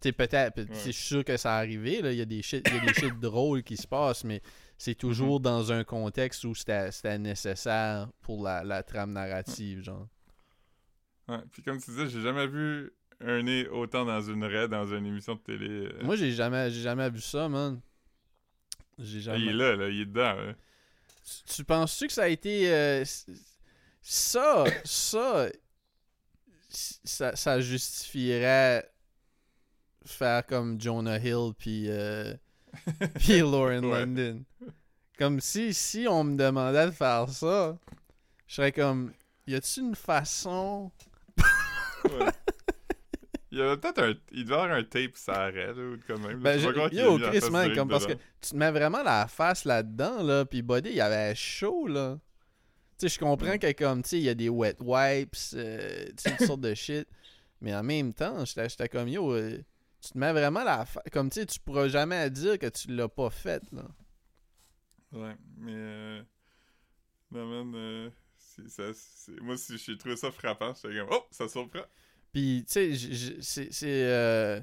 Tu 0.00 0.12
peut-être, 0.12 0.58
Ouais. 0.60 0.66
je 0.72 0.78
suis 0.78 0.92
sûr 0.92 1.24
que 1.24 1.36
ça 1.36 1.56
arrivé, 1.56 2.00
là, 2.02 2.12
il 2.12 2.18
y 2.18 2.20
a 2.20 2.24
des 2.24 2.40
shit, 2.40 2.64
il 2.68 2.74
y 2.76 2.78
a 2.78 2.80
des 2.86 2.94
shit 2.94 3.18
drôles 3.18 3.64
qui 3.64 3.76
se 3.76 3.86
passent, 3.88 4.22
mais 4.22 4.40
c'est 4.76 4.92
Mhm. 4.92 4.96
toujours 5.10 5.40
dans 5.40 5.72
un 5.72 5.82
contexte 5.82 6.44
où 6.44 6.54
c'était 6.54 6.92
c'était 6.92 7.18
nécessaire 7.18 8.08
pour 8.20 8.44
la, 8.44 8.62
la 8.62 8.84
trame 8.84 9.12
narrative, 9.12 9.82
genre. 9.82 10.06
Ouais, 11.28 11.38
Puis 11.52 11.62
comme 11.62 11.80
tu 11.80 11.90
disais, 11.90 12.08
j'ai 12.08 12.20
jamais 12.22 12.46
vu 12.46 12.92
un 13.20 13.42
nez 13.42 13.68
autant 13.68 14.04
dans 14.04 14.20
une 14.20 14.44
raie, 14.44 14.68
dans 14.68 14.86
une 14.86 15.04
émission 15.06 15.34
de 15.34 15.40
télé. 15.40 15.68
euh. 15.68 16.02
Moi, 16.02 16.16
j'ai 16.16 16.32
jamais, 16.32 16.70
j'ai 16.70 16.82
jamais 16.82 17.10
vu 17.10 17.20
ça, 17.20 17.48
man. 17.48 17.80
J'ai 18.98 19.18
Ah, 19.18 19.20
jamais... 19.22 19.40
il 19.40 19.48
est 19.48 19.52
là, 19.52 19.76
là, 19.76 19.88
il 19.88 20.00
est 20.00 20.06
dedans. 20.06 20.34
là. 20.34 20.54
Tu, 21.24 21.54
tu 21.56 21.64
penses-tu 21.64 22.06
que 22.06 22.12
ça 22.12 22.24
a 22.24 22.28
été. 22.28 22.72
euh, 22.72 23.04
ça, 24.00 24.64
ça, 24.84 25.48
ça, 26.68 27.36
ça 27.36 27.60
justifierait 27.60 28.90
faire 30.06 30.46
comme 30.46 30.80
Jonah 30.80 31.18
Hill 31.18 31.52
puis 31.58 31.86
euh, 31.88 32.34
puis 33.18 33.40
Lauren 33.40 33.84
Ouais. 33.84 34.06
London? 34.06 34.44
Comme 35.18 35.40
si, 35.40 35.74
si 35.74 36.06
on 36.08 36.24
me 36.24 36.36
demandait 36.36 36.86
de 36.86 36.90
faire 36.92 37.28
ça, 37.28 37.76
je 38.46 38.54
serais 38.54 38.72
comme. 38.72 39.12
Y 39.46 39.54
a-tu 39.56 39.80
une 39.80 39.94
façon. 39.96 40.90
Ouais. 42.08 42.32
Il 43.50 43.58
y 43.58 43.62
avait 43.62 43.76
peut-être 43.78 44.02
un. 44.02 44.14
Il 44.32 44.44
devait 44.44 44.54
y 44.56 44.58
avoir 44.58 44.76
un 44.76 44.84
tape, 44.84 45.12
ça 45.16 45.44
arrête, 45.44 45.76
ou 45.76 45.96
quand 46.06 46.18
même. 46.18 46.38
Ben, 46.40 46.58
Je 46.58 46.68
qu'il 46.68 47.00
a 47.00 47.02
yo, 47.04 47.18
Chris, 47.18 47.50
man, 47.50 47.74
comme 47.74 47.88
parce 47.88 48.06
que 48.06 48.12
tu 48.12 48.50
te 48.50 48.56
mets 48.56 48.70
vraiment 48.70 49.02
la 49.02 49.26
face 49.26 49.64
là-dedans, 49.64 50.22
là, 50.22 50.44
puis 50.44 50.60
Buddy, 50.62 50.90
il 50.90 51.00
avait 51.00 51.34
chaud, 51.34 51.86
là. 51.86 52.18
Tu 52.98 53.08
sais, 53.08 53.14
je 53.14 53.18
comprends 53.18 53.54
Mm. 53.54 53.58
que, 53.58 53.72
comme, 53.72 54.02
tu 54.02 54.08
sais, 54.10 54.18
il 54.18 54.24
y 54.24 54.28
a 54.28 54.34
des 54.34 54.48
wet 54.50 54.76
wipes, 54.80 55.34
euh, 55.54 56.06
tu 56.08 56.12
sais, 56.18 56.36
toutes 56.36 56.46
sortes 56.46 56.60
de 56.60 56.74
shit, 56.74 57.08
mais 57.62 57.74
en 57.74 57.82
même 57.82 58.12
temps, 58.12 58.44
j'étais 58.44 58.68
j'étais 58.68 58.88
comme, 58.88 59.08
yo, 59.08 59.32
euh, 59.32 59.58
tu 60.02 60.10
te 60.12 60.18
mets 60.18 60.32
vraiment 60.32 60.62
la 60.64 60.84
face... 60.84 61.02
Comme, 61.10 61.30
tu 61.30 61.40
sais, 61.40 61.46
tu 61.46 61.58
pourras 61.58 61.88
jamais 61.88 62.28
dire 62.28 62.58
que 62.58 62.66
tu 62.68 62.88
l'as 62.94 63.08
pas 63.08 63.30
fait, 63.30 63.62
là. 63.72 63.82
Ouais, 65.12 65.34
mais. 65.56 65.72
Euh... 65.74 66.22
Non, 67.30 67.64
man. 67.64 68.10
Ça- 68.66 68.90
Moi, 69.40 69.56
si 69.56 69.78
j'ai 69.78 69.96
trouvé 69.96 70.16
ça 70.16 70.30
frappant, 70.32 70.74
j'étais 70.74 70.96
comme. 70.98 71.08
Oh, 71.12 71.24
ça 71.30 71.48
surprend. 71.48 71.84
Puis, 72.32 72.64
tu 72.68 72.96
sais, 72.96 73.68
c'est... 73.70 73.84
euh, 73.84 74.60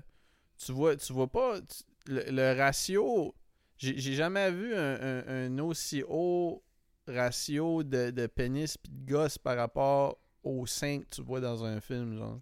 tu 0.57 0.71
vois 0.71 0.95
tu 0.97 1.13
vois 1.13 1.27
pas... 1.27 1.59
tu- 1.61 1.83
le, 2.11 2.23
le 2.29 2.57
ratio... 2.59 3.33
J'ai 3.77 3.99
jamais 4.15 4.51
vu 4.51 4.73
un, 4.73 4.99
un- 5.01 5.27
un 5.47 5.59
aussi 5.59 6.01
haut 6.07 6.63
ratio 7.07 7.83
de, 7.83 8.09
de 8.09 8.25
pénis 8.27 8.77
pis 8.77 8.89
de 8.89 9.11
gosse 9.11 9.37
par 9.37 9.57
rapport 9.57 10.17
aux 10.43 10.65
seins 10.65 11.01
que 11.01 11.09
tu 11.15 11.21
vois 11.21 11.41
dans 11.41 11.63
un 11.65 11.81
film, 11.81 12.17
genre. 12.17 12.39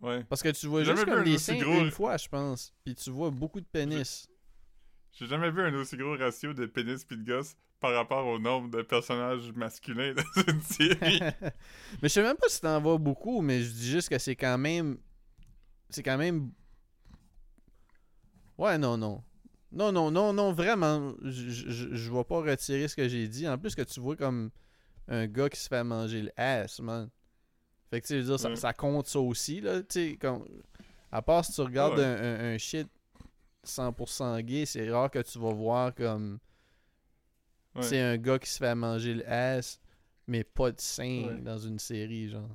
Ouais. 0.00 0.24
Parce 0.24 0.42
que 0.42 0.48
tu 0.50 0.66
vois 0.68 0.84
juste 0.84 1.04
comme 1.04 1.22
des 1.24 1.36
seins 1.38 1.58
gros- 1.58 1.80
une 1.84 1.90
fois, 1.90 2.16
je 2.16 2.28
pense. 2.28 2.72
Puis 2.84 2.94
tu 2.94 3.10
vois 3.10 3.30
beaucoup 3.30 3.60
de 3.60 3.66
pénis. 3.66 4.28
J'ai 5.12 5.26
jamais 5.26 5.50
vu 5.50 5.60
un 5.62 5.74
aussi 5.74 5.96
gros 5.98 6.16
ratio 6.16 6.54
de 6.54 6.64
pénis 6.66 7.04
pis 7.04 7.16
de 7.18 7.24
gosse 7.24 7.54
par 7.86 7.94
rapport 7.94 8.26
au 8.26 8.38
nombre 8.38 8.68
de 8.70 8.82
personnages 8.82 9.52
masculins 9.52 10.12
dans 10.14 10.42
une 10.52 10.60
série. 10.62 11.20
mais 11.20 12.04
je 12.04 12.08
sais 12.08 12.22
même 12.22 12.36
pas 12.36 12.48
si 12.48 12.60
t'en 12.60 12.80
vois 12.80 12.98
beaucoup, 12.98 13.40
mais 13.42 13.62
je 13.62 13.70
dis 13.70 13.90
juste 13.90 14.08
que 14.08 14.18
c'est 14.18 14.34
quand 14.36 14.58
même... 14.58 14.98
C'est 15.90 16.02
quand 16.02 16.18
même... 16.18 16.50
Ouais, 18.58 18.78
non, 18.78 18.96
non. 18.96 19.22
Non, 19.72 19.92
non, 19.92 20.10
non, 20.10 20.32
non, 20.32 20.52
vraiment, 20.52 21.14
je, 21.22 22.10
vais 22.10 22.24
pas 22.24 22.40
retirer 22.40 22.88
ce 22.88 22.96
que 22.96 23.08
j'ai 23.08 23.28
dit. 23.28 23.46
En 23.48 23.58
plus 23.58 23.74
que 23.74 23.82
tu 23.82 24.00
vois 24.00 24.16
comme 24.16 24.50
un 25.08 25.26
gars 25.26 25.48
qui 25.48 25.60
se 25.60 25.68
fait 25.68 25.84
manger 25.84 26.22
le 26.22 26.32
ass, 26.36 26.80
man. 26.80 27.08
Fait 27.90 28.00
que, 28.00 28.06
tu 28.06 28.14
veux 28.16 28.22
dire, 28.24 28.40
ça, 28.40 28.48
Ouais. 28.48 28.56
ça 28.56 28.72
compte 28.72 29.06
ça 29.06 29.20
aussi, 29.20 29.60
là, 29.60 29.80
tu 29.82 29.86
sais, 29.90 30.16
comme... 30.20 30.44
À 31.12 31.22
part 31.22 31.44
si 31.44 31.52
tu 31.52 31.60
regardes 31.60 31.98
Ouais. 31.98 32.04
un, 32.04 32.16
un- 32.50 32.54
un 32.54 32.58
shit 32.58 32.88
100% 33.64 34.40
gay, 34.42 34.66
c'est 34.66 34.90
rare 34.90 35.10
que 35.10 35.20
tu 35.20 35.38
vas 35.38 35.52
voir 35.52 35.94
comme... 35.94 36.38
Ouais. 37.76 37.82
C'est 37.82 38.00
un 38.00 38.16
gars 38.16 38.38
qui 38.38 38.48
se 38.50 38.58
fait 38.58 38.74
manger 38.74 39.14
le 39.14 39.28
ass, 39.28 39.80
mais 40.26 40.44
pas 40.44 40.70
de 40.72 40.80
sein 40.80 41.24
Ouais. 41.28 41.40
dans 41.40 41.58
une 41.58 41.78
série, 41.78 42.28
genre. 42.28 42.50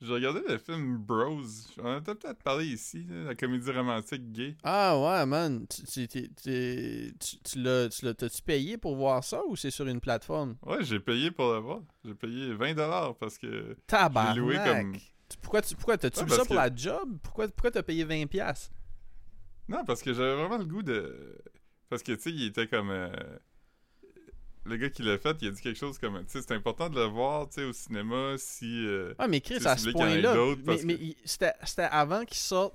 J'ai 0.00 0.14
regardé 0.14 0.40
le 0.48 0.56
film 0.56 0.96
Bros. 0.96 1.42
On 1.78 1.84
en 1.84 1.96
a 1.96 2.00
peut-être 2.00 2.42
parlé 2.42 2.64
ici, 2.68 3.04
là, 3.06 3.24
la 3.24 3.34
comédie 3.34 3.70
romantique 3.70 4.32
gay. 4.32 4.56
Ah 4.64 4.98
ouais, 4.98 5.26
man. 5.26 5.66
Tu, 5.68 6.08
tu, 6.08 6.30
tu, 6.32 7.14
tu 7.44 7.58
l'as, 7.62 7.90
tu 7.90 8.06
l'as- 8.06 8.14
t'as-tu 8.14 8.40
payé 8.40 8.78
pour 8.78 8.96
voir 8.96 9.22
ça 9.22 9.42
ou 9.46 9.56
c'est 9.56 9.70
sur 9.70 9.86
une 9.86 10.00
plateforme? 10.00 10.56
Ouais, 10.64 10.82
j'ai 10.82 11.00
payé 11.00 11.30
pour 11.30 11.52
le 11.52 11.58
voir. 11.58 11.80
J'ai 12.02 12.14
payé 12.14 12.54
20$ 12.54 13.14
parce 13.20 13.36
que. 13.36 13.76
Tabarnak! 13.86 14.36
loué 14.38 14.56
comme- 14.64 14.96
Pourquoi, 15.42 15.60
tu, 15.60 15.74
pourquoi 15.74 15.98
t'as-tu 15.98 16.20
Ouais, 16.20 16.24
vu 16.24 16.28
parce 16.30 16.40
ça 16.40 16.46
pour 16.46 16.56
que- 16.56 16.60
la 16.62 16.74
job? 16.74 17.18
Pourquoi, 17.22 17.48
pourquoi 17.48 17.70
t'as 17.70 17.82
payé 17.82 18.04
20$? 18.06 18.26
piastres? 18.26 18.70
Non, 19.68 19.84
parce 19.84 20.00
que 20.02 20.14
j'avais 20.14 20.34
vraiment 20.34 20.56
le 20.56 20.64
goût 20.64 20.82
de. 20.82 21.36
Parce 21.90 22.02
que, 22.02 22.12
tu 22.12 22.20
sais, 22.22 22.30
il 22.30 22.46
était 22.46 22.66
comme. 22.66 22.88
euh, 22.90 23.10
Le 24.64 24.76
gars 24.76 24.90
qui 24.90 25.02
l'a 25.02 25.18
fait, 25.18 25.36
il 25.42 25.48
a 25.48 25.50
dit 25.50 25.60
quelque 25.60 25.78
chose 25.78 25.98
comme. 25.98 26.18
Tu 26.20 26.24
sais, 26.28 26.42
c'est 26.42 26.54
important 26.54 26.88
de 26.88 26.94
le 26.94 27.04
voir, 27.06 27.48
tu 27.48 27.56
sais, 27.56 27.64
au 27.64 27.72
cinéma 27.72 28.34
si. 28.38 28.86
euh, 28.86 29.12
Ah, 29.18 29.26
mais 29.28 29.40
Chris, 29.40 29.58
à 29.66 29.76
ce 29.76 29.90
point-là, 29.90 30.34
mais, 30.64 30.80
mais 30.84 30.96
que- 30.96 31.14
c'était, 31.24 31.82
avant 31.90 32.24
qu'il 32.24 32.36
sorte 32.36 32.74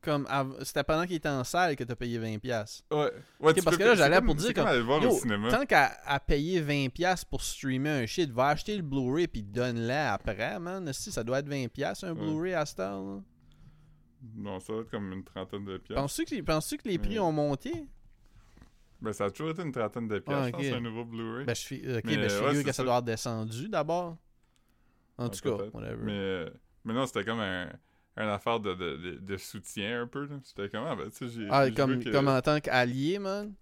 comme 0.00 0.24
av- 0.30 0.56
c'était 0.62 0.84
pendant 0.84 1.04
qu'il 1.04 1.16
était 1.16 1.28
en 1.28 1.42
salle 1.42 1.74
que 1.74 1.82
t'as 1.82 1.96
payé 1.96 2.16
20$. 2.20 2.38
piastres. 2.38 2.84
Ouais. 2.92 3.10
ouais 3.40 3.54
parce 3.54 3.76
peux- 3.76 3.76
que 3.76 3.82
là, 3.88 3.94
j'allais 3.96 4.20
pour 4.22 4.36
dire 4.36 4.54
comme 4.54 4.78
voir 4.82 5.02
Yo, 5.02 5.10
au 5.10 5.18
cinéma. 5.18 5.50
tant 5.50 5.66
qu'à 5.66 5.90
payer 6.24 6.60
20$ 6.60 6.88
piastres 6.90 7.26
pour 7.26 7.42
streamer 7.42 7.90
un 7.90 8.06
shit, 8.06 8.30
va 8.30 8.48
acheter 8.48 8.76
le 8.76 8.82
Blu-ray 8.82 9.26
puis 9.26 9.42
donne-le 9.42 9.90
après, 9.92 10.60
man. 10.60 10.92
Si, 10.92 11.10
ça 11.10 11.24
doit 11.24 11.40
être 11.40 11.48
20$ 11.48 11.68
piastres, 11.68 12.04
un 12.04 12.12
Ouais. 12.14 12.20
Blu-ray 12.20 12.54
à 12.54 12.64
cette 12.64 12.78
heure, 12.80 13.02
là. 13.02 13.20
Non, 14.36 14.60
ça 14.60 14.72
va 14.72 14.80
être 14.82 14.90
comme 14.90 15.12
une 15.12 15.24
trentaine 15.24 15.64
de 15.64 15.76
piastres. 15.78 16.00
Penses-tu 16.00 16.24
que, 16.24 16.40
penses-tu 16.42 16.76
que 16.78 16.88
les 16.88 16.98
prix 16.98 17.18
ont 17.18 17.32
monté? 17.32 17.72
Ben, 19.00 19.12
ça 19.12 19.26
a 19.26 19.30
toujours 19.30 19.50
été 19.50 19.62
une 19.62 19.72
trentaine 19.72 20.08
de 20.08 20.18
piastres, 20.18 20.42
Ah, 20.44 20.46
je 20.46 20.52
pense, 20.52 20.66
ok. 20.66 20.72
un 20.72 20.80
nouveau 20.80 21.04
Blu-ray. 21.04 21.44
Ben, 21.44 21.54
je, 21.54 21.62
fi- 21.66 21.76
ok, 21.86 22.02
Mais, 22.04 22.16
ben, 22.16 22.28
je 22.30 22.42
ouais, 22.44 22.62
que 22.62 22.66
ça 22.68 22.72
ça. 22.72 22.82
doit 22.82 22.92
avoir 22.94 23.02
descendu 23.02 23.68
d'abord. 23.68 24.16
En 25.18 25.28
tout 25.28 25.40
cas, 25.40 25.64
whatever. 25.72 25.96
Mais, 26.02 26.12
euh, 26.12 26.50
mais 26.84 26.92
non, 26.94 27.06
c'était 27.06 27.24
comme 27.24 27.40
un, 27.40 27.70
un 28.16 28.28
affaire 28.28 28.58
de, 28.60 28.74
de, 28.74 28.96
de, 28.96 29.18
de 29.18 29.36
soutien 29.36 30.02
un 30.02 30.06
peu. 30.06 30.28
C'était 30.44 30.68
comme, 30.70 30.84
ah, 30.86 30.96
ben, 30.96 31.10
tu 31.10 31.28
sais, 31.28 31.28
j'ai. 31.28 31.48
ah, 31.50 31.70
comme, 31.70 32.02
que- 32.02 32.10
comme 32.10 32.28
en 32.28 32.40
tant 32.40 32.58
qu'allié, 32.60 33.18
man? 33.18 33.52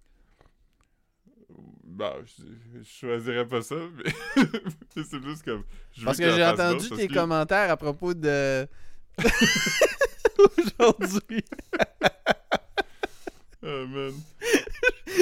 Ben, 1.85 2.12
je, 2.24 2.78
je 2.78 2.82
choisirais 2.85 3.47
pas 3.47 3.62
ça, 3.62 3.76
mais 3.95 4.11
c'est 5.05 5.20
plus 5.20 5.43
comme. 5.43 5.62
je 5.93 6.05
Parce 6.05 6.18
que 6.18 6.30
j'ai 6.30 6.45
entendu 6.45 6.89
tes 6.91 7.07
que- 7.09 7.14
commentaires 7.14 7.70
à 7.70 7.76
propos 7.76 8.14
de. 8.14 8.66
Aujourd'hui. 10.39 11.45
Ah, 13.65 13.87
man. 13.87 14.12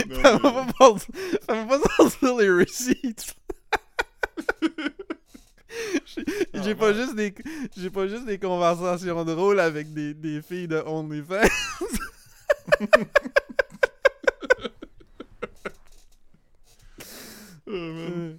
Non, 0.08 0.22
Ça 0.22 0.40
mais- 0.42 0.50
m'a 0.50 0.72
pas 0.72 1.66
pas 1.66 1.78
sortir 1.96 2.36
les 2.36 2.50
receipts. 2.50 3.34
J'ai 6.54 6.72
Ah, 6.72 6.74
pas 6.74 6.88
ouais. 6.88 6.94
juste 6.94 7.14
des 7.14 7.34
j'ai 7.76 7.90
pas 7.90 8.06
juste 8.06 8.26
des 8.26 8.38
conversations 8.38 9.24
drôles 9.24 9.60
avec 9.60 9.92
des, 9.94 10.12
des 10.14 10.42
filles 10.42 10.68
de 10.68 10.76
OnlyFans. 10.84 11.48
Ah, 17.66 17.70
man. 17.70 18.38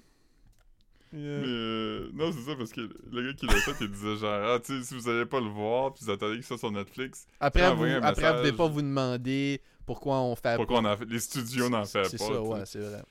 Yeah. 1.14 1.40
Mais 1.42 1.48
euh, 1.48 2.10
non, 2.14 2.32
c'est 2.44 2.52
ça, 2.52 2.56
parce 2.58 2.72
que 2.72 2.82
le 2.82 3.28
gars 3.28 3.34
qui 3.34 3.46
l'a 3.46 3.54
fait, 3.54 3.76
il 3.82 3.92
disait 3.92 4.18
genre, 4.18 4.52
ah, 4.56 4.60
tu 4.60 4.78
sais, 4.80 4.84
si 4.84 4.94
vous 4.94 5.10
allez 5.10 5.26
pas 5.26 5.40
le 5.40 5.50
voir, 5.50 5.94
puis 5.94 6.06
vous 6.06 6.12
attendez 6.12 6.40
que 6.40 6.46
ça 6.46 6.58
sur 6.58 6.72
Netflix, 6.72 7.26
Après, 7.40 7.74
vous, 7.74 7.84
après 7.86 8.12
vous 8.12 8.38
devez 8.38 8.42
message. 8.44 8.58
pas 8.58 8.68
vous 8.68 8.82
demander 8.82 9.62
pourquoi 9.86 10.22
on 10.22 10.36
fait 10.36 10.56
pourquoi 10.56 10.80
on 10.80 10.98
fait. 10.98 11.06
Les 11.06 11.20
studios 11.20 11.70
n'en 11.70 11.86
fait 11.86 12.04
pas. 12.04 12.10
C'est 12.10 12.18
ça, 12.18 12.42
ouais, 12.42 12.66
c'est 12.66 12.80
vrai. 12.80 13.04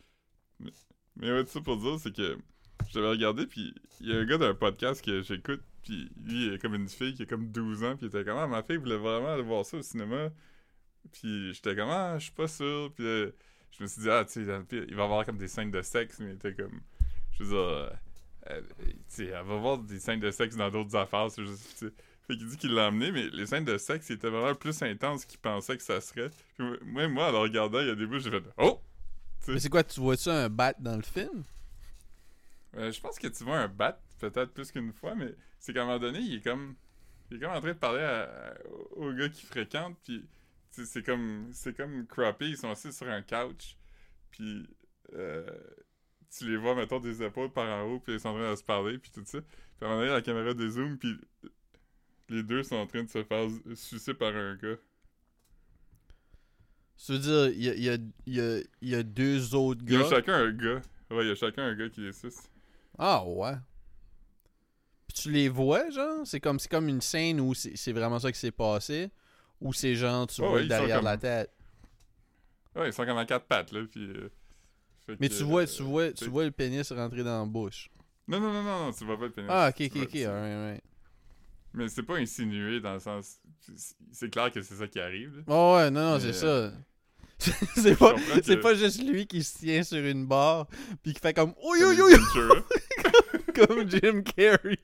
Mais 1.16 1.30
ouais, 1.30 1.44
tout 1.44 1.50
ça 1.50 1.60
pour 1.60 1.76
dire, 1.76 1.98
c'est 1.98 2.14
que 2.14 2.38
j'avais 2.88 3.08
regardé, 3.08 3.46
puis 3.46 3.74
il 4.00 4.08
y 4.08 4.12
a 4.12 4.16
un 4.18 4.24
gars 4.24 4.38
d'un 4.38 4.54
podcast 4.54 5.04
que 5.04 5.22
j'écoute, 5.22 5.62
puis 5.82 6.10
lui, 6.24 6.46
il 6.46 6.54
est 6.54 6.58
comme 6.58 6.74
une 6.74 6.88
fille 6.88 7.14
qui 7.14 7.22
a 7.22 7.26
comme 7.26 7.50
12 7.50 7.84
ans, 7.84 7.96
puis 7.96 8.06
il 8.06 8.08
était 8.08 8.24
comme, 8.24 8.38
ah, 8.38 8.46
ma 8.46 8.62
fille 8.62 8.76
voulait 8.76 8.96
vraiment 8.96 9.32
aller 9.34 9.42
voir 9.42 9.64
ça 9.64 9.76
au 9.76 9.82
cinéma. 9.82 10.30
Puis 11.12 11.52
j'étais 11.52 11.74
comme, 11.74 11.90
ah, 11.90 12.18
je 12.18 12.24
suis 12.24 12.32
pas 12.32 12.48
sûr. 12.48 12.92
Puis 12.94 13.04
euh, 13.04 13.30
je 13.72 13.82
me 13.82 13.88
suis 13.88 14.02
dit, 14.02 14.10
ah, 14.10 14.24
tu 14.24 14.32
sais, 14.32 14.40
il 14.40 14.94
va 14.94 15.02
y 15.02 15.04
avoir 15.04 15.26
comme 15.26 15.38
des 15.38 15.48
scènes 15.48 15.70
de 15.70 15.82
sexe, 15.82 16.20
mais 16.20 16.36
t'es 16.36 16.54
comme. 16.54 16.80
Je 17.32 17.44
veux 17.44 17.50
dire. 17.50 17.92
Euh, 18.50 18.60
elle 19.18 19.30
va 19.30 19.56
voir 19.56 19.78
des 19.78 19.98
scènes 20.00 20.20
de 20.20 20.30
sexe 20.30 20.56
dans 20.56 20.70
d'autres 20.70 20.96
affaires, 20.96 21.30
c'est 21.30 21.44
juste. 21.44 21.84
Fait 22.26 22.36
qu'il 22.36 22.46
dit 22.46 22.56
qu'il 22.56 22.72
l'a 22.74 22.88
emmené, 22.88 23.10
mais 23.10 23.28
les 23.30 23.46
scènes 23.46 23.64
de 23.64 23.76
sexe 23.78 24.10
étaient 24.10 24.30
vraiment 24.30 24.54
plus 24.54 24.80
intenses 24.82 25.24
qu'il 25.24 25.40
pensait 25.40 25.76
que 25.76 25.82
ça 25.82 26.00
serait. 26.00 26.30
Puis 26.56 26.64
moi, 26.84 27.08
moi, 27.08 27.28
en 27.28 27.32
le 27.32 27.38
regardant, 27.38 27.80
il 27.80 27.88
y 27.88 27.90
a 27.90 27.94
des 27.96 28.06
bouts, 28.06 28.20
j'ai 28.20 28.30
fait 28.30 28.42
Oh! 28.58 28.80
Mais 29.48 29.58
c'est 29.58 29.68
quoi, 29.68 29.82
tu 29.82 29.98
vois-tu 30.00 30.28
un 30.28 30.48
bat 30.48 30.72
dans 30.78 30.94
le 30.94 31.02
film? 31.02 31.42
Euh, 32.76 32.92
je 32.92 33.00
pense 33.00 33.18
que 33.18 33.26
tu 33.26 33.42
vois 33.44 33.58
un 33.58 33.68
bat, 33.68 34.00
peut-être 34.20 34.52
plus 34.52 34.70
qu'une 34.70 34.92
fois, 34.92 35.14
mais 35.16 35.34
c'est 35.58 35.72
qu'à 35.72 35.82
un 35.82 35.86
moment 35.86 35.98
donné, 35.98 36.20
il 36.20 36.36
est 36.36 36.40
comme. 36.44 36.76
Il 37.30 37.36
est 37.38 37.40
comme 37.40 37.50
en 37.52 37.60
train 37.60 37.72
de 37.72 37.78
parler 37.78 38.02
à- 38.02 38.22
à- 38.50 38.54
au 38.96 39.12
gars 39.12 39.28
qui 39.28 39.44
fréquente, 39.44 39.96
puis 40.04 40.24
c'est 40.70 41.02
comme. 41.04 41.48
C'est 41.52 41.76
comme 41.76 42.06
Crappy, 42.06 42.50
ils 42.50 42.56
sont 42.56 42.70
assis 42.70 42.92
sur 42.92 43.08
un 43.08 43.22
couch, 43.22 43.76
puis 44.30 44.68
euh, 45.14 45.44
tu 46.36 46.50
les 46.50 46.56
vois, 46.56 46.74
mettons, 46.74 47.00
des 47.00 47.22
épaules 47.22 47.50
par 47.52 47.68
en 47.68 47.82
haut, 47.90 48.00
puis 48.00 48.14
ils 48.14 48.20
sont 48.20 48.30
en 48.30 48.34
train 48.34 48.50
de 48.50 48.56
se 48.56 48.64
parler, 48.64 48.98
puis 48.98 49.10
tout 49.10 49.22
ça. 49.24 49.40
Puis 49.40 49.50
à 49.82 49.84
un 49.86 49.88
moment 49.88 50.00
donné, 50.00 50.12
la 50.12 50.22
caméra 50.22 50.54
dézoome, 50.54 50.96
puis 50.98 51.16
les 52.28 52.42
deux 52.42 52.62
sont 52.62 52.76
en 52.76 52.86
train 52.86 53.02
de 53.02 53.08
se 53.10 53.22
faire 53.22 53.48
sucer 53.74 54.14
par 54.14 54.34
un 54.34 54.54
gars. 54.56 54.76
Tu 57.04 57.12
veux 57.12 57.18
dire, 57.18 57.46
il 57.48 57.62
y 57.62 57.68
a, 57.68 57.74
y 57.74 57.88
a- 57.90 57.98
y 58.26 58.40
a- 58.40 58.60
il 58.80 58.88
y 58.88 58.94
a 58.94 59.02
deux 59.02 59.54
autres 59.54 59.82
Il 59.86 59.92
y 59.92 59.96
a 59.96 60.02
gars? 60.02 60.08
chacun 60.08 60.34
un 60.34 60.52
gars. 60.52 60.82
Ouais, 61.10 61.24
il 61.24 61.28
y 61.28 61.30
a 61.32 61.34
chacun 61.34 61.64
un 61.64 61.74
gars 61.74 61.88
qui 61.88 62.00
les 62.00 62.12
suce. 62.12 62.38
Ah 62.98 63.24
ouais. 63.26 63.54
Puis 65.08 65.22
tu 65.22 65.30
les 65.32 65.48
vois, 65.48 65.90
genre? 65.90 66.24
C'est 66.26 66.40
comme, 66.40 66.58
c'est 66.58 66.70
comme 66.70 66.88
une 66.88 67.00
scène 67.00 67.40
où 67.40 67.54
c'est 67.54 67.92
vraiment 67.92 68.18
ça 68.18 68.30
qui 68.32 68.38
s'est 68.38 68.52
passé? 68.52 69.10
Ou 69.60 69.72
c'est 69.72 69.94
genre, 69.94 70.26
tu 70.26 70.40
vois 70.42 70.52
ouais, 70.52 70.66
derrière 70.66 70.96
comme- 70.98 71.04
la 71.04 71.16
tête? 71.18 71.50
Ouais, 72.74 72.88
ils 72.88 72.92
sont 72.92 73.04
comme 73.04 73.18
à 73.18 73.26
quatre 73.26 73.46
pattes, 73.46 73.72
là, 73.72 73.84
puis. 73.90 74.04
euh, 74.06 74.30
fait 75.12 75.20
Mais 75.20 75.28
que, 75.28 75.34
tu 75.34 75.42
vois, 75.44 75.62
euh, 75.62 75.66
tu 75.66 75.82
vois, 75.82 76.12
tu 76.12 76.24
vois 76.28 76.44
le 76.44 76.50
pénis 76.50 76.90
rentrer 76.92 77.22
dans 77.24 77.40
la 77.40 77.46
bouche. 77.46 77.90
Non, 78.28 78.40
non, 78.40 78.52
non, 78.52 78.62
non, 78.62 78.84
non, 78.86 78.92
tu 78.92 79.04
vois 79.04 79.18
pas 79.18 79.24
le 79.26 79.32
pénis. 79.32 79.50
Ah, 79.52 79.68
ok, 79.70 79.76
Tu 79.76 79.84
ok, 79.86 79.92
vois- 79.94 80.02
ok, 80.04 80.10
tu- 80.10 80.24
alright, 80.24 80.52
alright. 80.54 80.82
Mais 81.74 81.88
c'est 81.88 82.02
pas 82.02 82.16
insinué 82.18 82.80
dans 82.80 82.94
le 82.94 83.00
sens. 83.00 83.38
c'est- 84.12 84.28
clair 84.30 84.50
que 84.52 84.60
c'est 84.62 84.74
ça 84.74 84.86
qui 84.86 85.00
arrive. 85.00 85.36
là. 85.38 85.42
Oh 85.48 85.74
ouais, 85.76 85.90
non, 85.90 86.12
non, 86.14 86.20
c'est 86.20 86.32
ça. 86.32 86.72
c'est 87.38 87.96
pas, 87.98 88.12
comprends 88.12 88.34
c'est 88.44 88.56
que- 88.56 88.62
pas 88.62 88.74
juste 88.76 89.02
lui 89.02 89.26
qui 89.26 89.42
se 89.42 89.58
tient 89.58 89.82
sur 89.82 89.98
une 90.04 90.26
barre 90.26 90.68
puis 91.02 91.12
qui 91.12 91.20
fait 91.20 91.34
comme 91.34 91.54
oui 91.64 91.80
Ace 91.82 91.98
oui 92.00 92.14
Ventura. 92.14 92.62
comme 93.54 93.90
Jim 93.90 94.22
Carrey. 94.22 94.78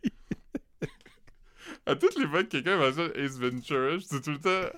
À 1.86 1.94
toutes 1.96 2.18
les 2.18 2.26
fois 2.26 2.42
que 2.44 2.48
quelqu'un 2.48 2.76
mentionne 2.76 3.12
Ace 3.14 3.38
Ventura, 3.38 3.98
je 3.98 4.06
dis 4.08 4.20
tout 4.20 4.30
le 4.30 4.38
temps. 4.40 4.68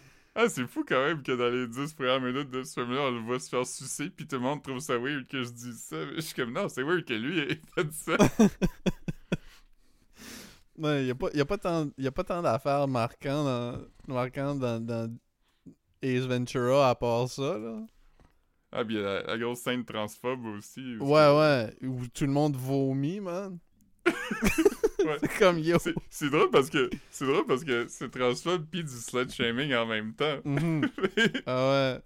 Ah, 0.42 0.48
c'est 0.48 0.66
fou 0.66 0.84
quand 0.88 1.04
même 1.04 1.22
que 1.22 1.32
dans 1.32 1.50
les 1.50 1.66
10 1.66 1.92
premières 1.92 2.20
minutes 2.20 2.48
de 2.48 2.62
ce 2.62 2.72
film-là, 2.80 3.02
on 3.02 3.10
le 3.10 3.20
voit 3.20 3.38
se 3.38 3.50
faire 3.50 3.66
sucer, 3.66 4.08
puis 4.08 4.26
tout 4.26 4.36
le 4.36 4.42
monde 4.42 4.62
trouve 4.62 4.78
ça 4.78 4.96
weird 4.96 5.26
que 5.26 5.42
je 5.42 5.50
dise 5.50 5.82
ça. 5.82 5.96
Mais 5.96 6.16
je 6.16 6.20
suis 6.22 6.34
comme, 6.34 6.52
non, 6.54 6.66
c'est 6.70 6.82
weird 6.82 7.04
que 7.04 7.12
lui 7.12 7.40
ait 7.40 7.60
fait 7.74 7.92
ça. 7.92 8.16
Ouais, 10.78 11.04
y 11.04 11.10
a 11.10 11.14
pas 11.14 11.28
y 11.34 11.40
a 11.42 11.44
pas 11.44 11.58
tant 11.58 11.90
y 11.98 12.06
a 12.06 12.10
pas 12.10 12.24
tant 12.24 12.40
d'affaires 12.40 12.88
marquantes 12.88 13.84
dans 14.08 14.80
dans 14.80 15.14
Ace 16.00 16.24
Ventura 16.24 16.88
à 16.88 16.94
part 16.94 17.28
ça 17.28 17.58
là. 17.58 17.82
Ah, 18.72 18.82
puis 18.82 18.94
il 18.94 19.00
a 19.00 19.02
la, 19.02 19.22
la 19.24 19.38
grosse 19.38 19.58
scène 19.58 19.84
transphobe 19.84 20.42
aussi. 20.46 20.80
aussi. 20.94 21.02
Ouais 21.02 21.36
ouais, 21.36 21.76
où 21.86 22.06
tout 22.06 22.24
le 22.24 22.32
monde 22.32 22.56
vomit 22.56 23.20
man. 23.20 23.58
Ouais. 25.04 25.16
C'est 25.20 25.38
comme 25.38 25.58
yo. 25.58 25.78
C'est- 25.78 25.94
drôle 26.30 26.50
parce 26.50 26.68
que 26.70 26.90
c'est 27.10 27.26
drôle 27.26 27.46
parce 27.46 27.64
que 27.64 27.86
c'est 27.88 28.10
transphobe 28.10 28.66
puis 28.70 28.82
du 28.84 28.90
slut 28.90 29.30
shaming 29.30 29.74
en 29.74 29.86
même 29.86 30.14
temps. 30.14 30.38
Mhm. 30.44 30.82
Ah 31.46 31.70
ouais. 31.70 32.00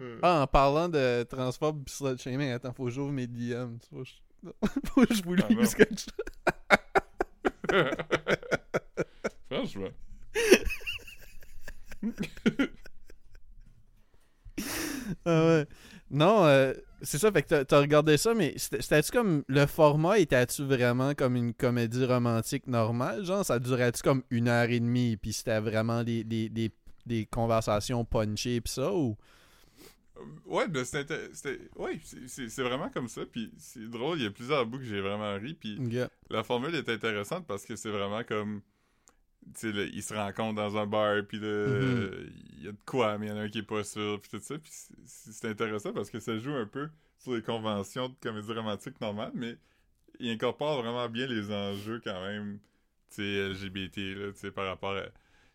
Euh, 0.00 0.18
Ah, 0.22 0.42
en 0.42 0.46
parlant 0.48 0.88
de 0.88 1.22
transphobe 1.24 1.84
pis 1.84 1.92
slut 1.92 2.18
shaming, 2.20 2.50
attends, 2.50 2.72
faut 2.72 2.84
que 2.86 2.90
j'ouvre 2.90 3.12
mes 3.12 3.26
DM. 3.26 3.76
faut 3.92 5.04
que 5.06 5.14
je 5.14 5.22
vous 5.22 5.34
Ah 5.36 5.74
que 5.74 5.84
je... 5.90 6.06
Franchement. 9.50 9.88
Ah 15.26 15.46
ouais. 15.46 15.66
Non, 16.14 16.44
euh, 16.46 16.72
c'est 17.02 17.18
ça, 17.18 17.32
fait 17.32 17.42
que 17.42 17.48
t'as- 17.48 17.64
t'as 17.64 17.80
regardé 17.80 18.16
ça, 18.16 18.34
mais 18.34 18.54
c'était- 18.56 18.80
c'était-tu 18.80 19.10
comme. 19.12 19.42
Le 19.48 19.66
format 19.66 20.18
était-tu 20.18 20.62
vraiment 20.64 21.12
comme 21.14 21.34
une 21.36 21.52
comédie 21.52 22.04
romantique 22.04 22.66
normale? 22.66 23.24
Genre, 23.24 23.44
ça 23.44 23.58
durait-tu 23.58 24.02
comme 24.02 24.22
une 24.30 24.48
heure 24.48 24.70
et 24.70 24.78
demie, 24.80 25.16
puis 25.16 25.32
c'était 25.32 25.60
vraiment 25.60 26.04
des, 26.04 26.22
des, 26.24 26.48
des, 26.48 26.70
des 27.04 27.26
conversations 27.26 28.04
punchées 28.04 28.60
pis 28.60 28.70
ça, 28.72 28.92
ou? 28.92 29.16
Ouais, 30.46 30.68
ben 30.68 30.84
c'était. 30.84 31.28
c'était- 31.32 31.58
Ouais, 31.76 31.98
c'est- 32.04 32.28
c'est 32.28 32.48
c'est 32.48 32.62
vraiment 32.62 32.88
comme 32.88 33.08
ça. 33.08 33.22
Puis 33.30 33.52
c'est 33.58 33.90
drôle, 33.90 34.18
il 34.18 34.24
y 34.24 34.26
a 34.26 34.30
plusieurs 34.30 34.64
bouts 34.64 34.78
que 34.78 34.84
j'ai 34.84 35.00
vraiment 35.00 35.34
ri. 35.34 35.54
Puis 35.54 35.76
la 36.30 36.44
formule 36.44 36.74
est 36.76 36.88
intéressante 36.88 37.44
parce 37.46 37.64
que 37.64 37.74
c'est 37.76 37.90
vraiment 37.90 38.22
comme. 38.22 38.62
Là, 39.62 39.84
ils 39.92 40.02
se 40.02 40.14
rencontrent 40.14 40.54
dans 40.56 40.76
un 40.76 40.86
bar, 40.86 41.22
puis 41.28 41.38
là, 41.38 41.66
Mhm. 41.68 42.30
il 42.56 42.64
y 42.64 42.68
a 42.68 42.72
de 42.72 42.76
quoi, 42.86 43.18
mais 43.18 43.26
il 43.26 43.28
y 43.30 43.32
en 43.32 43.36
a 43.36 43.42
un 43.42 43.48
qui 43.48 43.58
est 43.58 43.62
pas 43.62 43.84
sûr, 43.84 44.20
puis 44.20 44.30
tout 44.30 44.40
ça. 44.42 44.58
Puis 44.58 44.72
c'est- 45.06 45.48
intéressant 45.48 45.92
parce 45.92 46.10
que 46.10 46.18
ça 46.20 46.36
joue 46.38 46.52
un 46.54 46.66
peu 46.66 46.88
sur 47.18 47.34
les 47.34 47.42
conventions 47.42 48.08
de 48.08 48.14
comédie 48.20 48.52
romantique 48.52 49.00
normale, 49.00 49.32
mais 49.34 49.56
il 50.18 50.30
incorpore 50.30 50.82
vraiment 50.82 51.08
bien 51.08 51.26
les 51.26 51.52
enjeux 51.52 52.00
quand 52.02 52.20
même, 52.24 52.58
tu 53.10 53.16
sais, 53.16 53.22
LGBT, 53.50 54.14
là, 54.14 54.32
tu 54.32 54.38
sais, 54.38 54.50
par 54.50 54.66
rapport 54.66 54.96
à 54.96 55.04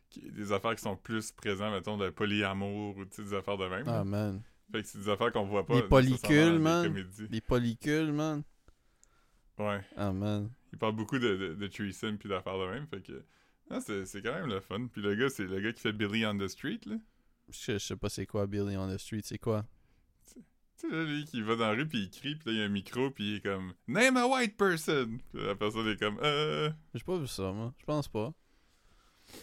qui- 0.09 0.31
des 0.31 0.51
affaires 0.51 0.75
qui 0.75 0.81
sont 0.81 0.95
plus 0.95 1.31
présentes, 1.31 1.73
mettons, 1.73 1.97
de 1.97 2.09
polyamour 2.09 2.95
ou 2.97 3.05
des 3.05 3.33
affaires 3.33 3.57
de 3.57 3.67
même. 3.67 3.85
Ah, 3.87 4.03
man. 4.03 4.41
Fait 4.71 4.81
que 4.83 4.87
c'est 4.87 4.99
des 4.99 5.09
affaires 5.09 5.31
qu'on 5.31 5.45
voit 5.45 5.65
pas. 5.65 5.75
Les 5.75 5.83
polycules, 5.83 6.59
man. 6.59 6.93
les 7.31 7.41
polycules, 7.41 8.11
man. 8.13 8.43
Ouais. 9.57 9.81
Ah, 9.97 10.11
man. 10.13 10.49
Il 10.71 10.77
parle 10.77 10.95
beaucoup 10.95 11.17
de, 11.19 11.35
de, 11.35 11.55
de 11.55 11.67
puis 11.67 12.29
d'affaires 12.29 12.57
de 12.59 12.65
même. 12.67 12.87
Fait 12.87 13.01
que. 13.01 13.23
Non, 13.69 13.79
c'est 13.81 14.05
c'est 14.05 14.21
quand 14.21 14.33
même 14.33 14.47
le 14.47 14.59
fun. 14.59 14.87
Puis 14.91 15.01
le 15.01 15.15
gars, 15.15 15.29
c'est 15.29 15.45
le 15.45 15.59
gars 15.59 15.71
qui 15.71 15.81
fait 15.81 15.93
Billy 15.93 16.25
on 16.25 16.37
the 16.37 16.47
Street, 16.47 16.79
là. 16.85 16.95
Je, 17.49 17.73
je 17.73 17.77
sais 17.77 17.95
pas 17.95 18.09
c'est 18.09 18.25
quoi 18.25 18.47
Billy 18.47 18.77
on 18.77 18.93
the 18.93 18.97
Street, 18.97 19.21
c'est 19.23 19.37
quoi? 19.37 19.65
Tu 20.33 20.41
sais, 20.75 20.89
là, 20.89 21.03
lui 21.03 21.25
qui 21.25 21.41
va 21.41 21.55
dans 21.55 21.67
la 21.67 21.73
rue 21.73 21.87
puis 21.87 22.03
il 22.03 22.09
crie, 22.09 22.35
puis 22.35 22.47
là, 22.47 22.51
il 22.53 22.57
y 22.59 22.61
a 22.61 22.65
un 22.65 22.69
micro, 22.69 23.11
puis 23.11 23.31
il 23.31 23.35
est 23.37 23.41
comme 23.41 23.73
Name 23.87 24.17
a 24.17 24.27
white 24.27 24.55
person! 24.55 25.19
Puis 25.33 25.45
la 25.45 25.55
personne 25.55 25.87
est 25.87 25.97
comme 25.97 26.19
Euh. 26.23 26.69
J'ai 26.93 27.03
pas 27.03 27.17
vu 27.17 27.27
ça, 27.27 27.51
moi. 27.51 27.73
Je 27.77 27.85
pense 27.85 28.07
pas. 28.07 28.33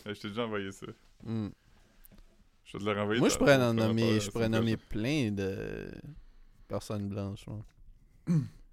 Je 0.07 0.13
t'ai 0.13 0.29
déjà 0.29 0.45
envoyé 0.45 0.73
ça. 0.73 0.87
Hmm. 1.23 1.49
Je 2.65 2.79
vais 2.79 2.85
te 2.85 2.91
le 2.91 2.99
renvoyer. 2.99 3.21
Moi, 3.21 3.29
je 3.29 3.39
pourrais 3.39 3.63
en 3.63 3.75
nommer, 3.75 4.19
je 4.19 4.31
pourrais 4.31 4.49
nommer 4.49 4.77
plein 4.77 5.31
de 5.31 5.89
personnes 6.67 7.09
blanches, 7.09 7.47
moi. 7.47 7.65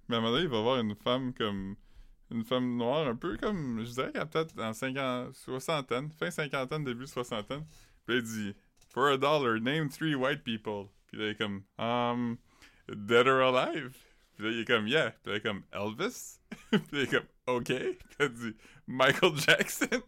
Mais 0.08 0.16
à 0.16 0.18
un 0.18 0.20
moment 0.20 0.32
donné, 0.32 0.44
il 0.44 0.50
va 0.50 0.60
voir 0.60 0.80
une 0.80 0.94
femme 0.96 1.32
comme. 1.32 1.76
Une 2.34 2.44
femme 2.44 2.76
noire, 2.76 3.06
un 3.06 3.16
peu 3.16 3.36
comme. 3.36 3.84
Je 3.84 3.92
dirais 3.92 4.10
qu'elle 4.12 4.22
a 4.22 4.26
peut-être 4.26 4.58
en 4.60 4.72
50, 4.72 5.34
soixantaine, 5.34 6.10
fin 6.10 6.30
cinquantaine, 6.30 6.84
début 6.84 7.06
soixantaine. 7.06 7.64
Puis 8.06 8.16
il 8.16 8.22
dit 8.22 8.54
For 8.88 9.08
a 9.08 9.16
dollar, 9.16 9.60
name 9.60 9.88
three 9.88 10.14
white 10.14 10.42
people. 10.42 10.88
Puis 11.06 11.18
là, 11.18 11.26
il 11.26 11.30
est 11.30 11.38
comme 11.38 11.62
Um. 11.78 12.36
Dead 12.88 13.26
or 13.26 13.40
alive? 13.40 13.96
Puis 14.36 14.44
là, 14.44 14.50
il 14.50 14.60
est 14.60 14.64
comme 14.64 14.86
Yeah. 14.86 15.12
Puis 15.22 15.32
là, 15.32 15.34
il 15.34 15.36
est 15.36 15.40
comme 15.40 15.62
Elvis? 15.72 16.38
puis 16.70 16.78
là, 16.78 16.80
il 16.92 17.00
est 17.00 17.10
comme 17.10 17.26
OK. 17.46 17.66
Puis 17.66 17.96
il 18.20 18.28
dit 18.32 18.56
Michael 18.86 19.36
Jackson? 19.36 19.86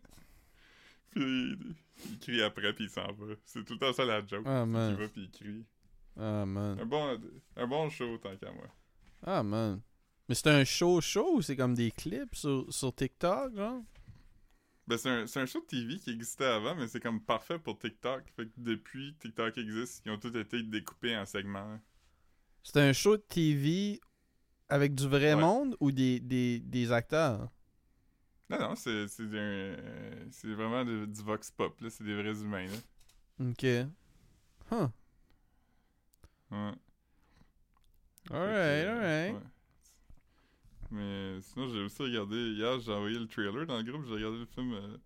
puis 1.11 1.23
il, 1.23 1.75
il 2.11 2.19
crie 2.19 2.43
après, 2.43 2.73
puis 2.73 2.85
il 2.85 2.91
s'en 2.91 3.07
va. 3.07 3.35
C'est 3.45 3.65
tout 3.65 3.75
le 3.75 3.79
temps 3.79 3.93
ça 3.93 4.05
la 4.05 4.27
joke. 4.27 4.45
Ah, 4.47 4.67
man. 4.67 4.95
qu'il 4.95 5.05
va, 5.05 5.09
puis 5.09 5.23
il 5.23 5.31
crie. 5.31 5.65
Ah, 6.19 6.45
man. 6.45 6.79
Un 6.81 6.87
bon, 6.87 7.21
un 7.57 7.67
bon 7.67 7.89
show, 7.89 8.19
tant 8.19 8.37
qu'à 8.37 8.53
moi. 8.53 8.67
Ah, 9.25 9.43
man. 9.43 9.81
Mais 10.29 10.35
c'est 10.35 10.49
un 10.51 10.65
show 10.65 11.01
show 11.01 11.37
ou 11.37 11.43
c'est 11.43 11.57
comme 11.57 11.75
des 11.75 11.91
clips 11.91 12.35
sur, 12.35 12.73
sur 12.73 12.95
TikTok, 12.95 13.55
genre? 13.55 13.83
Ben, 14.87 14.97
c'est 14.99 15.11
un, 15.11 15.27
c'est 15.27 15.41
un 15.41 15.47
show 15.47 15.61
de 15.61 15.67
TV 15.67 15.99
qui 15.99 16.11
existait 16.11 16.45
avant, 16.45 16.75
mais 16.77 16.87
c'est 16.87 17.01
comme 17.01 17.21
parfait 17.21 17.59
pour 17.59 17.79
TikTok. 17.79 18.25
Fait 18.37 18.47
que 18.47 18.53
depuis 18.57 19.15
que 19.17 19.23
TikTok 19.29 19.59
existe, 19.59 20.03
ils 20.05 20.13
ont 20.13 20.19
tous 20.19 20.37
été 20.37 20.63
découpés 20.63 21.17
en 21.17 21.27
segments. 21.27 21.81
C'est 22.63 22.81
un 22.81 22.93
show 22.93 23.17
de 23.17 23.23
TV 23.23 24.01
avec 24.69 24.95
du 24.95 25.09
vrai 25.09 25.35
Ouais. 25.35 25.41
monde 25.41 25.77
ou 25.81 25.91
des, 25.93 26.21
des, 26.21 26.61
des 26.61 26.93
acteurs? 26.93 27.49
Non, 28.49 28.59
non, 28.61 28.75
c'est 28.77 29.07
euh, 29.21 30.27
vraiment 30.45 30.85
de- 30.85 31.07
du 31.07 31.23
vox 31.23 31.51
pop, 31.51 31.81
là. 31.81 31.91
C'est 31.91 32.05
des 32.05 32.15
vrais 32.15 32.41
humains, 32.43 32.67
là. 32.67 32.79
Ok. 33.41 33.65
Huh. 34.71 34.89
Ouais. 36.51 36.73
Alright, 38.31 38.87
alright. 38.87 39.35
ouais. 39.35 39.41
Mais 40.91 41.41
sinon, 41.43 41.69
j'ai 41.69 41.81
aussi 41.83 42.03
regardé... 42.03 42.37
Hier, 42.37 42.79
j'ai 42.81 42.93
envoyé 42.93 43.19
le 43.19 43.27
trailer 43.27 43.67
dans 43.67 43.77
le 43.79 43.83
groupe. 43.83 44.05
J'ai 44.07 44.15
regardé 44.15 44.39
le 44.39 44.47
film 44.47 44.73
euh, 44.75 44.97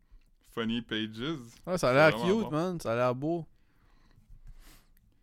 Funny 0.54 0.82
Pages. 0.82 1.38
Ah, 1.66 1.78
ça 1.78 1.90
a 1.90 2.10
C'est 2.10 2.16
l'air 2.18 2.26
cute, 2.26 2.40
bon. 2.44 2.50
man. 2.50 2.80
Ça 2.80 2.92
a 2.92 2.96
l'air 2.96 3.14
beau. 3.14 3.46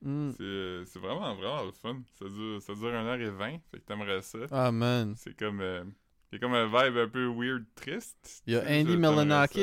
Hmm. 0.01 0.31
C'est 0.37 0.43
euh, 0.43 0.85
c'est 0.85 0.99
vraiment, 0.99 1.35
vraiment 1.35 1.63
le 1.63 1.71
fun. 1.71 1.99
Ça 2.19 2.25
dure, 2.25 2.61
ça 2.61 2.73
dure 2.73 2.89
1h20, 2.91 3.59
fait 3.71 3.79
que 3.79 3.85
t'aimerais 3.85 4.21
ça. 4.21 4.39
Ah, 4.51 4.71
man. 4.71 5.15
C'est 5.17 5.35
comme... 5.37 5.61
euh, 5.61 5.83
il 6.31 6.35
y 6.35 6.37
a 6.37 6.39
comme 6.39 6.53
un 6.53 6.65
vibe 6.67 6.97
un 6.97 7.07
peu 7.07 7.25
weird, 7.27 7.63
triste. 7.75 8.43
Il 8.45 8.53
y 8.53 8.57
a 8.57 8.61
Andy 8.61 8.91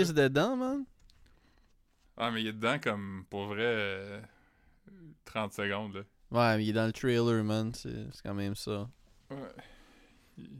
ça. 0.06 0.12
dedans, 0.12 0.56
man. 0.56 0.84
Ah, 2.16 2.30
mais 2.30 2.40
il 2.42 2.46
est 2.48 2.52
dedans 2.52 2.78
comme, 2.82 3.24
pour 3.28 3.46
vrai, 3.46 3.62
euh, 3.64 4.20
30 5.24 5.52
secondes, 5.52 5.94
là. 5.94 6.00
Ouais, 6.30 6.56
mais 6.56 6.64
il 6.64 6.70
est 6.70 6.72
dans 6.72 6.86
le 6.86 6.92
trailer, 6.92 7.44
man. 7.44 7.72
C'est 7.74 8.06
c'est 8.12 8.22
quand 8.22 8.34
même 8.34 8.54
ça. 8.54 8.88
Ouais. 9.30 9.36
Il- 10.38 10.50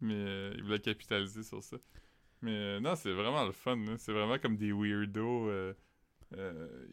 Mais 0.00 0.14
euh, 0.14 0.52
il 0.56 0.62
voulait 0.64 0.80
capitaliser 0.80 1.42
sur 1.42 1.62
ça. 1.62 1.76
Mais 2.42 2.50
euh, 2.52 2.80
non, 2.80 2.94
c'est 2.94 3.12
vraiment 3.12 3.44
le 3.44 3.52
fun. 3.52 3.76
là. 3.76 3.94
C'est 3.98 4.12
vraiment 4.12 4.38
comme 4.38 4.56
des 4.56 4.72
weirdos. 4.72 5.48
Euh, 5.48 5.72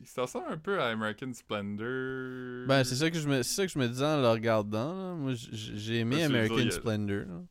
ça 0.06 0.22
ressemble 0.24 0.52
un 0.52 0.58
peu 0.58 0.80
à 0.80 0.88
American 0.90 1.34
Splendor. 1.34 2.68
Ben, 2.68 2.84
c'est 2.84 2.96
ça 2.96 3.10
que 3.10 3.18
je 3.18 3.28
me, 3.28 3.42
c'est 3.44 3.56
ça 3.56 3.66
que 3.66 3.72
je 3.72 3.80
me 3.80 3.88
disais 3.88 4.06
en 4.06 4.22
le 4.22 4.28
regardant. 4.30 4.94
là. 4.94 5.16
Moi, 5.16 5.34
j'ai 5.36 6.00
aimé 6.00 6.18
dire, 6.18 6.26
American 6.28 6.58
il 6.60 6.72
Splendor. 6.72 7.26
là. 7.28 7.42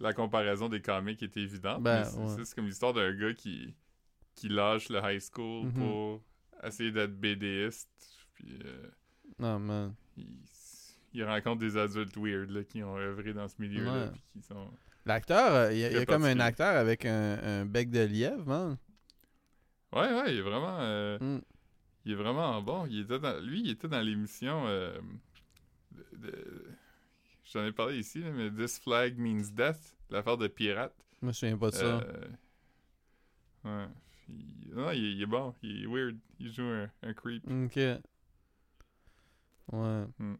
La 0.00 0.12
comparaison 0.12 0.68
des 0.68 0.80
comics 0.80 1.22
est 1.22 1.36
évidente. 1.36 1.82
Ben, 1.82 2.04
c'est 2.04 2.18
ouais. 2.18 2.44
comme 2.54 2.66
l'histoire 2.66 2.92
d'un 2.94 3.12
gars 3.14 3.32
qui, 3.34 3.74
qui 4.34 4.48
lâche 4.48 4.88
le 4.90 5.00
high 5.02 5.20
school 5.20 5.66
Mhm. 5.66 5.72
pour 5.74 6.22
essayer 6.62 6.90
d'être 6.92 7.18
BDiste. 7.18 7.88
Puis 8.34 8.58
euh, 8.64 8.86
Non, 9.38 9.58
man. 9.58 9.94
il, 10.16 10.26
il 11.14 11.24
rencontre 11.24 11.58
des 11.60 11.76
adultes 11.76 12.16
weird 12.16 12.50
là, 12.50 12.64
qui 12.64 12.82
ont 12.82 12.96
œuvré 12.96 13.32
dans 13.32 13.48
ce 13.48 13.54
milieu-là. 13.60 14.06
Ouais. 14.06 14.10
Qui 14.32 14.42
sont. 14.42 14.70
L'acteur, 15.06 15.52
euh, 15.54 15.72
il 15.72 15.78
y 15.78 15.84
a, 15.84 16.02
y 16.02 16.06
comme 16.06 16.24
un 16.24 16.38
acteur 16.40 16.76
avec 16.76 17.06
un, 17.06 17.38
un 17.42 17.64
bec 17.64 17.90
de 17.90 18.00
lièvre, 18.00 18.44
man. 18.46 18.76
Ouais, 19.92 20.00
ouais, 20.12 20.34
il 20.34 20.38
est 20.38 20.42
vraiment. 20.42 20.78
euh, 20.80 21.18
Mm. 21.18 21.40
Il 22.04 22.12
est 22.12 22.16
vraiment 22.16 22.60
bon. 22.62 22.86
Il 22.86 23.00
était 23.00 23.18
dans- 23.18 23.38
lui, 23.44 23.60
il 23.60 23.70
était 23.70 23.88
dans 23.88 24.00
l'émission. 24.00 24.64
euh, 24.66 24.98
J'en 27.52 27.64
ai 27.64 27.72
parlé 27.72 27.98
ici, 27.98 28.20
mais 28.20 28.50
This 28.50 28.78
Flag 28.78 29.18
Means 29.18 29.50
Death, 29.52 29.96
l'affaire 30.10 30.36
de 30.36 30.48
pirate. 30.48 30.94
Je 31.22 31.26
me 31.26 31.32
souviens 31.32 31.56
pas 31.58 31.70
de 31.70 31.74
ça. 31.74 31.84
Euh, 31.84 32.28
ouais. 33.64 33.86
Il... 34.28 34.74
Non, 34.74 34.90
il, 34.90 35.04
est- 35.04 35.12
il 35.12 35.22
est 35.22 35.26
bon. 35.26 35.54
Il 35.62 35.82
est 35.84 35.86
weird. 35.86 36.16
Il 36.38 36.52
joue 36.52 36.62
un, 36.64 36.90
un 37.02 37.14
creep. 37.14 37.42
Ok. 37.50 37.76
Ouais. 39.72 40.04
Il, 40.20 40.36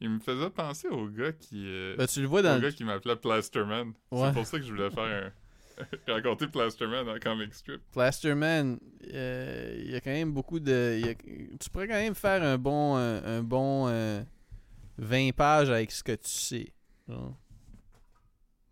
il 0.00 0.10
me 0.10 0.18
faisait 0.20 0.50
penser 0.50 0.88
au 0.88 1.08
gars 1.08 1.32
qui. 1.32 1.64
euh, 1.66 1.96
Ben, 1.96 2.06
tu 2.06 2.20
le 2.20 2.26
vois 2.26 2.40
au 2.40 2.42
dans 2.42 2.58
gars 2.58 2.66
le... 2.68 2.72
qui 2.72 2.84
m'appelait 2.84 3.16
Plasterman. 3.16 3.92
Ouais. 4.10 4.26
C'est 4.28 4.32
pour 4.34 4.46
ça 4.46 4.58
que 4.58 4.64
je 4.64 4.70
voulais 4.70 4.90
faire 4.90 5.02
un. 5.04 5.32
raconter 6.12 6.48
Plasterman 6.48 7.08
en 7.08 7.18
comic 7.18 7.54
strip. 7.54 7.80
Plasterman. 7.92 8.78
euh, 9.12 9.74
il 9.84 9.90
y 9.90 9.94
a 9.94 10.00
quand 10.00 10.10
même 10.10 10.32
beaucoup 10.32 10.60
de. 10.60 10.98
il 11.00 11.06
y 11.06 11.08
a- 11.08 11.14
Tu 11.58 11.70
pourrais 11.70 11.88
quand 11.88 11.94
même 11.94 12.14
faire 12.14 12.42
un 12.42 12.58
bon, 12.58 12.96
un, 12.96 13.24
un 13.24 13.42
bon 13.42 13.88
euh, 13.88 14.22
20 14.98 15.30
pages 15.34 15.70
avec 15.70 15.90
ce 15.90 16.02
que 16.02 16.12
tu 16.12 16.28
sais. 16.28 16.72
genre. 17.08 17.36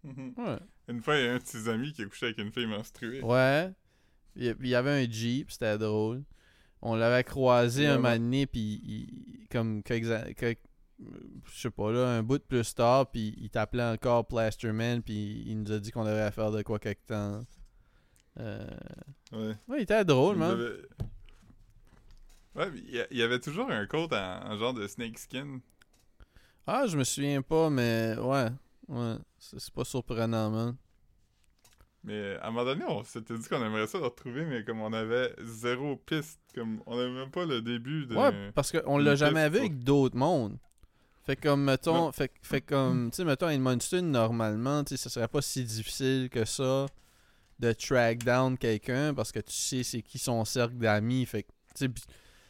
Ouais. 0.04 0.58
Une 0.88 1.00
fois, 1.02 1.16
il 1.18 1.24
y 1.24 1.28
a 1.28 1.34
un 1.34 1.38
de 1.38 1.44
ses 1.44 1.68
amis 1.68 1.92
qui 1.92 2.02
a 2.02 2.06
couché 2.06 2.26
avec 2.26 2.38
une 2.38 2.50
fille 2.52 2.66
menstruée. 2.66 3.22
Ouais. 3.22 3.70
Il 4.36 4.54
y- 4.62 4.74
avait 4.74 5.04
un 5.04 5.10
Jeep, 5.10 5.50
c'était 5.50 5.76
drôle. 5.78 6.22
On 6.82 6.94
l'avait 6.96 7.24
croisé 7.24 7.86
un 7.86 7.96
moment 7.96 8.16
donné, 8.16 8.46
puis 8.46 8.80
il- 8.84 9.46
comme 9.50 9.82
quelques, 9.82 10.10
a- 10.10 10.32
quelques- 10.32 10.60
je 11.44 11.60
sais 11.60 11.70
pas 11.70 11.90
là, 11.92 12.08
un 12.08 12.22
bout 12.22 12.38
de 12.38 12.42
plus 12.44 12.74
tard, 12.74 13.10
puis 13.10 13.34
il 13.38 13.50
t'appelait 13.50 13.84
encore 13.84 14.26
Plasterman, 14.26 15.02
puis 15.02 15.42
il 15.46 15.62
nous 15.62 15.72
a 15.72 15.78
dit 15.78 15.90
qu'on 15.90 16.04
devait 16.04 16.30
faire 16.30 16.50
de 16.50 16.62
quoi 16.62 16.78
quelque 16.78 17.06
temps. 17.06 17.40
Euh, 18.38 18.66
Ouais. 19.32 19.54
Ouais, 19.68 19.78
il 19.78 19.82
était 19.82 20.04
drôle, 20.04 20.36
man. 20.36 20.52
avait- 20.52 20.82
Ouais, 22.56 22.70
mais 22.70 22.80
il 23.10 23.16
y 23.16 23.22
avait 23.22 23.38
toujours 23.38 23.70
un 23.70 23.86
coat 23.86 24.08
en, 24.12 24.52
en 24.52 24.56
genre 24.58 24.74
de 24.74 24.86
snakeskin. 24.88 25.60
Ah, 26.66 26.86
je 26.86 26.96
me 26.96 27.04
souviens 27.04 27.42
pas, 27.42 27.70
mais 27.70 28.16
ouais. 28.18 28.48
Ouais, 28.88 29.14
c'est 29.38 29.70
pas 29.72 29.84
surprenant, 29.84 30.50
man. 30.50 30.76
Mais 32.02 32.36
à 32.38 32.48
un 32.48 32.50
moment 32.50 32.64
donné, 32.64 32.84
on 32.88 33.04
s'était 33.04 33.36
dit 33.38 33.46
qu'on 33.48 33.64
aimerait 33.64 33.86
ça 33.86 33.98
le 33.98 34.04
retrouver, 34.04 34.44
mais 34.46 34.64
comme 34.64 34.80
on 34.80 34.92
avait 34.92 35.34
zéro 35.42 35.96
piste, 35.96 36.40
comme 36.54 36.82
on 36.86 36.98
avait 36.98 37.10
même 37.10 37.30
pas 37.30 37.44
le 37.44 37.60
début 37.62 38.06
de. 38.06 38.16
Ouais, 38.16 38.50
parce 38.52 38.72
qu'on 38.72 38.98
l'a 38.98 39.14
jamais 39.14 39.48
vu 39.48 39.58
avec 39.58 39.78
d'autres 39.84 40.16
mondes. 40.16 40.58
Fait 41.30 41.36
comme, 41.36 41.62
mettons, 41.64 41.94
Non. 41.94 42.12
fait, 42.12 42.32
fait 42.42 42.60
comme, 42.60 43.10
tu 43.10 43.16
sais, 43.16 43.24
mettons, 43.24 43.48
Edmundston, 43.48 44.02
normalement, 44.02 44.82
tu 44.82 44.96
sais, 44.96 45.02
ce 45.04 45.08
serait 45.08 45.28
pas 45.28 45.40
si 45.42 45.62
difficile 45.64 46.28
que 46.28 46.44
ça 46.44 46.86
de 47.60 47.72
track 47.72 48.24
down 48.24 48.56
quelqu'un 48.58 49.12
parce 49.14 49.30
que 49.30 49.38
tu 49.38 49.52
sais 49.52 49.82
c'est 49.82 50.00
qui 50.02 50.18
son 50.18 50.44
cercle 50.46 50.76
d'amis. 50.76 51.26
Fait 51.26 51.42
que, 51.44 51.48
tu 51.76 51.92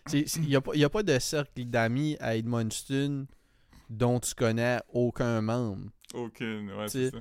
sais, 0.06 0.40
il 0.40 0.48
y 0.48 0.56
a, 0.56 0.60
a 0.86 0.88
pas 0.88 1.02
de 1.02 1.18
cercle 1.18 1.64
d'amis 1.66 2.16
à 2.20 2.36
Edmundston 2.36 3.26
dont 3.90 4.18
tu 4.20 4.34
connais 4.34 4.78
aucun 4.92 5.40
membre. 5.42 5.90
Aucune, 6.14 6.72
ouais, 6.72 6.88
c'est 6.88 7.10
ça. 7.10 7.18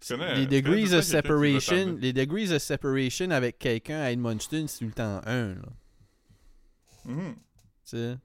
Tu 0.00 0.16
connais- 0.16 0.34
les 0.36 0.46
degrees 0.46 0.94
of 0.94 1.02
separation, 1.04 1.96
les 2.00 2.12
degrees 2.12 2.52
of 2.52 2.62
separation 2.62 3.30
avec 3.30 3.58
quelqu'un 3.58 4.00
à 4.00 4.10
Edmundston, 4.12 4.66
c'est 4.68 4.78
tout 4.78 4.84
le 4.86 4.92
temps 4.92 5.20
un, 5.26 5.54
là. 5.54 5.72
Mhm. 7.04 7.34
Tu 7.34 7.40
sais? 7.84 8.16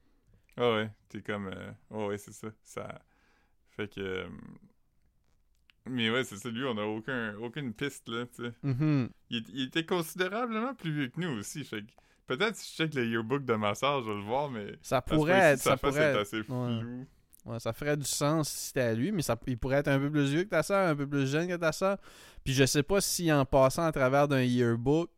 Ah 0.55 0.71
ouais, 0.73 0.89
t'es 1.09 1.21
comme. 1.21 1.47
euh, 1.47 1.71
Ouais, 1.89 2.07
ouais, 2.07 2.17
c'est 2.17 2.33
ça. 2.33 2.47
ça. 2.63 3.01
Fait 3.71 3.87
que. 3.93 3.99
euh, 3.99 4.27
Mais 5.87 6.09
ouais, 6.09 6.23
c'est 6.23 6.37
ça, 6.37 6.49
lui, 6.49 6.63
on 6.65 6.77
a 6.77 6.83
aucun, 6.83 7.35
aucune 7.37 7.73
piste, 7.73 8.07
là, 8.09 8.25
tu 8.27 8.43
sais. 8.43 8.51
Mhm. 8.63 9.09
Il, 9.29 9.43
il 9.53 9.61
était 9.67 9.85
considérablement 9.85 10.73
plus 10.75 10.91
vieux 10.91 11.07
que 11.07 11.19
nous 11.19 11.39
aussi, 11.39 11.63
fait 11.63 11.81
que. 11.81 11.91
Peut-être 12.27 12.55
si 12.55 12.71
je 12.71 12.77
check 12.83 12.93
le 12.93 13.07
yearbook 13.07 13.43
de 13.43 13.55
ma 13.55 13.73
soeur, 13.73 14.03
je 14.03 14.09
vais 14.11 14.15
le 14.17 14.23
voir, 14.23 14.49
mais. 14.51 14.73
Ça 14.83 15.01
pourrait 15.01 15.33
être, 15.33 15.59
ça 15.59 15.77
pourrait 15.77 15.99
être- 16.01 16.19
assez 16.19 16.37
ouais. 16.37 16.43
floue. 16.43 17.07
Ouais, 17.45 17.59
ça 17.59 17.73
ferait 17.73 17.97
du 17.97 18.03
sens 18.05 18.49
si 18.49 18.67
c'était 18.67 18.81
à 18.81 18.93
lui, 18.93 19.11
mais 19.11 19.23
ça, 19.23 19.39
il 19.47 19.57
pourrait 19.57 19.77
être 19.77 19.87
un 19.87 19.97
peu 19.97 20.11
plus 20.11 20.29
vieux 20.29 20.43
que 20.43 20.49
ta 20.49 20.61
soeur, 20.61 20.87
un 20.89 20.95
peu 20.95 21.07
plus 21.07 21.25
jeune 21.25 21.47
que 21.47 21.55
ta 21.55 21.71
soeur. 21.71 21.97
Puis 22.43 22.53
je 22.53 22.65
sais 22.65 22.83
pas 22.83 23.01
si 23.01 23.31
en 23.31 23.45
passant 23.45 23.83
à 23.85 23.91
travers 23.91 24.27
d'un 24.27 24.43
yearbook. 24.43 25.09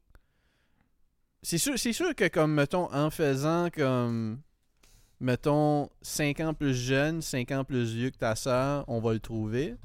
C'est 1.42 1.58
sûr, 1.58 1.78
c'est 1.78 1.92
sûr 1.94 2.16
que 2.16 2.28
comme 2.28 2.54
mettons 2.54 2.90
en 2.94 3.10
faisant 3.10 3.70
comme 3.72 4.40
mettons 5.22 5.90
5 6.02 6.40
ans 6.42 6.54
plus 6.54 6.74
jeune, 6.74 7.22
5 7.22 7.52
ans 7.52 7.64
plus 7.64 7.94
vieux 7.94 8.10
que 8.10 8.18
ta 8.18 8.36
soeur, 8.36 8.84
on 8.88 9.00
va 9.00 9.14
le 9.14 9.20
trouver. 9.20 9.76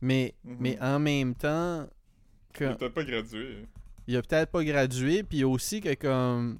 Mais 0.00 0.34
Mhm. 0.44 0.56
mais 0.58 0.78
en 0.80 0.98
même 0.98 1.34
temps 1.36 1.86
que 2.52 2.64
Il 2.64 2.70
est 2.70 2.74
peut-être 2.76 2.94
pas 2.94 3.04
gradué. 3.04 3.68
il 4.08 4.16
a 4.16 4.22
peut-être 4.22 4.50
pas 4.50 4.64
gradué, 4.64 5.22
puis 5.22 5.44
aussi 5.44 5.80
que 5.80 5.94
comme 5.94 6.58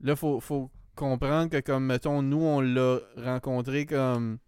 là 0.00 0.14
faut 0.16 0.40
faut 0.40 0.70
comprendre 0.94 1.48
que 1.50 1.60
comme 1.60 1.86
mettons 1.86 2.20
nous 2.22 2.42
on 2.42 2.60
l'a 2.60 2.98
rencontré 3.16 3.86
comme 3.86 4.38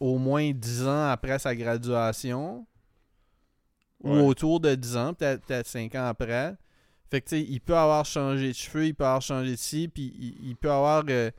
au 0.00 0.16
moins 0.18 0.50
10 0.52 0.86
ans 0.86 1.08
après 1.10 1.38
sa 1.38 1.54
graduation 1.54 2.66
Ouais. 4.02 4.20
ou 4.20 4.26
autour 4.26 4.60
de 4.60 4.74
10 4.74 4.96
ans, 4.96 5.14
peut-être 5.14 5.46
peut 5.46 5.66
5 5.66 5.94
ans 5.94 6.06
après. 6.06 6.54
Fait 7.10 7.20
que 7.22 7.28
tu 7.28 7.36
sais, 7.36 7.42
il 7.42 7.60
peut 7.60 7.76
avoir 7.76 8.04
changé 8.04 8.48
de 8.48 8.52
cheveux, 8.52 8.86
il 8.86 8.94
peut 8.94 9.04
avoir 9.04 9.22
changé 9.22 9.52
de 9.52 9.56
ci, 9.56 9.88
puis 9.88 10.12
il, 10.18 10.48
il 10.50 10.56
peut 10.56 10.70
avoir 10.70 11.04
euh, 11.08 11.30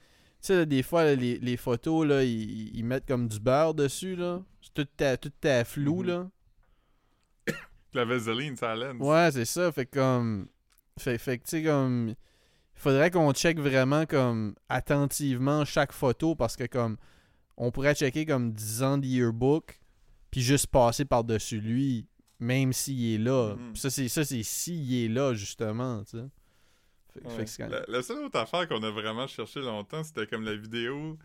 sais 0.46 0.56
là, 0.58 0.66
des 0.66 0.84
fois 0.84 1.04
là, 1.04 1.16
les, 1.16 1.38
les 1.40 1.58
photos 1.58 2.06
là, 2.08 2.24
ils, 2.24 2.76
ils 2.76 2.84
mettent 2.84 3.06
comme 3.08 3.28
du 3.28 3.40
beurre 3.40 3.74
dessus 3.74 4.16
là. 4.16 4.42
C'est 4.62 4.74
tout 4.74 4.88
ta- 4.98 5.18
tout 5.18 5.32
ta 5.42 5.64
flou 5.66 6.02
Mhm. 6.02 6.08
là. 6.08 6.30
La 7.94 8.06
vaseline, 8.06 8.56
ça 8.56 8.76
lens. 8.76 8.98
Ouais, 9.00 9.30
c'est 9.32 9.46
ça. 9.46 9.72
Fait 9.72 9.86
que 9.86 10.00
comme. 10.00 10.48
Fait, 10.98 11.18
fait 11.18 11.38
que 11.38 11.44
tu 11.44 11.50
sais, 11.52 11.64
comme. 11.64 12.10
Il 12.10 12.82
faudrait 12.82 13.10
qu'on 13.12 13.32
check 13.34 13.58
vraiment 13.60 14.06
comme 14.06 14.54
attentivement 14.68 15.64
chaque 15.66 15.92
photo 15.94 16.36
parce 16.36 16.56
que 16.58 16.66
comme. 16.66 16.98
On 17.58 17.72
pourrait 17.72 17.96
checker 17.96 18.26
comme 18.26 18.52
10 18.52 18.84
ans 18.84 18.98
de 18.98 19.06
yearbook 19.06 19.80
puis 20.30 20.42
juste 20.42 20.68
passer 20.68 21.06
par-dessus 21.06 21.62
lui, 21.62 22.06
même 22.38 22.74
s'il 22.74 23.14
est 23.14 23.18
là. 23.18 23.56
C'est 23.76 24.10
ça, 24.10 24.26
c'est 24.26 24.44
s'il 24.44 24.94
est 24.94 25.08
là, 25.08 25.34
justement, 25.34 26.04
tu 26.04 26.18
sais. 26.18 26.26
Fait, 27.16 27.22
que- 27.22 27.28
Ouais. 27.28 27.36
fait 27.38 27.44
que 27.46 27.50
c'est 27.50 27.64
quand- 27.64 27.70
la, 27.70 27.82
la 27.88 28.02
seule 28.04 28.24
autre 28.26 28.38
affaire 28.40 28.68
qu'on 28.68 28.84
a 28.84 28.92
vraiment 28.92 29.26
cherché 29.28 29.62
longtemps, 29.62 30.04
c'était 30.04 30.28
comme 30.28 30.44
la 30.44 30.56
vidéo 30.56 31.18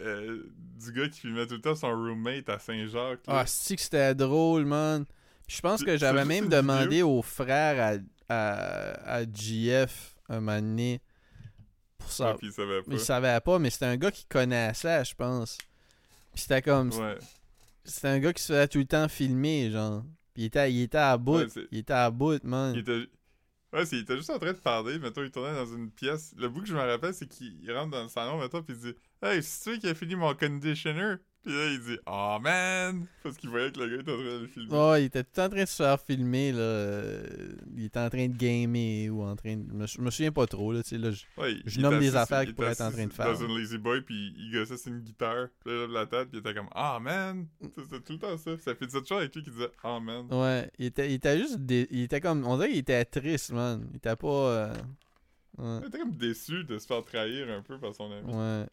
euh, 0.00 0.44
du 0.78 0.92
gars 0.92 1.08
qui 1.10 1.20
filmait 1.20 1.46
tout 1.46 1.54
le 1.54 1.60
temps 1.60 1.74
son 1.74 1.88
roommate 1.90 2.48
à 2.48 2.58
Saint-Jacques. 2.58 3.20
Ah, 3.26 3.44
c'est 3.46 3.76
que 3.76 3.82
c'était 3.82 4.14
drôle, 4.14 4.64
man? 4.64 5.04
Je 5.46 5.60
pense 5.60 5.84
que 5.84 5.96
j'avais 5.98 6.24
même 6.24 6.48
demandé 6.48 7.02
au 7.02 7.20
frère 7.22 7.98
à, 8.28 8.34
à, 8.34 9.16
à 9.18 9.24
GF 9.24 10.16
un 10.30 10.40
moment 10.40 10.60
donné 10.60 11.02
pour 11.98 12.10
ça. 12.10 12.30
Ah, 12.30 12.36
il 12.40 12.50
savait 12.52 12.80
pas. 12.82 12.92
Il 12.92 12.98
savait 13.00 13.40
pas, 13.40 13.58
mais 13.58 13.68
c'était 13.68 13.86
un 13.86 13.96
gars 13.98 14.10
qui 14.10 14.24
connaissait, 14.24 15.04
je 15.04 15.14
pense. 15.14 15.58
Puis 16.32 16.42
c'était 16.42 16.62
comme. 16.62 16.90
Ouais. 16.90 17.18
C'était 17.84 18.08
un 18.08 18.18
gars 18.20 18.32
qui 18.32 18.42
se 18.42 18.52
faisait 18.52 18.68
tout 18.68 18.78
le 18.78 18.84
temps 18.86 19.08
filmer, 19.08 19.70
genre. 19.70 20.02
Puis 20.32 20.44
il 20.44 20.46
était, 20.46 20.72
il 20.72 20.82
était 20.82 20.96
à 20.98 21.18
bout. 21.18 21.38
Ouais, 21.38 21.46
il 21.72 21.78
était 21.78 21.92
à 21.92 22.10
bout, 22.10 22.42
man. 22.44 22.72
Il 22.74 22.80
était... 22.80 23.06
Ouais, 23.72 23.84
il 23.92 23.98
était 24.00 24.16
juste 24.16 24.30
en 24.30 24.38
train 24.38 24.52
de 24.52 24.58
parler. 24.58 24.98
Mettons, 24.98 25.22
il 25.22 25.30
tournait 25.30 25.54
dans 25.54 25.66
une 25.66 25.90
pièce. 25.92 26.34
Le 26.36 26.48
bout 26.48 26.60
que 26.62 26.66
je 26.66 26.74
me 26.74 26.80
rappelle, 26.80 27.14
c'est 27.14 27.28
qu'il 27.28 27.70
rentre 27.72 27.90
dans 27.92 28.02
le 28.02 28.08
salon, 28.08 28.38
mettons, 28.38 28.62
puis 28.62 28.74
il 28.74 28.80
dit 28.80 28.94
Hey, 29.22 29.42
c'est 29.42 29.72
tu 29.74 29.78
qui 29.78 29.88
a 29.88 29.94
fini 29.94 30.16
mon 30.16 30.34
conditioner 30.34 31.16
Puis 31.42 31.54
là, 31.54 31.66
il 31.72 31.80
dit 31.80 31.98
Oh 32.06 32.36
man 32.42 33.06
Parce 33.22 33.36
qu'il 33.38 33.48
voyait 33.48 33.72
que 33.72 33.80
le 33.80 33.88
gars 33.88 34.02
était 34.02 34.12
en 34.12 34.16
train 34.16 34.24
de 34.24 34.40
le 34.42 34.46
filmer. 34.46 34.74
Ouais, 34.76 35.02
il 35.02 35.04
était 35.06 35.24
tout 35.24 35.40
en 35.40 35.48
train 35.48 35.62
de 35.62 35.68
se 35.68 35.76
faire 35.82 35.98
filmer, 36.00 36.52
là. 36.52 36.58
euh, 36.58 37.26
Il 37.74 37.84
était 37.86 37.98
en 37.98 38.10
train 38.10 38.28
de 38.28 38.36
gamer 38.36 39.08
ou 39.10 39.22
en 39.22 39.34
train 39.36 39.56
de. 39.56 39.86
Je 39.86 40.00
me, 40.02 40.10
souviens 40.10 40.32
pas 40.32 40.46
trop, 40.46 40.72
là, 40.72 40.82
tu 40.82 40.90
sais, 40.90 40.98
là. 40.98 41.10
je- 41.10 41.24
Ouais, 41.40 41.54
nomme 41.78 41.98
des 41.98 42.14
affaires 42.14 42.42
il 42.42 42.46
qu'il 42.46 42.54
pourrait 42.54 42.72
être 42.72 42.82
en 42.82 42.90
train 42.90 43.06
de 43.06 43.12
faire. 43.12 43.32
Dans 43.32 43.46
une 43.46 43.56
Lazy 43.56 43.78
Boy, 43.78 44.02
puis 44.02 44.34
il 44.36 44.52
gossait 44.52 44.76
sur 44.76 44.92
une 44.92 45.00
guitare. 45.00 45.48
Puis 45.64 45.72
là, 45.74 45.86
il 45.88 45.92
la 45.92 46.06
tête, 46.06 46.28
puis 46.28 46.38
il 46.38 46.40
était 46.40 46.52
comme 46.54 46.68
Ah 46.72 46.98
man 47.00 47.46
C'était 47.62 48.00
tout 48.00 48.12
le 48.12 48.18
temps 48.18 48.36
ça. 48.36 48.58
Ça 48.58 48.74
fait 48.74 48.90
cette 48.90 49.08
chose 49.08 49.18
avec 49.18 49.34
lui 49.34 49.42
qui 49.42 49.50
disait 49.50 49.70
Ah 49.82 49.98
man. 49.98 50.26
Ouais, 50.30 50.70
il 50.78 50.86
était, 50.86 51.08
il 51.10 51.14
était 51.14 51.38
juste. 51.38 51.58
dé- 51.60 51.88
Il 51.90 52.02
était 52.02 52.20
comme. 52.20 52.46
On 52.46 52.56
dirait 52.56 52.68
qu'il 52.68 52.78
était 52.78 53.04
triste, 53.06 53.52
man. 53.52 53.86
Il 53.92 53.96
était 53.96 54.16
pas. 54.16 54.26
euh, 54.28 54.74
Ouais. 55.58 55.78
Il 55.82 55.88
était 55.88 55.98
comme 55.98 56.16
déçu 56.16 56.64
de 56.64 56.78
se 56.78 56.86
faire 56.86 57.04
trahir 57.04 57.50
un 57.50 57.60
peu 57.60 57.78
par 57.78 57.94
son 57.94 58.10
ami. 58.12 58.32
Ouais. 58.32 58.66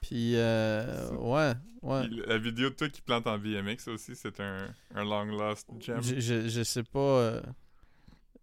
Puis, 0.00 0.32
euh, 0.36 1.10
ouais, 1.16 1.52
ouais. 1.82 2.08
Puis 2.08 2.22
La 2.26 2.38
vidéo 2.38 2.70
de 2.70 2.74
toi 2.74 2.88
qui 2.88 3.00
plante 3.02 3.26
en 3.26 3.38
BMX 3.38 3.88
aussi, 3.88 4.14
c'est 4.14 4.40
un, 4.40 4.68
un 4.94 5.04
long 5.04 5.24
lost 5.26 5.66
gem. 5.78 6.00
Je, 6.02 6.18
je, 6.20 6.48
je 6.48 6.62
sais 6.62 6.82
pas. 6.82 6.98
euh, 6.98 7.42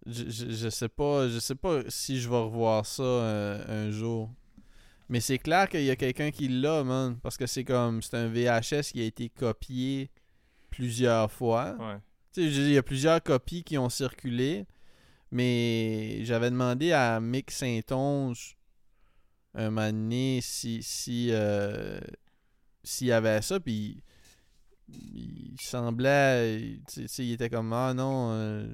je, 0.05 0.23
je, 0.29 0.51
je 0.51 0.69
sais 0.69 0.89
pas. 0.89 1.27
Je 1.27 1.39
sais 1.39 1.55
pas 1.55 1.81
si 1.89 2.19
je 2.19 2.29
vais 2.29 2.35
revoir 2.37 2.85
ça 2.85 3.03
euh, 3.03 3.87
un 3.87 3.91
jour. 3.91 4.31
Mais 5.09 5.19
c'est 5.19 5.37
clair 5.39 5.67
qu'il 5.69 5.83
y 5.83 5.89
a 5.89 5.95
quelqu'un 5.95 6.31
qui 6.31 6.47
l'a, 6.47 6.83
man. 6.83 7.17
Parce 7.23 7.37
que 7.37 7.47
c'est 7.47 7.63
comme. 7.63 8.01
C'est 8.01 8.17
un 8.17 8.27
VHS 8.27 8.91
qui 8.91 9.01
a 9.01 9.05
été 9.05 9.29
copié 9.29 10.11
plusieurs 10.69 11.31
fois. 11.31 11.75
Ouais. 11.79 11.97
Tu 12.33 12.41
sais, 12.43 12.47
il 12.47 12.71
y 12.73 12.77
a 12.77 12.83
plusieurs 12.83 13.21
copies 13.23 13.63
qui 13.63 13.77
ont 13.77 13.89
circulé. 13.89 14.65
Mais 15.31 16.23
j'avais 16.23 16.49
demandé 16.49 16.91
à 16.93 17.19
Mick 17.19 17.51
Saint-Onge 17.51 18.56
un 19.65 19.69
moment 19.69 19.91
donné 19.91 20.39
si. 20.41 20.81
si 20.83 21.29
euh, 21.31 21.99
s'il 22.83 23.07
y 23.07 23.11
avait 23.11 23.41
ça, 23.41 23.59
puis 23.59 24.01
il 24.89 25.55
semblait. 25.59 26.79
Tu 26.91 27.07
sais, 27.07 27.25
il 27.25 27.33
était 27.33 27.49
comme 27.49 27.73
Ah 27.73 27.93
non. 27.93 28.31
euh, 28.31 28.67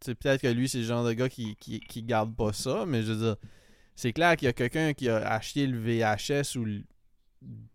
tu 0.00 0.06
sais, 0.06 0.14
peut-être 0.14 0.40
que 0.42 0.48
lui, 0.48 0.68
c'est 0.68 0.78
le 0.78 0.84
genre 0.84 1.04
de 1.04 1.12
gars 1.12 1.28
qui, 1.28 1.56
qui, 1.56 1.80
qui 1.80 2.02
garde 2.02 2.34
pas 2.36 2.52
ça, 2.52 2.84
mais 2.86 3.02
je 3.02 3.12
veux 3.12 3.18
dire, 3.26 3.36
c'est 3.96 4.12
clair 4.12 4.36
qu'il 4.36 4.46
y 4.46 4.48
a 4.48 4.52
quelqu'un 4.52 4.92
qui 4.94 5.08
a 5.08 5.16
acheté 5.32 5.66
le 5.66 5.78
VHS 5.78 6.56
ou 6.56 6.64
le 6.64 6.82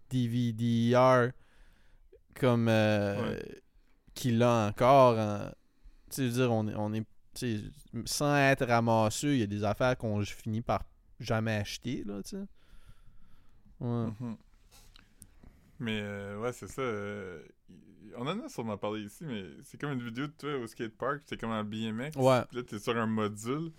DVDR 0.09 1.31
comme 2.39 2.67
euh, 2.69 3.39
qui 4.13 4.31
l'a 4.31 4.67
encore. 4.67 5.17
en- 5.17 5.49
tu 6.09 6.15
sais, 6.15 6.23
je 6.23 6.27
veux 6.29 6.33
dire, 6.47 6.51
on, 6.51 6.67
on 6.75 6.93
est. 6.93 7.05
sans 8.05 8.35
être 8.37 8.65
ramasseux, 8.65 9.33
il 9.33 9.39
y 9.39 9.43
a 9.43 9.47
des 9.47 9.63
affaires 9.63 9.97
qu'on 9.97 10.21
je 10.21 10.33
finis 10.33 10.61
par 10.61 10.83
jamais 11.19 11.55
acheter, 11.55 12.03
là, 12.05 12.21
tu 12.23 12.31
sais. 12.31 12.45
Ouais. 13.79 14.07
Mhm. 14.19 14.37
Mais 15.79 15.99
euh, 16.01 16.39
ouais, 16.39 16.53
c'est 16.53 16.67
ça. 16.67 16.81
euh, 16.81 17.41
on 18.15 18.27
en 18.27 18.39
a 18.39 18.49
sûrement 18.49 18.77
parlé 18.77 19.01
ici, 19.01 19.23
mais 19.25 19.43
c'est 19.63 19.79
comme 19.79 19.91
une 19.93 20.03
vidéo 20.03 20.27
de 20.27 20.31
toi 20.33 20.55
au 20.57 20.67
skatepark, 20.67 21.25
t'es 21.25 21.35
comme 21.37 21.51
en 21.51 21.63
BMX. 21.63 22.15
Ouais. 22.15 22.43
Puis 22.49 22.57
là, 22.57 22.63
t'es 22.63 22.79
sur 22.79 22.95
un 22.95 23.07
module. 23.07 23.71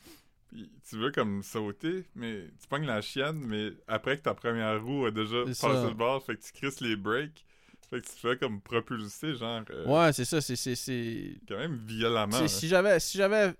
Puis 0.49 0.70
tu 0.89 0.97
veux 0.99 1.11
comme 1.11 1.43
sauter, 1.43 2.05
mais 2.14 2.45
tu 2.61 2.68
pognes 2.68 2.87
la 2.87 3.01
chienne, 3.01 3.41
mais 3.47 3.72
après 3.89 4.16
que 4.18 4.22
ta 4.22 4.35
première 4.35 4.82
roue 4.85 5.07
a 5.07 5.11
déjà 5.11 5.43
passé 5.45 5.55
ça. 5.55 5.89
le 5.89 5.95
bord, 5.95 6.22
fait 6.24 6.37
que 6.37 6.43
tu 6.43 6.53
crisses 6.53 6.80
les 6.80 6.97
breaks. 6.97 7.45
Fait 7.91 8.01
que 8.01 8.07
tu 8.07 8.12
te 8.12 8.18
fais 8.18 8.37
comme 8.37 8.61
propulser, 8.61 9.35
genre. 9.35 9.62
euh, 9.70 9.87
Ouais, 9.87 10.12
c'est 10.12 10.24
ça, 10.24 10.41
c'est- 10.41 10.57
c'est. 10.57 11.39
Quand 11.49 11.57
même 11.59 11.76
violemment. 11.76 12.37
Hein. 12.37 12.49
si 12.49 12.68
j'avais 12.68 12.99
si 13.01 13.18
j'avais 13.18 13.55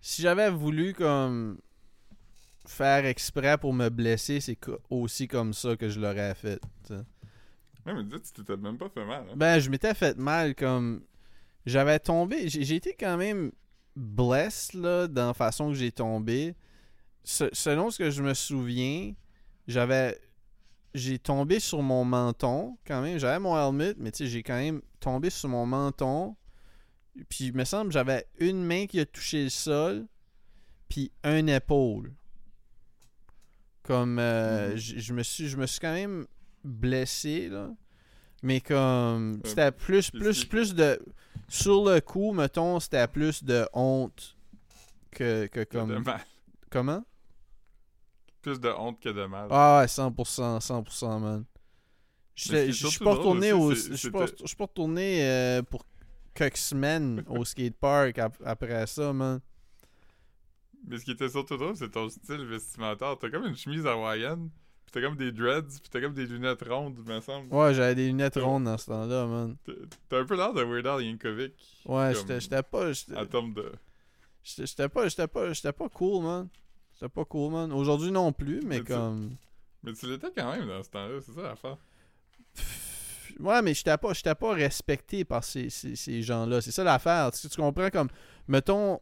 si 0.00 0.22
j'avais 0.22 0.50
voulu 0.50 0.92
comme 0.94 1.58
faire 2.66 3.04
exprès 3.06 3.58
pour 3.58 3.72
me 3.74 3.88
blesser, 3.88 4.40
c'est 4.40 4.58
aussi 4.90 5.28
comme 5.28 5.52
ça 5.52 5.76
que 5.76 5.88
je 5.88 6.00
l'aurais 6.00 6.34
fait. 6.34 6.60
Ouais, 6.90 7.94
mais 7.94 8.04
dis, 8.04 8.20
tu 8.20 8.32
t'étais 8.32 8.56
même 8.56 8.78
pas 8.78 8.88
fait 8.88 9.04
mal. 9.04 9.26
Hein? 9.30 9.34
Ben, 9.36 9.58
je 9.58 9.68
m'étais 9.70 9.94
fait 9.94 10.16
mal 10.16 10.54
comme 10.54 11.04
j'avais 11.66 11.98
tombé, 11.98 12.48
j'ai 12.48 12.74
été 12.76 12.94
quand 12.98 13.16
même 13.16 13.52
blessé 13.96 14.78
là 14.78 15.06
dans 15.08 15.28
la 15.28 15.34
façon 15.34 15.68
que 15.68 15.74
j'ai 15.74 15.92
tombé. 15.92 16.54
Se- 17.24 17.50
selon 17.52 17.90
ce 17.90 17.98
que 17.98 18.10
je 18.10 18.22
me 18.22 18.34
souviens, 18.34 19.14
j'avais 19.68 20.18
j'ai 20.94 21.18
tombé 21.18 21.58
sur 21.58 21.82
mon 21.82 22.04
menton 22.04 22.76
quand 22.86 23.00
même, 23.00 23.18
j'avais 23.18 23.38
mon 23.38 23.56
helmet, 23.56 23.94
mais 23.98 24.10
tu 24.12 24.18
sais, 24.24 24.26
j'ai 24.30 24.42
quand 24.42 24.56
même 24.56 24.82
tombé 25.00 25.30
sur 25.30 25.48
mon 25.48 25.66
menton. 25.66 26.36
Puis 27.28 27.46
il 27.46 27.54
me 27.54 27.64
semble 27.64 27.88
que 27.88 27.94
j'avais 27.94 28.26
une 28.38 28.64
main 28.64 28.86
qui 28.86 29.00
a 29.00 29.06
touché 29.06 29.44
le 29.44 29.50
sol, 29.50 30.06
puis 30.88 31.10
un 31.24 31.46
épaule. 31.46 32.12
Comme 33.82 34.18
euh, 34.18 34.72
Mhm. 34.72 34.76
je 34.76 35.12
me 35.12 35.22
suis 35.22 35.48
je 35.48 35.56
me 35.56 35.66
suis 35.66 35.80
quand 35.80 35.92
même 35.92 36.26
blessé 36.64 37.48
là. 37.48 37.70
Mais 38.42 38.60
comme 38.60 39.40
Euh, 39.44 39.48
c'était 39.48 39.72
plus 39.72 40.10
plus 40.10 40.44
plus 40.44 40.74
de 40.74 41.00
sur 41.48 41.84
le 41.84 42.00
coup, 42.00 42.32
mettons, 42.32 42.80
c'était 42.80 43.08
plus 43.08 43.44
de 43.44 43.66
honte 43.72 44.36
que 45.10 45.46
que 45.46 45.60
Que 45.60 45.78
de 45.78 45.80
comme 45.80 46.04
mal. 46.04 46.24
comment? 46.70 47.04
Plus 48.42 48.58
de 48.60 48.68
honte 48.70 49.00
que 49.00 49.08
de 49.10 49.26
mal. 49.26 49.48
Ah 49.50 49.80
ouais, 49.80 49.88
100%, 49.88 50.60
100% 50.60 51.20
man. 51.20 51.44
Je 52.34 52.70
suis 52.72 52.98
pas 52.98 53.14
retourné 53.14 53.52
au 53.52 53.74
je 53.74 53.94
suis 53.94 54.10
pas 54.10 54.26
retourné 54.64 55.24
euh, 55.24 55.62
pour 55.62 55.84
quelques 56.34 56.56
semaines 56.56 57.22
au 57.28 57.44
skatepark 57.44 58.18
ap- 58.18 58.42
après 58.44 58.86
ça, 58.86 59.12
man. 59.12 59.40
Mais 60.86 60.98
ce 60.98 61.04
qui 61.04 61.12
était 61.12 61.28
surtout 61.28 61.56
drôle, 61.56 61.76
c'est 61.76 61.90
ton 61.90 62.08
style 62.08 62.44
vestimentaire. 62.44 63.16
T'as 63.18 63.30
comme 63.30 63.44
une 63.46 63.56
chemise 63.56 63.86
hawaïenne, 63.86 64.50
pis 64.86 64.92
t'as 64.92 65.00
comme 65.00 65.16
des 65.16 65.30
dreads, 65.32 65.80
pis 65.82 65.88
t'as 65.90 66.00
comme 66.00 66.14
des 66.14 66.26
lunettes 66.26 66.62
rondes, 66.68 66.98
me 67.06 67.20
semble. 67.20 67.54
Ouais, 67.54 67.72
j'avais 67.72 67.94
des 67.94 68.06
lunettes 68.08 68.36
rondes 68.36 68.64
dans 68.64 68.76
ce 68.78 68.86
temps-là, 68.86 69.26
man. 69.26 69.56
T'as- 70.08 70.18
un 70.18 70.24
peu 70.24 70.36
l'air 70.36 70.52
de 70.52 70.62
Weird 70.62 70.86
Al 70.86 71.02
Yankovic. 71.04 71.54
Ouais, 71.86 72.12
j'étais 72.40 72.62
pas 72.62 72.92
j'étais 72.92 73.16
En 73.16 73.26
termes 73.26 73.54
de... 73.54 73.72
j'étais- 74.42 74.88
pas 74.88 75.08
j'étais 75.08 75.28
pas 75.28 75.52
j'étais 75.52 75.72
pas 75.72 75.88
cool, 75.88 76.24
man. 76.24 76.48
J'étais 76.94 77.08
pas 77.08 77.24
cool, 77.24 77.52
man. 77.52 77.72
Aujourd'hui 77.72 78.10
non 78.10 78.32
plus, 78.32 78.56
mais 78.62 78.76
Mais 78.76 78.78
tu- 78.78 78.84
comme 78.84 79.36
Mais 79.84 79.92
tu 79.92 80.06
l'étais 80.08 80.30
quand 80.36 80.50
même 80.52 80.66
dans 80.66 80.82
ce 80.82 80.90
temps-là, 80.90 81.20
c'est 81.24 81.32
ça 81.32 81.42
l'affaire. 81.42 81.76
Ouais, 83.40 83.62
mais 83.62 83.72
j'étais 83.72 83.96
pas, 83.96 84.12
j'étais 84.12 84.34
pas 84.34 84.52
respecté 84.52 85.24
par 85.24 85.42
ces, 85.42 85.70
ces, 85.70 85.96
ces 85.96 86.22
gens-là. 86.22 86.60
C'est 86.60 86.70
ça 86.70 86.84
l'affaire. 86.84 87.30
Tu, 87.32 87.48
tu 87.48 87.56
comprends 87.56 87.88
comme, 87.90 88.08
mettons, 88.46 89.00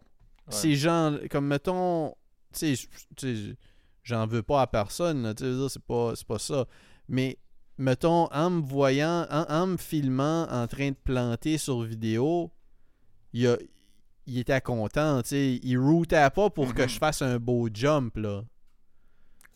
ces 0.50 0.74
gens, 0.74 1.16
comme, 1.30 1.46
mettons, 1.46 2.14
tu 2.52 2.76
sais, 2.76 3.56
j'en 4.02 4.26
veux 4.26 4.42
pas 4.42 4.62
à 4.62 4.66
personne, 4.66 5.34
tu 5.36 5.44
sais, 5.44 5.50
je 5.50 5.54
veux 5.54 5.60
dire, 5.60 5.70
c'est 5.70 5.82
pas, 5.82 6.12
c'est 6.16 6.26
pas 6.26 6.38
ça. 6.38 6.66
Mais, 7.08 7.38
mettons, 7.78 8.26
en 8.32 8.50
me 8.50 8.60
voyant, 8.62 9.26
en, 9.30 9.44
en 9.48 9.66
me 9.66 9.76
filmant 9.76 10.46
en 10.50 10.66
train 10.66 10.90
de 10.90 10.96
planter 11.04 11.58
sur 11.58 11.82
vidéo, 11.82 12.50
il, 13.32 13.46
a, 13.46 13.56
il 14.26 14.38
était 14.38 14.60
content, 14.60 15.22
tu 15.22 15.28
sais. 15.30 15.60
Il 15.62 15.78
routait 15.78 16.28
pas 16.30 16.50
pour 16.50 16.74
que 16.74 16.82
Mhm. 16.82 16.88
je 16.88 16.98
fasse 16.98 17.22
un 17.22 17.38
beau 17.38 17.68
jump, 17.72 18.16
là. 18.16 18.42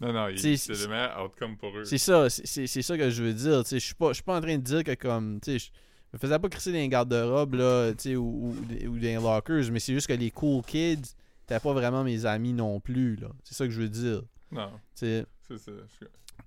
Non, 0.01 0.13
non, 0.13 0.29
il- 0.29 0.39
C'est- 0.59 0.69
le 0.69 0.89
meilleur 0.89 1.25
outcome 1.25 1.57
pour 1.57 1.77
eux. 1.79 1.85
C'est 1.85 1.99
ça, 1.99 2.29
c'est- 2.29 2.67
ça 2.83 2.99
que 2.99 3.11
je 3.11 3.23
veux 3.23 3.33
dire. 3.33 3.63
Tu 3.63 3.71
sais, 3.71 3.79
Je 3.79 3.85
suis 3.87 3.95
pas, 3.95 4.09
je 4.09 4.15
suis 4.15 4.23
pas 4.25 4.37
en 4.37 4.41
train 4.41 4.57
de 4.59 4.63
dire 4.63 4.83
que 4.85 4.95
comme. 4.95 5.41
tu 5.41 5.59
sais, 5.59 5.71
me 6.15 6.19
faisais 6.19 6.39
pas 6.39 6.49
crisser 6.49 6.71
dans 6.73 6.79
les 6.79 6.89
garde-robes 6.89 7.55
là, 7.55 7.93
tu 7.93 8.03
sais, 8.11 8.17
ou, 8.17 8.51
ou, 8.51 8.55
des- 8.67 8.87
ou 8.87 8.95
dans 8.97 9.01
les 9.03 9.15
lockers, 9.15 9.71
mais 9.73 9.81
c'est 9.81 9.93
juste 9.95 10.07
que 10.07 10.13
les 10.15 10.31
cool 10.31 10.63
kids 10.63 11.03
t'étaient 11.47 11.61
pas 11.61 11.73
vraiment 11.73 12.03
mes 12.05 12.25
amis 12.27 12.53
non 12.53 12.81
plus. 12.81 13.17
là. 13.17 13.29
C'est 13.45 13.55
ça 13.55 13.65
que 13.67 13.71
je 13.73 13.81
veux 13.83 13.89
dire. 13.89 14.23
Non, 14.51 14.71
c'est 14.95 15.27
ça. 15.49 15.55
je- 16.01 16.07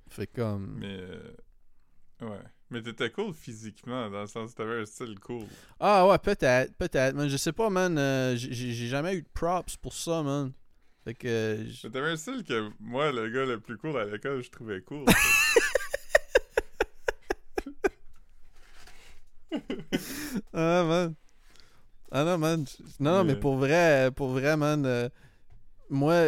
Fait 0.10 0.28
comme. 0.28 0.78
Mais... 0.80 0.98
euh, 1.00 1.32
Ouais. 2.22 2.40
Mais 2.72 2.82
t'étais 2.82 3.12
cool 3.12 3.32
physiquement, 3.34 4.10
dans 4.10 4.22
le 4.22 4.28
sens 4.28 4.52
que 4.52 4.58
t'avais 4.58 4.82
un 4.82 4.86
style 4.86 5.20
cool. 5.20 5.46
Ah 5.80 6.08
ouais, 6.08 6.18
peut-être, 6.18 6.74
peut-être. 6.76 7.16
Man, 7.16 7.30
je 7.30 7.38
sais 7.38 7.52
pas, 7.54 7.70
man. 7.70 7.96
euh, 7.98 8.36
j'ai 8.36 8.74
jamais 8.88 9.16
eu 9.16 9.22
de 9.22 9.28
props 9.34 9.78
pour 9.78 9.94
ça, 9.94 10.24
man. 10.24 10.52
Fait 11.06 11.14
que. 11.14 11.28
euh, 11.28 11.64
Mais 11.84 11.90
t'avais 11.92 12.10
un 12.10 12.18
style 12.18 12.44
que 12.44 12.70
moi, 12.80 13.12
le 13.12 13.30
gars 13.30 13.46
le 13.46 13.60
plus 13.60 13.78
cool 13.78 13.98
à 13.98 14.06
l'école, 14.06 14.42
je 14.44 14.50
trouvais 14.50 14.82
cool. 14.82 15.06
Ah, 20.54 20.84
man. 20.84 21.16
Ah 22.12 22.24
non, 22.24 22.38
man. 22.38 22.66
Non, 23.00 23.12
non, 23.18 23.24
mais 23.24 23.34
Mais- 23.34 23.40
pour 23.40 23.58
vrai, 23.58 24.12
pour 24.16 24.30
vrai, 24.30 24.56
man, 24.58 24.86
euh, 24.86 25.10
moi, 25.90 26.28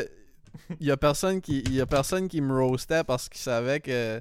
il 0.79 0.87
y 0.87 0.91
a 0.91 0.97
personne 0.97 1.41
qui 1.41 1.61
y 1.69 1.79
a 1.81 1.85
personne 1.85 2.27
qui 2.27 2.41
me 2.41 2.53
roastait 2.61 3.03
parce 3.03 3.29
qu'il 3.29 3.39
savait 3.41 3.79
que, 3.79 4.19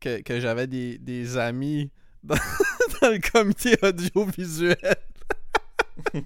que, 0.00 0.20
que 0.22 0.40
j'avais 0.40 0.66
des, 0.66 0.98
des 0.98 1.36
amis 1.38 1.90
dans, 2.22 2.34
dans 3.02 3.08
le 3.10 3.18
comité 3.30 3.76
audiovisuel. 3.82 4.76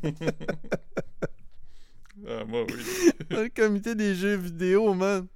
ah, 2.28 2.44
moi, 2.46 2.64
oui. 2.68 3.10
Dans 3.30 3.42
le 3.42 3.48
comité 3.48 3.94
des 3.94 4.14
jeux 4.14 4.36
vidéo, 4.36 4.94
man. 4.94 5.26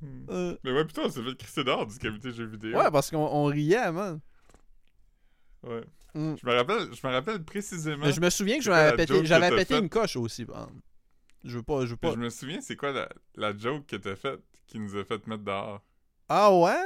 Hmm. 0.00 0.26
Euh, 0.30 0.56
Mais 0.64 0.72
ouais, 0.72 0.84
putain, 0.84 1.02
on 1.04 1.10
s'est 1.10 1.22
fait 1.22 1.36
crisser 1.36 1.64
dehors 1.64 1.86
du 1.86 1.98
comité 1.98 2.32
jeux 2.32 2.46
vidéo. 2.46 2.76
ouais, 2.76 2.90
parce 2.90 3.10
qu'on 3.10 3.18
on 3.18 3.44
riait, 3.46 3.92
man. 3.92 4.20
Ouais. 5.64 5.84
Mm. 6.14 6.34
Je 6.42 6.46
me 6.46 6.52
rappelle, 6.54 6.92
je 6.92 7.06
me 7.06 7.12
rappelle 7.12 7.44
précisément. 7.44 8.06
Mais 8.06 8.12
je 8.12 8.20
me 8.20 8.30
souviens 8.30 8.58
que 8.58 8.64
j'avais 8.64 8.96
pété, 8.96 9.24
j'avais 9.24 9.56
pété 9.56 9.78
une 9.78 9.88
coche 9.88 10.16
aussi. 10.16 10.42
exemple. 10.42 10.74
Je 11.44 11.56
veux 11.56 11.62
pas, 11.62 11.84
je 11.86 11.90
veux 11.90 11.96
pas. 11.96 12.12
Je 12.12 12.16
me 12.18 12.30
souviens, 12.30 12.60
c'est 12.60 12.76
quoi 12.76 12.92
la, 12.92 13.08
la 13.36 13.56
joke 13.56 13.86
que 13.86 13.96
t'as 13.96 14.16
faite 14.16 14.40
qui 14.66 14.78
nous 14.78 14.96
a 14.96 15.04
fait 15.04 15.26
mettre 15.26 15.44
dehors? 15.44 15.82
Ah 16.28 16.52
ouais? 16.56 16.84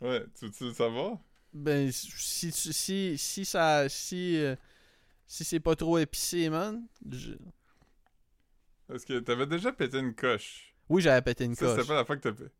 Ouais, 0.00 0.24
tu 0.38 0.46
veux-tu 0.46 0.64
le 0.64 0.72
savoir? 0.72 1.18
Ben, 1.52 1.90
si, 1.92 2.50
si, 2.50 2.72
si, 2.72 3.18
si 3.18 3.44
ça. 3.44 3.88
Si, 3.88 4.36
euh, 4.38 4.56
si 5.26 5.44
c'est 5.44 5.60
pas 5.60 5.76
trop 5.76 5.98
épicé, 5.98 6.48
man. 6.50 6.86
je- 7.10 7.32
Parce 8.86 9.04
que 9.04 9.18
t'avais 9.20 9.46
déjà 9.46 9.72
pété 9.72 9.98
une 9.98 10.14
coche. 10.14 10.74
Oui, 10.88 11.02
j'avais 11.02 11.22
pété 11.22 11.44
une 11.44 11.54
Ça, 11.54 11.66
coche. 11.66 11.76
c'était 11.76 11.88
pas 11.88 11.94
la 11.94 12.04
fois 12.04 12.16
que 12.16 12.22
t'as 12.28 12.34
fait. 12.34 12.52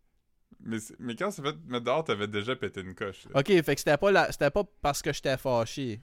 Mais, 0.61 0.79
mais 0.99 1.17
quand 1.17 1.31
ça 1.31 1.43
fait 1.43 1.57
mettre 1.67 1.85
dehors, 1.85 2.05
t'avais 2.05 2.29
déjà 2.29 2.55
pété 2.57 2.81
une 2.81 2.95
coche. 2.95 3.25
là. 3.33 3.41
Ok, 3.41 3.47
fait 3.47 3.75
que 3.75 3.79
c'était 3.79 3.97
pas, 3.97 4.11
la... 4.13 4.31
c'était 4.31 4.51
pas 4.51 4.65
parce 4.81 5.03
que 5.03 5.13
j'étais 5.13 5.37
fâché. 5.37 6.01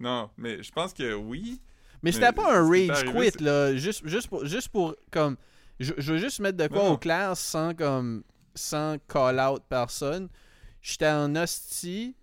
Non, 0.00 0.30
mais 0.36 0.62
je 0.62 0.70
pense 0.72 0.92
que 0.92 1.14
oui. 1.14 1.60
Mais 2.02 2.12
c'était 2.12 2.32
pas 2.32 2.58
un 2.58 2.68
rage 2.68 2.90
arrivé, 2.90 3.30
quit, 3.32 3.42
là. 3.44 3.74
Juste, 3.74 4.06
juste, 4.06 4.28
pour, 4.28 4.44
juste 4.44 4.68
pour, 4.68 4.94
comme. 5.10 5.36
Je, 5.80 5.92
je 5.98 6.12
veux 6.12 6.18
juste 6.18 6.40
mettre 6.40 6.56
de 6.58 6.66
quoi 6.68 6.82
Non. 6.82 6.92
au 6.92 6.98
clair 6.98 7.36
sans, 7.36 7.74
comme. 7.74 8.24
sans 8.54 8.96
call 9.08 9.40
out 9.40 9.62
personne. 9.68 10.28
J'étais 10.82 11.08
en 11.08 11.34
hostie. 11.36 12.14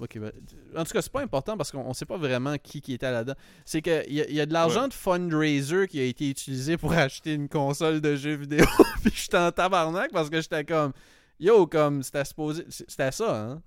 Ok, 0.00 0.16
ben, 0.18 0.30
en 0.76 0.84
tout 0.84 0.92
cas, 0.92 1.02
c'est 1.02 1.10
pas 1.12 1.22
important 1.22 1.56
parce 1.56 1.72
qu'on 1.72 1.80
on 1.80 1.92
sait 1.92 2.06
pas 2.06 2.16
vraiment 2.16 2.56
qui, 2.56 2.80
qui 2.80 2.92
était 2.92 3.10
là-dedans. 3.10 3.34
C'est 3.64 3.82
qu'il 3.82 4.12
y, 4.14 4.20
a- 4.20 4.28
il 4.28 4.34
y 4.34 4.40
a 4.40 4.46
de 4.46 4.52
l'argent 4.52 4.86
de 4.86 4.92
fundraiser 4.94 5.88
qui 5.88 5.98
a 5.98 6.04
été 6.04 6.30
utilisé 6.30 6.76
pour 6.76 6.92
acheter 6.94 7.34
une 7.34 7.48
console 7.48 8.00
de 8.00 8.14
jeux 8.14 8.34
vidéo. 8.36 8.64
Puis 9.02 9.12
j'étais 9.14 9.38
en 9.38 9.50
tabarnak 9.50 10.12
parce 10.12 10.30
que 10.30 10.40
j'étais 10.40 10.64
comme. 10.64 10.92
Yo, 11.40 11.66
comme, 11.66 12.02
c'était 12.04 12.24
supposé. 12.24 12.64
C'était 12.68 13.10
ça, 13.12 13.36
hein? 13.44 13.62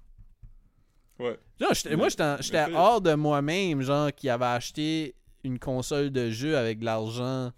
Ouais. 1.20 1.38
Genre, 1.60 1.70
moi, 1.98 2.08
j'étais 2.42 2.58
hors 2.76 3.02
de 3.02 3.14
moi-même, 3.14 3.82
genre, 3.82 4.12
qui 4.14 4.28
avait 4.30 4.46
acheté 4.46 5.16
une 5.44 5.60
console 5.60 6.10
de 6.12 6.30
jeu 6.32 6.58
avec 6.58 6.80
de 6.80 6.86
l'argent 6.86 7.52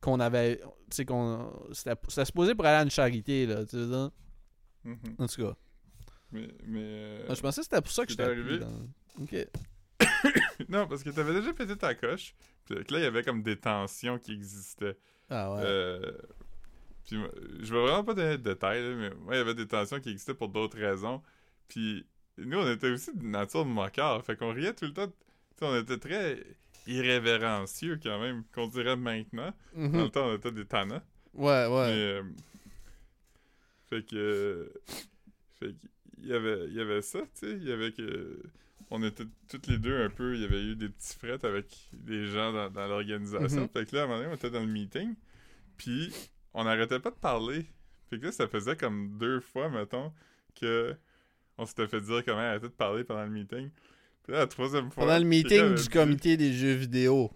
qu'on 0.00 0.20
avait. 0.20 0.58
Tu 0.58 0.96
sais, 0.96 1.04
qu'on. 1.04 1.50
C'était 1.72 2.24
supposé 2.24 2.54
pour 2.54 2.64
aller 2.66 2.76
à 2.78 2.82
une 2.82 2.90
charité, 2.90 3.46
là, 3.46 3.64
tu 3.64 3.76
sais? 3.78 4.08
Mhm. 4.84 4.98
En 5.18 5.26
tout 5.26 5.42
cas. 5.46 5.54
Mais. 6.32 6.48
mais 6.66 6.80
euh, 6.82 7.26
Ah, 7.28 7.34
Je 7.34 7.40
pensais 7.40 7.60
que 7.60 7.64
c'était 7.64 7.80
pour 7.82 7.90
ça 7.92 8.04
que 8.04 8.10
j'étais 8.10 8.22
arrivé. 8.22 8.58
dans- 8.58 8.88
Ok. 9.20 9.34
Non, 10.68 10.86
parce 10.86 11.02
que 11.02 11.10
t'avais 11.10 11.34
déjà 11.34 11.52
pété 11.52 11.76
ta 11.76 11.94
coche. 11.94 12.34
Puis 12.64 12.76
que 12.84 12.92
là, 12.94 13.00
il 13.00 13.02
y 13.02 13.06
avait 13.06 13.22
comme 13.22 13.42
des 13.42 13.56
tensions 13.56 14.18
qui 14.18 14.32
existaient. 14.32 14.96
Ah 15.28 15.52
ouais. 15.54 15.60
Euh, 15.64 16.12
puis 17.04 17.16
je 17.60 17.74
veux 17.74 17.80
vraiment 17.80 18.04
pas 18.04 18.14
donner 18.14 18.38
de 18.38 18.42
détails, 18.42 18.82
là, 18.82 18.94
mais 18.94 19.10
moi, 19.16 19.34
il 19.34 19.38
y 19.38 19.40
avait 19.40 19.54
des 19.54 19.66
tensions 19.66 20.00
qui 20.00 20.10
existaient 20.10 20.34
pour 20.34 20.48
d'autres 20.48 20.78
raisons. 20.78 21.20
Puis 21.68 22.06
nous, 22.38 22.58
on 22.58 22.70
était 22.70 22.90
aussi 22.90 23.14
de 23.16 23.24
nature 23.24 23.64
de 23.64 23.70
moqueur. 23.70 24.24
Fait 24.24 24.36
qu'on 24.36 24.52
riait 24.52 24.74
tout 24.74 24.84
le 24.86 24.92
temps. 24.92 25.08
Tu 25.08 25.12
sais, 25.58 25.64
on 25.66 25.76
était 25.76 25.98
très 25.98 26.42
irrévérencieux 26.86 27.98
quand 28.02 28.18
même, 28.20 28.44
qu'on 28.54 28.68
dirait 28.68 28.96
maintenant. 28.96 29.52
Dans 29.74 29.80
Mhm. 29.88 30.02
le 30.04 30.08
temps, 30.08 30.26
on 30.28 30.36
était 30.36 30.52
des 30.52 30.64
tannants. 30.64 31.02
Ouais, 31.34 31.66
ouais. 31.66 31.86
Mais, 31.86 31.92
euh, 31.98 32.22
fait 33.90 34.02
que. 34.06 34.16
euh, 34.16 34.72
fait 35.58 35.74
qu'il 35.74 35.88
y 36.28 36.32
avait, 36.32 36.66
il 36.68 36.74
y 36.74 36.80
avait 36.80 37.02
ça, 37.02 37.20
tu 37.20 37.26
sais. 37.34 37.52
Il 37.52 37.64
y 37.64 37.72
avait 37.72 37.92
que. 37.92 38.42
On 38.90 39.02
était 39.02 39.24
toutes 39.48 39.66
les 39.68 39.78
deux 39.78 40.02
un 40.02 40.10
peu. 40.10 40.34
Il 40.34 40.42
y 40.42 40.44
avait 40.44 40.62
eu 40.62 40.76
des 40.76 40.88
petits 40.90 41.16
frettes 41.16 41.44
avec 41.44 41.88
des 41.92 42.26
gens 42.26 42.52
dans, 42.52 42.70
dans 42.70 42.86
l'organisation. 42.86 43.62
Mhm. 43.62 43.68
Fait 43.68 43.86
que 43.88 43.96
là, 43.96 44.02
à 44.02 44.04
un 44.04 44.08
moment 44.08 44.18
donné, 44.20 44.30
on 44.32 44.34
était 44.36 44.50
dans 44.50 44.60
le 44.60 44.66
meeting. 44.66 45.14
Puis, 45.78 46.12
on 46.52 46.64
n'arrêtait 46.64 47.00
pas 47.00 47.10
de 47.10 47.16
parler. 47.16 47.64
Fait 48.10 48.18
que 48.18 48.26
là, 48.26 48.32
ça 48.32 48.46
faisait 48.48 48.76
comme 48.76 49.16
deux 49.18 49.40
fois, 49.40 49.68
mettons, 49.68 50.12
que. 50.60 50.94
On 51.58 51.66
s'était 51.66 51.86
fait 51.86 52.00
dire 52.00 52.24
comment 52.24 52.38
arrêter 52.38 52.68
de 52.68 52.72
parler 52.72 53.04
pendant 53.04 53.24
le 53.24 53.30
meeting. 53.30 53.70
Puis 54.22 54.32
là, 54.32 54.40
la 54.40 54.46
troisième 54.46 54.90
fois. 54.90 55.04
Pendant 55.04 55.18
le 55.18 55.24
meeting 55.24 55.74
du 55.74 55.82
dit- 55.82 55.88
comité 55.88 56.36
des 56.36 56.52
jeux 56.52 56.74
vidéo. 56.74 57.30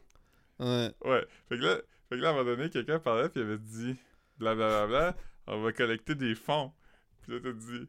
Ouais. 0.58 0.90
Ouais. 1.04 1.24
Fait 1.48 1.58
que 1.58 1.62
là, 1.62 1.76
fait 2.08 2.16
que 2.16 2.20
là 2.22 2.28
à 2.28 2.32
un 2.32 2.34
moment 2.36 2.50
donné, 2.50 2.70
quelqu'un 2.70 2.98
parlait 2.98 3.28
puis 3.28 3.40
il 3.40 3.44
avait 3.44 3.58
dit 3.58 3.96
blablabla, 4.38 5.16
on 5.46 5.60
va 5.62 5.72
collecter 5.72 6.14
des 6.14 6.34
fonds. 6.34 6.72
Puis 7.22 7.32
là, 7.32 7.40
t'as 7.42 7.52
dit 7.52 7.86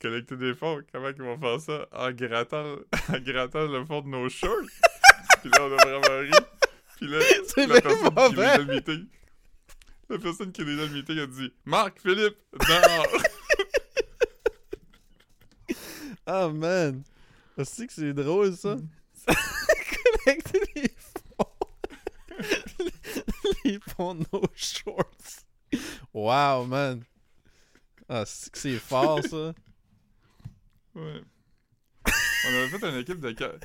collecter 0.00 0.36
des 0.36 0.54
fonds, 0.54 0.80
comment 0.92 1.08
ils 1.08 1.22
vont 1.22 1.38
faire 1.38 1.60
ça? 1.60 1.88
En 1.92 2.10
grattant, 2.12 2.76
en 3.08 3.18
grattant 3.20 3.66
le 3.66 3.84
fond 3.84 4.02
de 4.02 4.08
nos 4.08 4.28
shorts. 4.28 4.68
puis 5.42 5.50
là, 5.50 5.62
on 5.62 5.72
a 5.72 5.84
vraiment 5.84 6.20
ri. 6.20 6.30
Puis 6.96 7.08
là, 7.08 7.18
la 7.56 7.80
personne 7.80 8.12
qui 8.12 8.12
est 8.12 8.12
dans 8.12 8.58
le 8.58 8.74
meeting. 8.74 9.06
La 10.08 10.18
personne 10.18 10.52
qui 10.52 10.62
est 10.62 10.64
dans 10.64 10.82
le 10.82 10.88
meeting 10.88 11.18
a 11.18 11.26
dit 11.26 11.52
Marc, 11.64 12.00
Philippe, 12.00 12.36
dehors! 12.52 13.22
Ah 16.30 16.48
man. 16.48 17.02
C'est 17.64 17.86
que 17.86 17.92
c'est 17.92 18.12
drôle 18.12 18.54
ça? 18.54 18.76
Mm. 18.76 18.88
Collecter 20.24 20.60
les 20.76 20.90
fonds. 21.38 21.46
les 23.64 23.78
fonds 23.80 24.14
de 24.14 24.24
nos 24.30 24.42
shorts. 24.54 25.44
Wow 26.12 26.66
man. 26.66 27.02
Ah, 28.10 28.24
c'est 28.26 28.52
que 28.52 28.58
c'est 28.58 28.78
fort 28.78 29.22
ça. 29.24 29.54
Ouais. 30.98 31.22
On 32.44 32.48
avait 32.54 32.68
fait 32.68 32.88
une 32.88 32.96
équipe 32.98 33.20
de. 33.20 33.34
ca- 33.36 33.58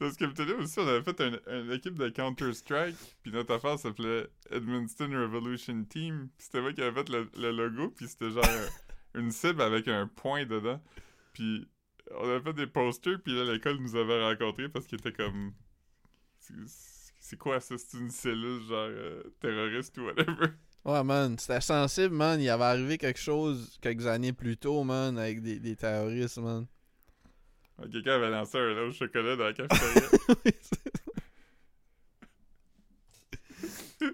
Dans 0.00 0.10
ce 0.12 0.16
capitaine 0.18 0.50
aussi, 0.52 0.78
on 0.78 0.86
avait 0.86 1.02
fait 1.02 1.20
une, 1.20 1.72
équipe 1.72 1.94
de 1.94 2.08
Counter-Strike, 2.10 2.96
puis 3.22 3.32
notre 3.32 3.54
affaire 3.54 3.78
s'appelait 3.78 4.28
Edmundston 4.50 5.10
Revolution 5.10 5.84
Team. 5.84 6.28
Puis 6.36 6.46
c'était 6.46 6.60
moi 6.60 6.72
qui 6.72 6.82
avait 6.82 7.02
fait 7.04 7.08
le, 7.08 7.50
logo, 7.52 7.90
puis 7.90 8.06
c'était 8.08 8.30
genre 8.30 8.44
un- 8.44 9.20
une 9.20 9.30
cible 9.30 9.62
avec 9.62 9.88
un 9.88 10.06
point 10.06 10.44
dedans. 10.44 10.80
Puis 11.32 11.66
on 12.12 12.28
avait 12.28 12.40
fait 12.42 12.52
des 12.54 12.66
posters, 12.66 13.20
puis 13.22 13.34
là, 13.34 13.44
l'école 13.52 13.76
nous 13.78 13.96
avait 13.96 14.22
rencontrés 14.22 14.68
parce 14.68 14.86
qu'il 14.86 14.98
était 14.98 15.12
comme. 15.12 15.52
C'est 17.20 17.36
quoi 17.36 17.60
ça? 17.60 17.76
C'est 17.78 17.96
une 17.98 18.10
cellule 18.10 18.62
genre 18.62 18.88
euh, 18.90 19.22
terroriste 19.40 19.96
ou 19.98 20.02
whatever? 20.06 20.48
Ouais 20.84 21.04
man, 21.04 21.38
c'était 21.38 21.60
sensible 21.60 22.14
man. 22.14 22.40
Il 22.40 22.48
avait 22.48 22.64
arrivé 22.64 22.96
quelque 22.98 23.20
chose 23.20 23.78
quelques 23.82 24.06
années 24.06 24.32
plus 24.32 24.56
tôt 24.56 24.82
man 24.82 25.18
avec 25.18 25.42
des, 25.42 25.58
des 25.58 25.76
terroristes 25.76 26.38
man. 26.38 26.66
Quelqu'un 27.90 28.14
avait 28.16 28.30
lancé 28.30 28.58
un 28.58 28.76
œuf 28.76 28.90
au 28.90 28.92
chocolat 28.92 29.36
dans 29.36 29.44
la 29.44 29.52
cafétéria. 29.52 30.08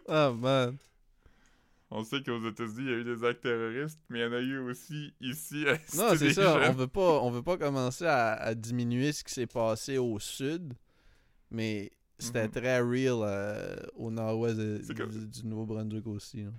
Ah 0.08 0.32
man. 0.32 0.76
On 1.90 2.02
sait 2.02 2.20
qu'aux 2.22 2.44
États-Unis, 2.48 2.80
il 2.80 2.90
y 2.90 2.92
a 2.94 2.96
eu 2.96 3.04
des 3.04 3.24
actes 3.24 3.42
terroristes, 3.42 4.00
mais 4.08 4.18
il 4.18 4.22
y 4.22 4.24
en 4.26 4.32
a 4.32 4.40
eu 4.40 4.58
aussi 4.58 5.14
ici. 5.20 5.64
à 5.68 5.74
Non, 5.96 6.16
c'est 6.16 6.32
ça. 6.32 6.58
On 6.68 6.72
veut 6.72 6.88
pas, 6.88 7.20
on 7.22 7.30
veut 7.30 7.42
pas 7.42 7.56
commencer 7.56 8.04
à, 8.04 8.32
à 8.34 8.54
diminuer 8.54 9.12
ce 9.12 9.22
qui 9.22 9.32
s'est 9.32 9.46
passé 9.46 9.96
au 9.98 10.18
sud, 10.18 10.74
mais 11.50 11.92
c'était 12.18 12.44
Mhm. 12.46 12.50
très 12.50 12.80
real 12.80 13.18
euh, 13.22 13.76
au 13.94 14.10
nord-ouest 14.10 14.56
de- 14.58 14.80
comme- 14.94 15.10
du, 15.10 15.26
du 15.26 15.46
Nouveau-Brunswick 15.46 16.06
aussi. 16.06 16.42
là. 16.44 16.50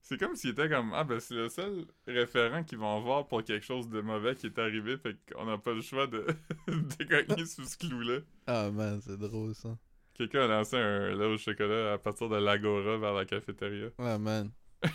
C'est 0.00 0.18
comme 0.18 0.36
s'il 0.36 0.50
était 0.50 0.68
comme 0.68 0.92
Ah, 0.92 1.02
ben 1.04 1.18
c'est 1.18 1.34
le 1.34 1.48
seul 1.48 1.86
référent 2.06 2.62
qu'ils 2.62 2.76
vont 2.78 3.00
voir 3.00 3.26
pour 3.26 3.42
quelque 3.42 3.64
chose 3.64 3.88
de 3.88 4.02
mauvais 4.02 4.34
qui 4.34 4.46
est 4.46 4.58
arrivé, 4.58 4.98
fait 4.98 5.16
qu'on 5.32 5.46
n'a 5.46 5.56
pas 5.56 5.72
le 5.72 5.80
choix 5.80 6.06
de 6.06 6.26
dégagner 6.98 7.46
sous 7.46 7.64
ce 7.64 7.76
clou-là. 7.78 8.18
Ah 8.46 8.70
man, 8.70 9.00
c'est 9.00 9.16
drôle 9.16 9.54
ça. 9.54 9.78
Quelqu'un 10.12 10.42
a 10.42 10.46
lancé 10.46 10.76
un 10.76 11.14
lait 11.16 11.24
au 11.24 11.38
chocolat 11.38 11.94
à 11.94 11.98
partir 11.98 12.28
de 12.28 12.36
l'Agora 12.36 12.98
vers 12.98 13.14
la 13.14 13.24
cafétéria. 13.24 13.88
Ah 13.98 14.18
man. 14.18 14.50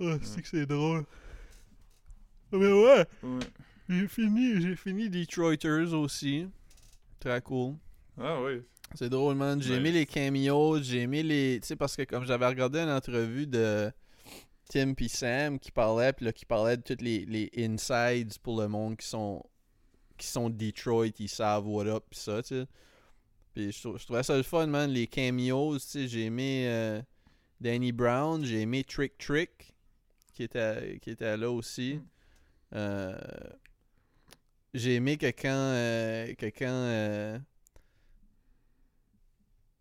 Ah, 0.00 0.18
c'est 0.22 0.42
que 0.42 0.48
c'est 0.48 0.66
drôle. 0.66 1.04
Ah, 2.52 2.56
Mais 2.58 2.70
ouais, 2.72 3.06
Ouais. 3.22 3.38
j'ai 3.88 4.08
fini, 4.08 4.60
j'ai 4.60 4.76
fini 4.76 5.08
Detroiters 5.08 5.94
aussi. 5.94 6.46
Très 7.20 7.40
cool. 7.42 7.74
Ah 8.18 8.40
oui. 8.42 8.62
C'est 8.94 9.08
drôle, 9.08 9.34
man. 9.36 9.60
J'ai 9.60 9.70
Nice. 9.70 9.78
aimé 9.78 9.92
les 9.92 10.06
cameos, 10.06 10.80
j'ai 10.82 11.00
aimé 11.02 11.22
les... 11.22 11.58
Tu 11.60 11.66
sais, 11.68 11.76
parce 11.76 11.96
que 11.96 12.02
comme 12.02 12.24
j'avais 12.24 12.46
regardé 12.46 12.78
une 12.78 12.88
entrevue 12.90 13.46
de 13.46 13.90
Tim 14.70 14.94
puis 14.94 15.08
Sam 15.08 15.58
qui 15.58 15.70
parlait, 15.72 16.12
puis 16.12 16.24
là, 16.24 16.32
qui 16.32 16.44
parlait 16.46 16.76
de 16.76 16.82
tous 16.82 17.02
les, 17.02 17.24
les 17.26 17.50
insides 17.58 18.38
pour 18.38 18.60
le 18.60 18.68
monde 18.68 18.96
qui 18.96 19.06
sont 19.06 19.42
qui 20.18 20.26
sont 20.26 20.48
de 20.48 20.56
Detroit, 20.56 21.08
ils 21.18 21.28
savent 21.28 21.68
what 21.68 21.86
up, 21.86 22.04
pis 22.08 22.18
ça, 22.18 22.42
tu 22.42 22.48
sais. 22.48 22.66
Puis 23.52 23.70
je, 23.70 23.98
je 23.98 24.04
trouvais 24.04 24.22
ça 24.22 24.34
le 24.34 24.42
fun, 24.42 24.66
man. 24.66 24.90
Les 24.90 25.06
cameos, 25.06 25.74
tu 25.78 25.84
sais, 25.84 26.08
j'ai 26.08 26.24
aimé 26.24 26.64
euh, 26.68 27.02
Danny 27.60 27.92
Brown, 27.92 28.42
j'ai 28.42 28.62
aimé 28.62 28.82
Trick 28.82 29.18
Trick, 29.18 29.74
qui 30.32 30.44
était, 30.44 30.98
qui 31.02 31.10
était 31.10 31.36
là 31.36 31.50
aussi. 31.50 32.00
Euh, 32.74 33.14
j'ai 34.78 34.94
aimé 34.96 35.16
que 35.16 35.26
quand, 35.26 35.48
euh, 35.74 36.34
que 36.34 36.46
quand, 36.46 36.66
euh, 36.68 37.38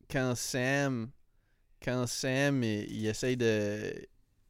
quand 0.09 0.35
Sam, 0.35 1.09
quand 1.83 2.07
Sam, 2.07 2.63
il, 2.63 2.91
il 2.91 3.07
essaye 3.07 3.37
de 3.37 3.93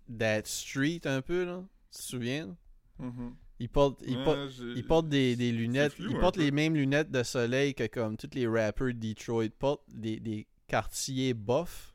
d'être 0.08 0.48
street 0.48 1.02
un 1.06 1.22
peu, 1.22 1.46
là, 1.46 1.64
tu 1.92 1.98
te 1.98 2.04
souviens? 2.04 2.56
Mhm. 3.00 3.36
Il 3.60 3.70
porte, 3.70 4.02
il 4.06 4.18
Ouais, 4.18 4.24
porte, 4.24 4.50
il 4.76 4.86
porte 4.86 5.10
des, 5.10 5.36
des 5.36 5.52
lunettes, 5.52 5.94
flou 5.94 6.10
il 6.12 6.20
porte 6.20 6.38
les 6.38 6.52
mêmes 6.52 6.76
lunettes 6.76 7.10
de 7.10 7.24
soleil 7.24 7.74
que 7.74 7.88
comme 7.88 8.18
tous 8.18 8.30
les 8.34 8.48
rappers 8.48 8.88
de 8.88 8.92
Detroit 8.94 9.50
portent, 9.58 9.84
des, 9.90 10.20
des 10.20 10.46
quartiers 10.68 11.34
bof. 11.34 11.94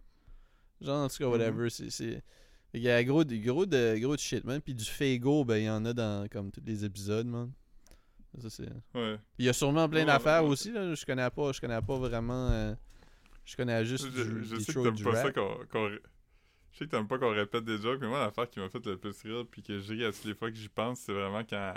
Genre, 0.80 1.04
en 1.04 1.08
tout 1.08 1.18
cas, 1.18 1.26
Mhm. 1.26 1.30
whatever, 1.32 1.70
c'est... 1.70 1.90
c'est- 1.90 2.22
Il 2.72 2.82
y 2.82 2.88
a 2.90 3.02
gros, 3.04 3.24
de- 3.24 3.36
gros, 3.36 3.66
de, 3.66 3.96
gros 3.98 4.14
de 4.16 4.20
shit, 4.20 4.44
man. 4.44 4.60
Puis 4.60 4.74
du 4.74 4.84
Fago, 4.84 5.44
ben, 5.44 5.56
il 5.58 5.64
y 5.64 5.70
en 5.70 5.84
a 5.84 5.92
dans 5.92 6.28
comme 6.28 6.50
tous 6.52 6.62
les 6.64 6.84
épisodes, 6.84 7.26
man. 7.26 7.50
Ça. 8.38 8.62
Ouais. 8.94 9.18
Il 9.38 9.44
y 9.44 9.48
a 9.48 9.52
sûrement 9.52 9.88
plein 9.88 10.00
Ouais, 10.00 10.06
d'affaires 10.06 10.44
ouais. 10.44 10.50
aussi, 10.50 10.70
là. 10.72 10.94
Je 10.94 11.04
connais 11.04 11.28
pas, 11.30 11.52
je 11.52 11.60
connais 11.60 11.80
pas 11.82 11.96
vraiment... 11.98 12.50
euh, 12.50 12.74
Je 13.44 13.56
connais 13.56 13.84
juste 13.84 14.06
Je, 14.14 14.22
du, 14.22 14.44
je 14.44 14.56
sais 14.56 14.72
que 14.72 14.80
t'aimes 14.82 15.02
pas 15.04 15.14
ça 15.16 15.22
rap. 15.24 15.34
qu'on. 15.34 15.88
Je 16.72 16.78
sais 16.78 16.84
que 16.86 16.90
t'aimes 16.90 17.08
pas 17.08 17.18
qu'on 17.18 17.30
répète 17.34 17.64
des 17.64 17.78
jokes, 17.78 17.98
mais 18.00 18.06
moi, 18.08 18.20
l'affaire 18.20 18.48
qui 18.48 18.60
m'a 18.60 18.68
fait 18.68 18.84
le 18.86 18.96
plus 18.96 19.20
rire, 19.22 19.44
puis 19.50 19.62
que 19.62 19.72
ris 19.72 20.04
à 20.04 20.12
toutes 20.12 20.24
les 20.24 20.34
fois 20.34 20.50
que 20.50 20.56
j'y 20.56 20.68
pense, 20.68 21.00
c'est 21.00 21.12
vraiment 21.12 21.42
quand 21.44 21.74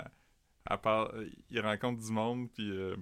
elle 0.70 0.78
parle, 0.78 1.26
il 1.50 1.60
rencontre 1.60 2.00
du 2.00 2.12
monde, 2.12 2.48
puis 2.52 2.70
euh, 2.70 2.94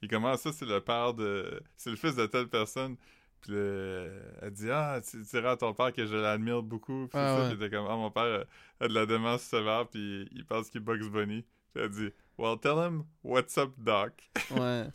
il 0.00 0.08
commence 0.08 0.42
ça, 0.42 0.52
c'est 0.52 0.64
le 0.64 0.80
père 0.80 1.12
de. 1.14 1.60
C'est 1.76 1.90
le 1.90 1.96
fils 1.96 2.14
de 2.14 2.26
telle 2.26 2.48
personne. 2.48 2.96
Puis 3.40 3.52
elle 3.54 4.50
dit 4.52 4.70
Ah, 4.70 5.00
tu 5.06 5.20
diras 5.22 5.50
à 5.50 5.56
ton 5.56 5.74
père 5.74 5.92
que 5.92 6.06
je 6.06 6.14
l'admire 6.16 6.62
beaucoup. 6.62 7.08
Puis 7.08 7.18
Ah 7.18 7.36
ça, 7.36 7.48
ouais. 7.48 7.54
était 7.54 7.68
comme 7.70 7.86
Ah, 7.90 7.96
mon 7.96 8.10
père 8.10 8.44
a 8.80 8.88
de 8.88 8.94
la 8.94 9.04
démence 9.04 9.42
sévère, 9.42 9.86
puis 9.88 10.28
il 10.32 10.46
pense 10.46 10.70
qu'il 10.70 10.80
Bugs 10.80 11.10
Bunny. 11.10 11.44
Puis 11.74 11.82
elle 11.82 11.90
dit 11.90 12.10
Well, 12.38 12.56
tell 12.58 12.78
him, 12.78 13.04
what's 13.22 13.56
up, 13.58 13.72
Doc? 13.78 14.12
Ouais. 14.50 14.86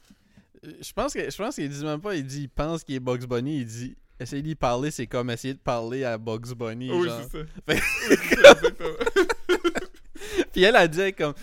Je 0.82 0.92
pense 0.92 1.14
que 1.14 1.30
je 1.30 1.38
pense 1.38 1.56
qu'il 1.56 1.70
dit 1.70 1.86
même 1.86 2.02
pas, 2.02 2.16
il 2.16 2.26
dit 2.26 2.42
il 2.44 2.50
pense 2.50 2.84
qu'il 2.84 2.96
est 2.96 3.00
Bugs 3.00 3.26
Bunny, 3.26 3.60
il 3.60 3.66
dit 3.66 3.96
essayer 4.20 4.42
d'y 4.42 4.56
parler, 4.56 4.92
c'est 4.92 5.08
comme 5.08 5.30
essayer 5.30 5.54
de 5.54 5.60
parler 5.60 6.04
à 6.04 6.18
Bugs 6.18 6.54
Bunny. 6.54 6.92
Oui, 6.92 7.08
genre. 7.08 7.22
c'est 7.32 7.78
ça. 7.78 7.80
Puis 10.52 10.64
elle 10.64 10.76
a 10.76 10.88
dit 10.88 11.14
comme 11.14 11.34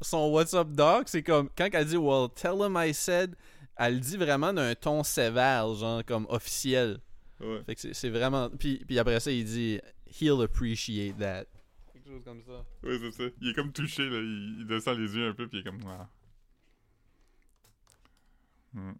son 0.00 0.28
What's 0.32 0.54
up 0.54 0.68
dog, 0.72 1.04
c'est 1.06 1.22
comme 1.22 1.48
quand 1.56 1.68
elle 1.72 1.84
dit 1.86 1.96
Well, 1.96 2.28
tell 2.34 2.56
him 2.60 2.76
I 2.76 2.92
said, 2.92 3.36
elle 3.76 3.94
le 3.94 4.00
dit 4.00 4.16
vraiment 4.16 4.52
d'un 4.52 4.74
ton 4.74 5.04
sévère, 5.04 5.72
genre 5.74 6.04
comme 6.04 6.26
officiel. 6.28 6.98
Ouais. 7.40 7.60
Fait 7.66 7.74
que 7.76 7.80
c'est- 7.80 7.94
c'est 7.94 8.08
vraiment. 8.10 8.48
Puis, 8.50 8.82
puis 8.86 8.98
après 8.98 9.20
ça, 9.20 9.30
il 9.30 9.44
dit 9.44 9.80
He'll 10.20 10.42
appreciate 10.42 11.16
that. 11.18 11.44
Quelque 12.04 12.12
chose 12.16 12.24
comme 12.24 12.42
ça. 12.42 12.64
Oui, 12.82 12.98
c'est 13.00 13.10
ça. 13.12 13.34
Il 13.40 13.48
est 13.48 13.54
comme 13.54 13.72
touché, 13.72 14.08
là. 14.08 14.18
Il, 14.18 14.56
il 14.60 14.66
descend 14.66 14.98
les 14.98 15.14
yeux 15.16 15.28
un 15.28 15.32
peu, 15.34 15.48
puis 15.48 15.58
il 15.58 15.60
est 15.60 15.64
comme. 15.64 15.80
Ah. 15.88 16.08
Hmm. 18.74 18.92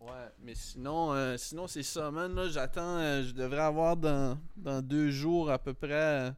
Ouais, 0.00 0.28
mais 0.42 0.54
sinon, 0.54 1.12
euh, 1.14 1.36
sinon 1.38 1.66
c'est 1.66 1.82
ça, 1.82 2.10
man. 2.10 2.34
Là, 2.34 2.48
j'attends. 2.48 2.98
euh, 2.98 3.22
je 3.24 3.32
devrais 3.32 3.62
avoir 3.62 3.96
dans, 3.96 4.38
dans 4.56 4.82
deux 4.82 5.10
jours 5.10 5.50
à 5.50 5.58
peu 5.58 5.72
près. 5.74 5.92
euh, 6.28 6.30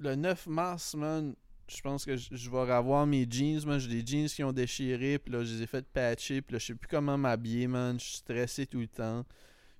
le 0.00 0.14
9 0.16 0.46
mars, 0.48 0.94
man. 0.94 1.34
Je 1.68 1.80
pense 1.80 2.04
que 2.04 2.16
je 2.16 2.28
je 2.34 2.50
vais 2.50 2.74
revoir 2.74 3.06
mes 3.06 3.26
jeans, 3.30 3.64
man. 3.64 3.78
J'ai 3.78 4.02
des 4.02 4.06
jeans 4.06 4.26
qui 4.28 4.42
ont 4.44 4.52
déchiré, 4.52 5.18
puis 5.18 5.32
là, 5.32 5.44
je 5.44 5.54
les 5.54 5.62
ai 5.62 5.66
fait 5.66 5.86
patcher, 5.86 6.42
puis 6.42 6.54
là, 6.54 6.58
je 6.58 6.66
sais 6.66 6.74
plus 6.74 6.88
comment 6.88 7.16
m'habiller, 7.16 7.66
man. 7.68 7.98
Je 7.98 8.04
suis 8.04 8.16
stressé 8.18 8.66
tout 8.66 8.80
le 8.80 8.88
temps. 8.88 9.24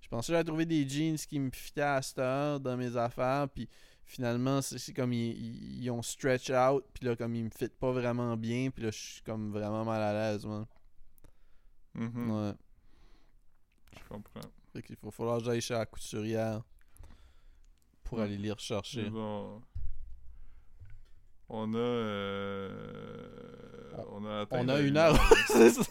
Je 0.01 0.09
pensais 0.09 0.29
que 0.29 0.35
j'allais 0.35 0.45
trouver 0.45 0.67
des 0.67 0.89
jeans 0.89 1.17
qui 1.17 1.39
me 1.41 1.51
fitaient 1.51 1.83
à 1.83 2.01
cette 2.03 2.19
heure 2.19 2.61
dans 2.61 2.77
mes 2.77 2.97
affaires, 2.97 3.49
puis 3.49 3.69
finalement, 4.05 4.61
c'est 4.63 4.93
comme 4.93 5.13
ils, 5.13 5.83
ils- 5.83 5.91
ont 5.91 6.03
stretch 6.03 6.51
out, 6.51 6.85
puis 6.95 7.07
là, 7.07 7.17
comme 7.17 7.35
ils 7.35 7.45
me 7.45 7.51
fitent 7.51 7.79
pas 7.79 7.93
vraiment 7.93 8.37
bien, 8.37 8.71
puis 8.71 8.83
là, 8.85 8.91
je 8.91 8.99
suis 8.99 9.23
comme 9.23 9.53
vraiment 9.53 9.85
mal 9.85 10.01
à 10.03 10.13
l'aise, 10.33 10.47
man. 10.47 10.67
Mhm. 11.95 12.31
Ouais. 12.31 12.53
Je 13.97 14.09
comprends. 14.09 14.41
Fait 14.73 14.83
qu'il 14.83 14.97
va 15.03 15.11
falloir 15.11 15.39
que 15.39 15.45
j'aille 15.45 15.61
chez 15.61 15.75
la 15.75 15.87
couturière 15.87 16.63
pour 18.05 18.19
Ouais. 18.19 18.25
aller 18.25 18.39
les 18.39 18.53
rechercher. 18.53 19.09
Bon, 19.11 19.63
on 21.49 21.75
a. 21.75 21.79
euh, 21.79 23.93
on 24.11 24.25
a 24.25 24.41
atteint 24.41 24.65
On 24.65 24.69
a 24.69 24.81
une 24.81 24.97
heure, 24.97 25.19
c'est 25.49 25.71
ça. 25.71 25.83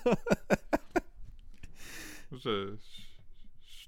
je, 2.31 2.75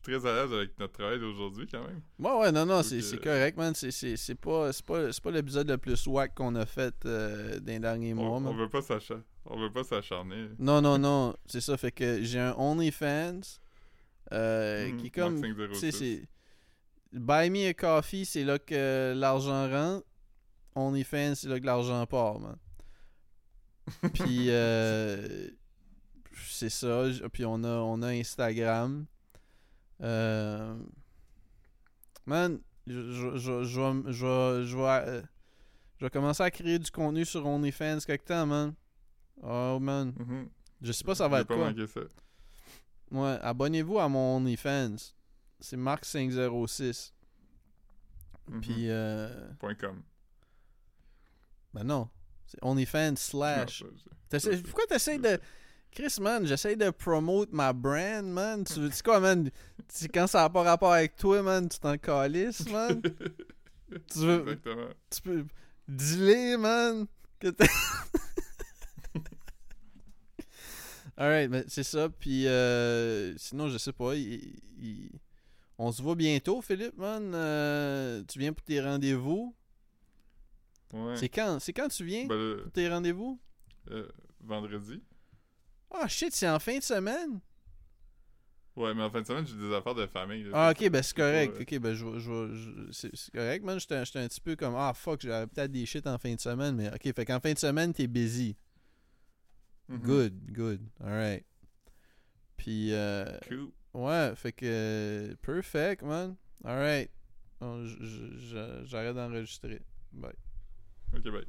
très 0.03 0.25
à 0.25 0.33
l'aise 0.43 0.53
avec 0.53 0.77
notre 0.79 0.93
travail 0.93 1.19
d'aujourd'hui, 1.19 1.65
quand 1.71 1.81
même. 1.87 2.01
Ouais, 2.19 2.39
ouais, 2.41 2.51
non, 2.51 2.65
non, 2.65 2.83
c'est 2.83 3.01
correct, 3.21 3.57
man. 3.57 3.73
C'est- 3.73 4.35
pas, 4.35 4.69
pas, 4.85 5.07
pas 5.23 5.31
l'épisode 5.31 5.69
le 5.69 5.77
plus 5.77 6.05
wack 6.07 6.35
qu'on 6.35 6.53
a 6.55 6.65
fait 6.65 6.93
euh, 7.05 7.59
dans 7.59 7.71
les 7.71 7.79
derniers 7.79 8.13
mois, 8.13 8.37
On, 8.37 8.39
man. 8.39 8.53
on 8.53 8.55
veut 8.57 8.69
pas 8.69 8.81
s'acharner. 8.81 9.23
On 9.45 9.59
veut 9.59 9.71
pas 9.71 9.83
s'acharner. 9.83 10.49
Non, 10.59 10.81
non, 10.81 10.97
non, 10.97 11.35
c'est 11.45 11.61
ça. 11.61 11.75
Fait 11.77 11.91
que 11.91 12.21
j'ai 12.23 12.39
un 12.39 12.53
OnlyFans 12.57 13.41
euh, 14.31 14.89
Mhm, 14.89 14.97
qui 14.97 15.11
comme. 15.11 15.39
Mark 15.39 15.71
Tu 15.71 15.75
sais, 15.75 15.91
506. 15.91 15.97
c'est. 15.97 16.27
Buy 17.19 17.49
me 17.49 17.67
a 17.69 17.73
coffee, 17.73 18.25
c'est 18.25 18.43
là 18.43 18.57
que 18.59 19.13
l'argent 19.15 19.69
rentre. 19.69 20.05
OnlyFans, 20.75 21.35
c'est 21.35 21.47
là 21.47 21.59
que 21.59 21.65
l'argent 21.65 22.05
part, 22.07 22.39
man. 22.39 22.55
Puis, 24.13 24.45
euh, 24.49 25.47
c'est 26.47 26.69
ça. 26.69 27.03
Puis, 27.31 27.45
on 27.45 27.63
a, 27.63 27.67
on 27.77 28.01
a 28.01 28.07
Instagram. 28.07 29.05
Euh, 30.03 30.75
man, 32.25 32.59
je, 32.87 33.11
je, 33.11 33.37
je, 33.37 33.63
je 33.63 33.79
vais- 33.81 34.63
je 34.65 34.77
euh, 34.77 35.21
je 35.99 36.05
vais 36.05 36.09
commencer 36.09 36.43
à 36.43 36.51
créer 36.51 36.79
du 36.79 36.91
contenu 36.91 37.23
sur 37.25 37.45
OnlyFans 37.45 37.99
quelque 38.05 38.25
temps, 38.25 38.45
man. 38.45 38.73
Oh, 39.41 39.79
man. 39.79 40.13
Mhm. 40.17 40.49
Je 40.81 40.91
sais 40.91 41.03
pas 41.03 41.15
ça 41.15 41.27
va 41.27 41.41
être 41.41 41.47
pas 41.47 41.55
quoi. 41.55 41.65
ça. 41.87 42.01
Ouais, 43.11 43.37
abonnez-vous 43.41 43.99
à 43.99 44.09
mon 44.09 44.37
OnlyFans. 44.37 44.95
C'est 45.59 45.77
Marc506. 45.77 47.13
Mhm. 48.49 48.61
Puis, 48.61 48.89
euh, 48.89 49.47
Point 49.59 49.75
.com. 49.75 50.01
ben 51.73 51.83
non. 51.85 52.09
C'est 52.45 52.59
OnlyFans 52.61 53.15
slash. 53.15 53.83
Non, 53.83 54.39
ça, 54.39 54.49
pourquoi 54.63 54.85
t'essayes 54.87 55.19
de. 55.19 55.39
Chris, 55.93 56.15
man, 56.21 56.45
j'essaie 56.45 56.75
de 56.75 56.89
promote 56.89 57.51
ma 57.51 57.71
brand, 57.71 58.25
man. 58.25 58.63
Tu 58.63 58.73
sais 58.91 59.03
quoi, 59.03 59.19
man? 59.19 59.49
Tu- 59.95 60.07
quand 60.09 60.25
ça 60.27 60.39
n'a 60.41 60.49
pas 60.49 60.63
rapport 60.63 60.91
avec 60.93 61.15
toi, 61.15 61.41
man, 61.43 61.69
tu 61.69 61.77
t'en 61.79 61.97
calisses, 61.97 62.67
man. 62.69 63.01
tu 63.01 64.19
veux. 64.19 64.41
Exactement. 64.41 64.87
Tu 65.09 65.21
peux. 65.21 65.45
Dis-les, 65.87 66.57
man. 66.57 67.05
Que 67.39 67.47
Alright, 71.15 71.49
ben 71.51 71.63
c'est 71.67 71.83
ça. 71.83 72.09
Puis, 72.09 72.47
euh, 72.47 73.37
sinon, 73.37 73.69
je 73.69 73.77
sais 73.77 73.93
pas. 73.93 74.15
il- 74.15 74.59
il- 74.79 75.11
On 75.77 75.91
se 75.91 76.01
voit 76.01 76.15
bientôt, 76.15 76.61
Philippe, 76.61 76.97
man. 76.97 77.33
Euh, 77.35 78.23
tu 78.27 78.39
viens 78.39 78.53
pour 78.53 78.63
tes 78.63 78.79
rendez-vous? 78.81 79.55
Ouais. 80.93 81.15
C'est 81.17 81.29
quand? 81.29 81.59
C'est 81.59 81.73
quand 81.73 81.87
tu 81.89 82.05
viens 82.05 82.25
Ben, 82.27 82.57
pour 82.63 82.71
tes 82.71 82.87
rendez-vous? 82.89 83.39
euh, 83.91 84.07
vendredi. 84.41 85.01
Ah, 85.93 86.07
shit, 86.07 86.33
c'est 86.33 86.49
en 86.49 86.59
fin 86.59 86.77
de 86.77 86.83
semaine? 86.83 87.39
Ouais, 88.75 88.93
mais 88.95 89.03
en 89.03 89.11
fin 89.11 89.21
de 89.21 89.27
semaine, 89.27 89.45
j'ai 89.45 89.55
des 89.55 89.71
affaires 89.73 89.93
de 89.93 90.07
famille. 90.07 90.43
là, 90.45 90.49
Ah, 90.53 90.71
ok, 90.71 90.89
ben 90.89 91.03
c'est 91.03 91.15
correct. 91.15 91.53
euh, 91.57 91.61
Ok, 91.61 91.79
ben 91.79 91.93
je, 91.93 92.19
je, 92.19 92.53
je- 92.91 93.09
c'est 93.15 93.31
correct, 93.31 93.63
man. 93.63 93.79
J'étais 93.79 93.95
un 93.95 94.27
petit 94.27 94.41
peu 94.41 94.55
comme, 94.55 94.73
ah, 94.75 94.93
fuck, 94.95 95.21
j'avais 95.21 95.45
peut-être 95.45 95.71
des 95.71 95.85
shit 95.85 96.07
en 96.07 96.17
fin 96.17 96.33
de 96.33 96.39
semaine, 96.39 96.75
mais 96.75 96.87
ok, 96.91 97.13
fait 97.13 97.25
qu'en 97.25 97.39
fin 97.39 97.53
de 97.53 97.59
semaine, 97.59 97.93
t'es 97.93 98.07
busy. 98.07 98.57
mhm. 99.89 99.99
Good, 100.01 100.51
good. 100.51 100.81
Alright. 100.99 101.45
Puis, 102.57 102.93
euh, 102.93 103.25
Cool. 103.47 103.71
ouais, 103.93 104.33
fait 104.35 104.53
que, 104.53 105.35
perfect, 105.41 106.01
man. 106.01 106.35
Alright. 106.65 107.11
J'arrête 108.85 109.15
d'enregistrer. 109.15 109.81
Bye. 110.11 110.33
Ok, 111.15 111.23
bye. 111.29 111.45